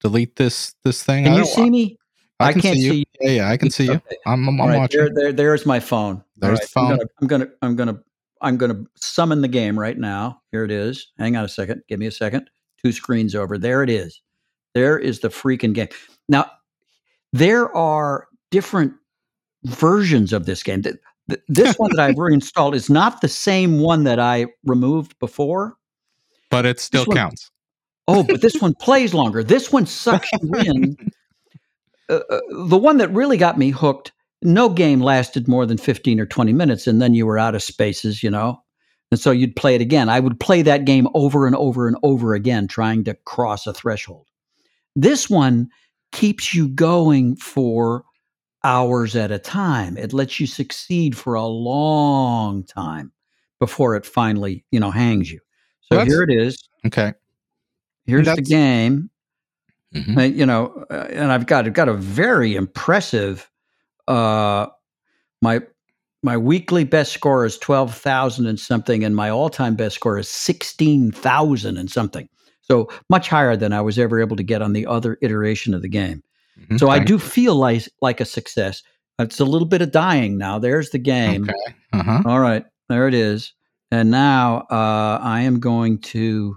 delete 0.00 0.36
this 0.36 0.74
this 0.84 1.02
thing? 1.02 1.24
Can 1.24 1.32
I 1.34 1.38
you 1.38 1.44
see 1.46 1.70
me? 1.70 1.98
I, 2.40 2.48
I 2.48 2.52
can 2.52 2.60
can't 2.62 2.76
see 2.76 2.82
you. 2.84 2.90
see 2.90 2.98
you. 2.98 3.04
Yeah, 3.20 3.30
yeah, 3.30 3.48
I 3.50 3.56
can 3.56 3.70
see 3.70 3.84
you. 3.84 3.92
Okay. 3.92 4.16
I'm, 4.26 4.46
I'm, 4.48 4.60
I'm 4.60 4.68
right, 4.68 4.78
watching. 4.78 5.00
there, 5.00 5.10
there, 5.14 5.32
there's 5.32 5.64
my 5.64 5.78
phone. 5.80 6.22
There's 6.36 6.58
right, 6.58 6.62
the 6.62 6.66
phone. 6.68 6.90
I'm 6.92 6.96
gonna, 6.98 7.06
I'm 7.22 7.26
gonna, 7.28 7.46
I'm 7.62 7.76
gonna, 7.76 8.00
I'm 8.42 8.56
gonna 8.58 8.84
summon 8.96 9.40
the 9.40 9.48
game 9.48 9.78
right 9.78 9.96
now. 9.96 10.42
Here 10.50 10.64
it 10.64 10.70
is. 10.72 11.12
Hang 11.18 11.36
on 11.36 11.44
a 11.44 11.48
second. 11.48 11.82
Give 11.88 11.98
me 12.00 12.06
a 12.06 12.10
second. 12.10 12.50
Two 12.84 12.90
screens 12.92 13.34
over. 13.36 13.56
There 13.56 13.82
it 13.82 13.88
is. 13.88 14.20
There 14.74 14.98
is 14.98 15.20
the 15.20 15.28
freaking 15.28 15.72
game. 15.72 15.88
Now, 16.28 16.50
there 17.34 17.74
are 17.76 18.26
different 18.50 18.94
versions 19.64 20.32
of 20.32 20.46
this 20.46 20.62
game. 20.62 20.82
Th- 20.82 20.96
th- 21.28 21.40
This 21.48 21.74
one 21.76 21.90
that 21.96 22.00
I've 22.00 22.18
reinstalled 22.18 22.74
is 22.74 22.88
not 22.88 23.20
the 23.20 23.28
same 23.28 23.80
one 23.80 24.04
that 24.04 24.18
I 24.20 24.46
removed 24.64 25.18
before. 25.18 25.74
but 26.50 26.64
it 26.64 26.78
still 26.80 27.04
one- 27.04 27.16
counts. 27.16 27.50
Oh, 28.06 28.22
but 28.22 28.40
this 28.42 28.60
one 28.60 28.74
plays 28.80 29.14
longer. 29.14 29.42
This 29.42 29.72
one 29.72 29.86
sucks 29.86 30.28
you 30.40 30.54
in. 30.60 30.96
Uh, 32.10 32.20
uh, 32.28 32.40
the 32.68 32.76
one 32.76 32.98
that 32.98 33.10
really 33.14 33.38
got 33.38 33.56
me 33.56 33.70
hooked, 33.70 34.12
no 34.42 34.68
game 34.68 35.00
lasted 35.00 35.48
more 35.48 35.64
than 35.64 35.78
15 35.78 36.20
or 36.20 36.26
20 36.26 36.52
minutes, 36.52 36.86
and 36.86 37.00
then 37.00 37.14
you 37.14 37.24
were 37.24 37.38
out 37.38 37.54
of 37.54 37.62
spaces, 37.62 38.22
you 38.22 38.28
know? 38.30 38.62
And 39.10 39.18
so 39.18 39.30
you'd 39.30 39.56
play 39.56 39.74
it 39.74 39.80
again. 39.80 40.10
I 40.10 40.20
would 40.20 40.38
play 40.38 40.60
that 40.60 40.84
game 40.84 41.08
over 41.14 41.46
and 41.46 41.56
over 41.56 41.88
and 41.88 41.96
over 42.02 42.34
again, 42.34 42.68
trying 42.68 43.04
to 43.04 43.14
cross 43.24 43.66
a 43.66 43.72
threshold. 43.72 44.26
This 44.94 45.30
one 45.30 45.70
keeps 46.14 46.54
you 46.54 46.68
going 46.68 47.36
for 47.36 48.04
hours 48.64 49.14
at 49.14 49.30
a 49.30 49.38
time. 49.38 49.96
It 49.98 50.14
lets 50.14 50.40
you 50.40 50.46
succeed 50.46 51.16
for 51.16 51.34
a 51.34 51.44
long 51.46 52.64
time 52.64 53.12
before 53.60 53.94
it 53.96 54.06
finally, 54.06 54.64
you 54.70 54.80
know, 54.80 54.90
hangs 54.90 55.30
you. 55.30 55.40
So 55.82 55.96
That's- 55.96 56.08
here 56.08 56.22
it 56.22 56.30
is. 56.30 56.56
Okay. 56.86 57.12
Here's 58.06 58.26
the 58.26 58.42
game. 58.42 59.10
Mhm. 59.94 60.16
Uh, 60.18 60.22
you 60.22 60.44
know, 60.46 60.84
uh, 60.90 61.06
and 61.10 61.30
I've 61.30 61.46
got 61.46 61.66
I've 61.66 61.72
got 61.72 61.88
a 61.88 61.94
very 61.94 62.54
impressive. 62.56 63.48
Uh, 64.08 64.66
my 65.40 65.60
my 66.22 66.36
weekly 66.36 66.84
best 66.84 67.12
score 67.12 67.44
is 67.44 67.56
twelve 67.58 67.94
thousand 67.94 68.46
and 68.46 68.58
something, 68.58 69.04
and 69.04 69.14
my 69.14 69.30
all 69.30 69.48
time 69.50 69.76
best 69.76 69.94
score 69.94 70.18
is 70.18 70.28
sixteen 70.28 71.12
thousand 71.12 71.76
and 71.78 71.90
something. 71.90 72.28
So 72.66 72.88
much 73.10 73.28
higher 73.28 73.56
than 73.56 73.72
I 73.72 73.80
was 73.80 73.98
ever 73.98 74.20
able 74.20 74.36
to 74.36 74.42
get 74.42 74.62
on 74.62 74.72
the 74.72 74.86
other 74.86 75.18
iteration 75.22 75.74
of 75.74 75.82
the 75.82 75.88
game. 75.88 76.22
Mhm. 76.58 76.78
So 76.78 76.88
I 76.88 76.98
do 76.98 77.18
feel 77.18 77.54
like 77.56 77.88
like 78.00 78.20
a 78.20 78.24
success. 78.24 78.82
It's 79.18 79.38
a 79.40 79.44
little 79.44 79.68
bit 79.68 79.82
of 79.82 79.92
dying 79.92 80.38
now. 80.38 80.58
There's 80.58 80.90
the 80.90 80.98
game. 80.98 81.44
Okay. 81.44 81.74
Uh 81.92 82.02
huh. 82.02 82.22
All 82.26 82.40
right, 82.40 82.64
there 82.88 83.06
it 83.06 83.14
is. 83.14 83.52
And 83.90 84.10
now 84.10 84.66
uh, 84.70 85.18
I 85.22 85.42
am 85.42 85.60
going 85.60 85.98
to, 86.00 86.56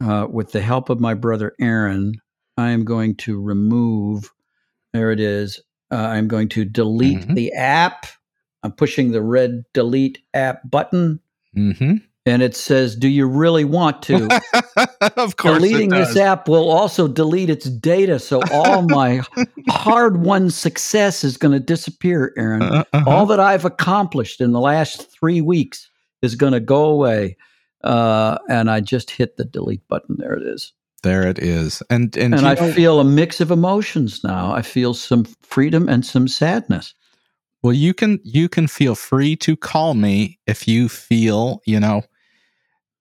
uh, 0.00 0.26
with 0.30 0.52
the 0.52 0.60
help 0.60 0.90
of 0.90 1.00
my 1.00 1.14
brother 1.14 1.54
Aaron, 1.60 2.14
I 2.56 2.70
am 2.70 2.84
going 2.84 3.16
to 3.16 3.40
remove. 3.40 4.30
There 4.92 5.10
it 5.10 5.18
is. 5.18 5.60
Uh, 5.90 5.96
I'm 5.96 6.28
going 6.28 6.48
to 6.50 6.64
delete 6.64 7.26
Mhm. 7.26 7.34
the 7.34 7.52
app. 7.54 8.06
I'm 8.62 8.72
pushing 8.72 9.10
the 9.10 9.22
red 9.22 9.64
delete 9.72 10.18
app 10.34 10.68
button, 10.70 11.18
Mm-hmm. 11.56 11.96
And 12.24 12.42
it 12.42 12.54
says, 12.56 12.94
"Do 12.96 13.08
you 13.08 13.26
really 13.26 13.64
want 13.64 14.02
to?" 14.02 14.28
of 15.16 15.36
course. 15.36 15.58
Deleting 15.58 15.90
this 15.90 16.16
app 16.16 16.48
will 16.48 16.70
also 16.70 17.08
delete 17.08 17.50
its 17.50 17.68
data, 17.68 18.18
so 18.18 18.40
all 18.52 18.82
my 18.88 19.22
hard-won 19.68 20.50
success 20.50 21.24
is 21.24 21.36
going 21.36 21.52
to 21.52 21.60
disappear, 21.60 22.32
Aaron 22.36 22.62
Uh, 22.62 22.84
uh-huh. 22.92 23.10
all 23.10 23.26
that 23.26 23.40
I've 23.40 23.64
accomplished 23.64 24.40
in 24.40 24.52
the 24.52 24.60
last 24.60 25.10
three 25.10 25.40
weeks 25.40 25.88
is 26.22 26.34
going 26.34 26.52
to 26.52 26.60
go 26.60 26.84
away. 26.84 27.36
Uh, 27.82 28.38
and 28.48 28.70
I 28.70 28.78
just 28.80 29.10
hit 29.10 29.36
the 29.36 29.44
delete 29.44 29.86
button. 29.88 30.14
There 30.18 30.34
it 30.34 30.44
is. 30.44 30.72
there 31.02 31.26
it 31.26 31.40
is. 31.40 31.82
And 31.90 32.16
and, 32.16 32.32
And 32.34 32.46
I 32.46 32.54
know- 32.54 32.72
feel 32.72 33.00
a 33.00 33.04
mix 33.04 33.40
of 33.40 33.50
emotions 33.50 34.22
now. 34.22 34.52
I 34.54 34.62
feel 34.62 34.94
some 34.94 35.24
freedom 35.42 35.88
and 35.88 36.06
some 36.06 36.28
sadness. 36.28 36.94
Well, 37.62 37.72
you 37.72 37.92
can 37.94 38.20
you 38.22 38.48
can 38.48 38.68
feel 38.68 38.94
free 38.94 39.34
to 39.36 39.56
call 39.56 39.94
me 39.94 40.38
if 40.46 40.68
you 40.68 40.88
feel, 40.88 41.60
you 41.66 41.80
know, 41.80 42.02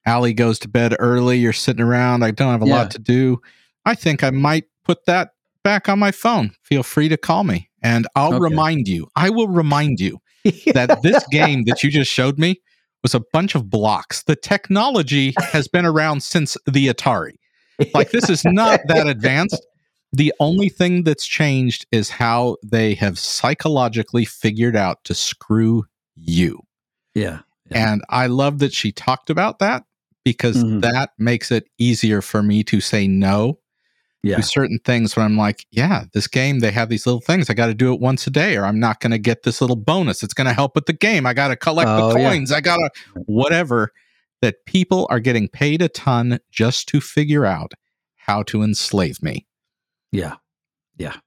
Allie 0.06 0.34
goes 0.34 0.58
to 0.60 0.68
bed 0.68 0.96
early, 1.00 1.38
you're 1.38 1.54
sitting 1.54 1.84
around, 1.84 2.24
I 2.24 2.32
don't 2.32 2.52
have 2.52 2.64
a 2.64 2.68
Yeah. 2.68 2.76
lot 2.78 2.92
to 2.92 3.00
do. 3.00 3.42
I 3.86 3.96
think 3.96 4.24
I 4.24 4.30
might 4.32 4.66
put 4.84 5.06
that 5.06 5.32
back 5.64 5.88
on 5.90 6.00
my 6.00 6.12
phone. 6.12 6.52
Feel 6.64 6.84
free 6.84 7.08
to 7.10 7.18
call 7.18 7.44
me 7.44 7.70
and 7.84 8.08
I'll 8.16 8.34
Okay. 8.36 8.44
remind 8.44 8.88
you. 8.88 9.08
I 9.16 9.30
will 9.30 9.48
remind 9.48 10.00
you 10.00 10.20
that 10.74 11.00
this 11.04 11.24
game 11.30 11.64
that 11.66 11.84
you 11.84 11.92
just 11.92 12.12
showed 12.12 12.40
me 12.40 12.60
was 13.04 13.14
a 13.16 13.22
bunch 13.34 13.54
of 13.56 13.70
blocks. 13.70 14.24
The 14.24 14.36
technology 14.36 15.34
has 15.52 15.68
been 15.68 15.86
around 15.86 16.22
since 16.24 16.58
the 16.66 16.88
Atari. 16.88 17.36
Like 17.94 18.12
this 18.12 18.30
is 18.30 18.44
not 18.46 18.80
that 18.88 19.08
advanced. 19.08 19.64
The 20.14 20.34
only 20.40 20.70
thing 20.70 21.04
that's 21.04 21.26
changed 21.26 21.86
is 21.92 22.10
how 22.10 22.58
they 22.64 22.94
have 22.96 23.18
psychologically 23.18 24.26
figured 24.26 24.76
out 24.76 25.04
to 25.06 25.14
screw 25.14 25.86
you. 26.16 26.60
yeah. 27.16 27.40
Yeah. 27.70 27.90
And 27.92 28.04
I 28.10 28.28
love 28.28 28.60
that 28.60 28.74
she 28.74 28.92
talked 28.92 29.30
about 29.30 29.60
that 29.60 29.86
because 30.24 30.64
Mhm. 30.64 30.82
that 30.82 31.12
makes 31.18 31.52
it 31.52 31.68
easier 31.78 32.22
for 32.22 32.42
me 32.44 32.64
to 32.66 32.80
say 32.82 33.08
no 33.08 33.58
Yeah. 34.24 34.36
to 34.38 34.44
certain 34.44 34.80
things 34.86 35.16
when 35.16 35.26
I'm 35.26 35.38
like, 35.38 35.66
yeah, 35.72 36.06
this 36.14 36.28
game, 36.28 36.60
they 36.60 36.72
have 36.72 36.90
these 36.90 37.06
little 37.08 37.22
things. 37.22 37.50
I 37.50 37.54
got 37.56 37.68
to 37.68 37.74
do 37.74 37.92
it 37.94 38.00
once 38.00 38.28
a 38.28 38.30
day 38.30 38.56
or 38.56 38.66
I'm 38.66 38.80
not 38.80 39.00
going 39.00 39.12
to 39.12 39.18
get 39.18 39.44
this 39.44 39.62
little 39.62 39.76
bonus. 39.76 40.22
It's 40.22 40.34
going 40.36 40.48
to 40.48 40.54
help 40.54 40.76
with 40.76 40.86
the 40.86 40.94
game. 40.94 41.26
I 41.26 41.34
got 41.34 41.48
to 41.48 41.56
collect 41.56 41.90
Oh, 41.90 42.14
the 42.14 42.20
yeah. 42.20 42.30
coins. 42.30 42.52
I 42.52 42.62
got 42.62 42.78
to, 42.78 42.90
whatever. 43.26 43.92
That 44.42 44.66
people 44.66 45.06
are 45.12 45.20
getting 45.20 45.48
paid 45.48 45.84
a 45.84 45.88
ton 45.90 46.40
just 46.52 46.88
to 46.90 47.00
figure 47.00 47.46
out 47.46 47.74
how 48.16 48.42
to 48.44 48.64
enslave 48.64 49.22
me. 49.22 49.46
Yeah. 50.12 50.38
Yeah. 50.98 51.18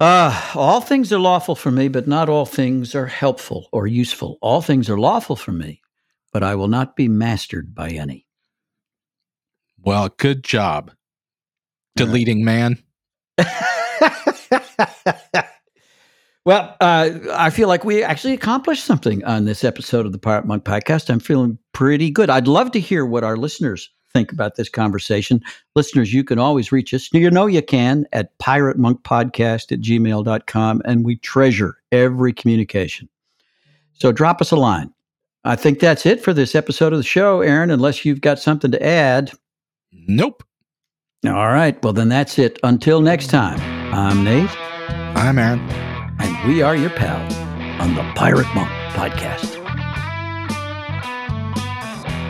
Uh, 0.00 0.52
all 0.54 0.80
things 0.80 1.12
are 1.12 1.18
lawful 1.18 1.54
for 1.54 1.70
me, 1.70 1.88
but 1.88 2.06
not 2.06 2.28
all 2.28 2.44
things 2.46 2.94
are 2.94 3.06
helpful 3.06 3.68
or 3.72 3.86
useful. 3.86 4.38
All 4.42 4.60
things 4.60 4.90
are 4.90 4.98
lawful 4.98 5.36
for 5.36 5.52
me, 5.52 5.80
but 6.34 6.42
I 6.42 6.56
will 6.56 6.68
not 6.68 6.96
be 6.96 7.08
mastered 7.08 7.74
by 7.74 7.90
any. 7.90 8.26
Well, 9.78 10.08
good 10.18 10.42
job, 10.42 10.90
All 10.90 12.06
right. 12.06 12.12
deleting 12.12 12.44
man. 12.44 12.82
well, 16.44 16.76
uh, 16.80 17.10
I 17.32 17.50
feel 17.50 17.68
like 17.68 17.84
we 17.84 18.02
actually 18.02 18.34
accomplished 18.34 18.84
something 18.84 19.24
on 19.24 19.44
this 19.44 19.62
episode 19.62 20.06
of 20.06 20.12
the 20.12 20.18
Pirate 20.18 20.44
Monk 20.44 20.64
podcast. 20.64 21.08
I'm 21.08 21.20
feeling 21.20 21.56
pretty 21.72 22.10
good. 22.10 22.30
I'd 22.30 22.48
love 22.48 22.72
to 22.72 22.80
hear 22.80 23.06
what 23.06 23.22
our 23.22 23.36
listeners 23.36 23.88
think 24.12 24.32
about 24.32 24.56
this 24.56 24.68
conversation. 24.68 25.40
Listeners, 25.76 26.12
you 26.12 26.24
can 26.24 26.40
always 26.40 26.72
reach 26.72 26.92
us. 26.94 27.08
You 27.12 27.30
know 27.30 27.46
you 27.46 27.62
can 27.62 28.06
at 28.12 28.36
piratemonkpodcast 28.38 29.70
at 29.70 29.80
gmail.com, 29.80 30.82
and 30.84 31.04
we 31.04 31.14
treasure 31.16 31.76
every 31.92 32.32
communication. 32.32 33.08
So 33.92 34.10
drop 34.10 34.40
us 34.40 34.50
a 34.50 34.56
line. 34.56 34.93
I 35.44 35.56
think 35.56 35.78
that's 35.78 36.06
it 36.06 36.22
for 36.22 36.32
this 36.32 36.54
episode 36.54 36.92
of 36.92 36.98
the 36.98 37.02
show, 37.04 37.42
Aaron, 37.42 37.70
unless 37.70 38.04
you've 38.04 38.22
got 38.22 38.38
something 38.38 38.70
to 38.70 38.82
add. 38.82 39.30
Nope. 39.92 40.42
All 41.26 41.48
right. 41.48 41.80
Well, 41.82 41.92
then 41.92 42.08
that's 42.08 42.38
it. 42.38 42.58
Until 42.62 43.00
next 43.00 43.28
time, 43.28 43.60
I'm 43.94 44.24
Nate. 44.24 44.50
I'm 45.16 45.38
Aaron. 45.38 45.60
and 46.18 46.48
we 46.48 46.62
are 46.62 46.74
your 46.76 46.90
pal 46.90 47.20
on 47.80 47.94
the 47.94 48.02
Pirate 48.14 48.46
Monk 48.54 48.70
podcast. 48.94 49.52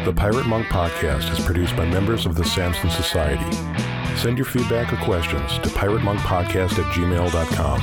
The 0.05 0.13
Pirate 0.13 0.47
Monk 0.47 0.67
Podcast 0.67 1.33
is 1.33 1.43
produced 1.45 1.77
by 1.77 1.87
members 1.87 2.27
of 2.27 2.35
the 2.35 2.45
Samson 2.45 2.91
Society. 2.91 3.57
Send 4.17 4.37
your 4.37 4.45
feedback 4.45 4.93
or 4.93 4.97
questions 4.97 5.53
to 5.61 5.69
piratemonkpodcast 5.71 6.79
at 6.79 6.93
gmail.com. 6.95 7.81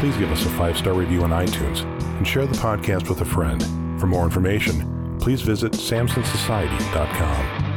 Please 0.00 0.16
give 0.16 0.32
us 0.32 0.46
a 0.46 0.50
five 0.50 0.78
star 0.78 0.94
review 0.94 1.22
on 1.22 1.30
iTunes 1.30 1.82
and 2.16 2.26
share 2.26 2.46
the 2.46 2.56
podcast 2.56 3.08
with 3.10 3.20
a 3.20 3.24
friend. 3.26 3.62
For 4.00 4.06
more 4.06 4.24
information, 4.24 5.18
please 5.20 5.42
visit 5.42 5.72
samsonsociety.com. 5.72 7.69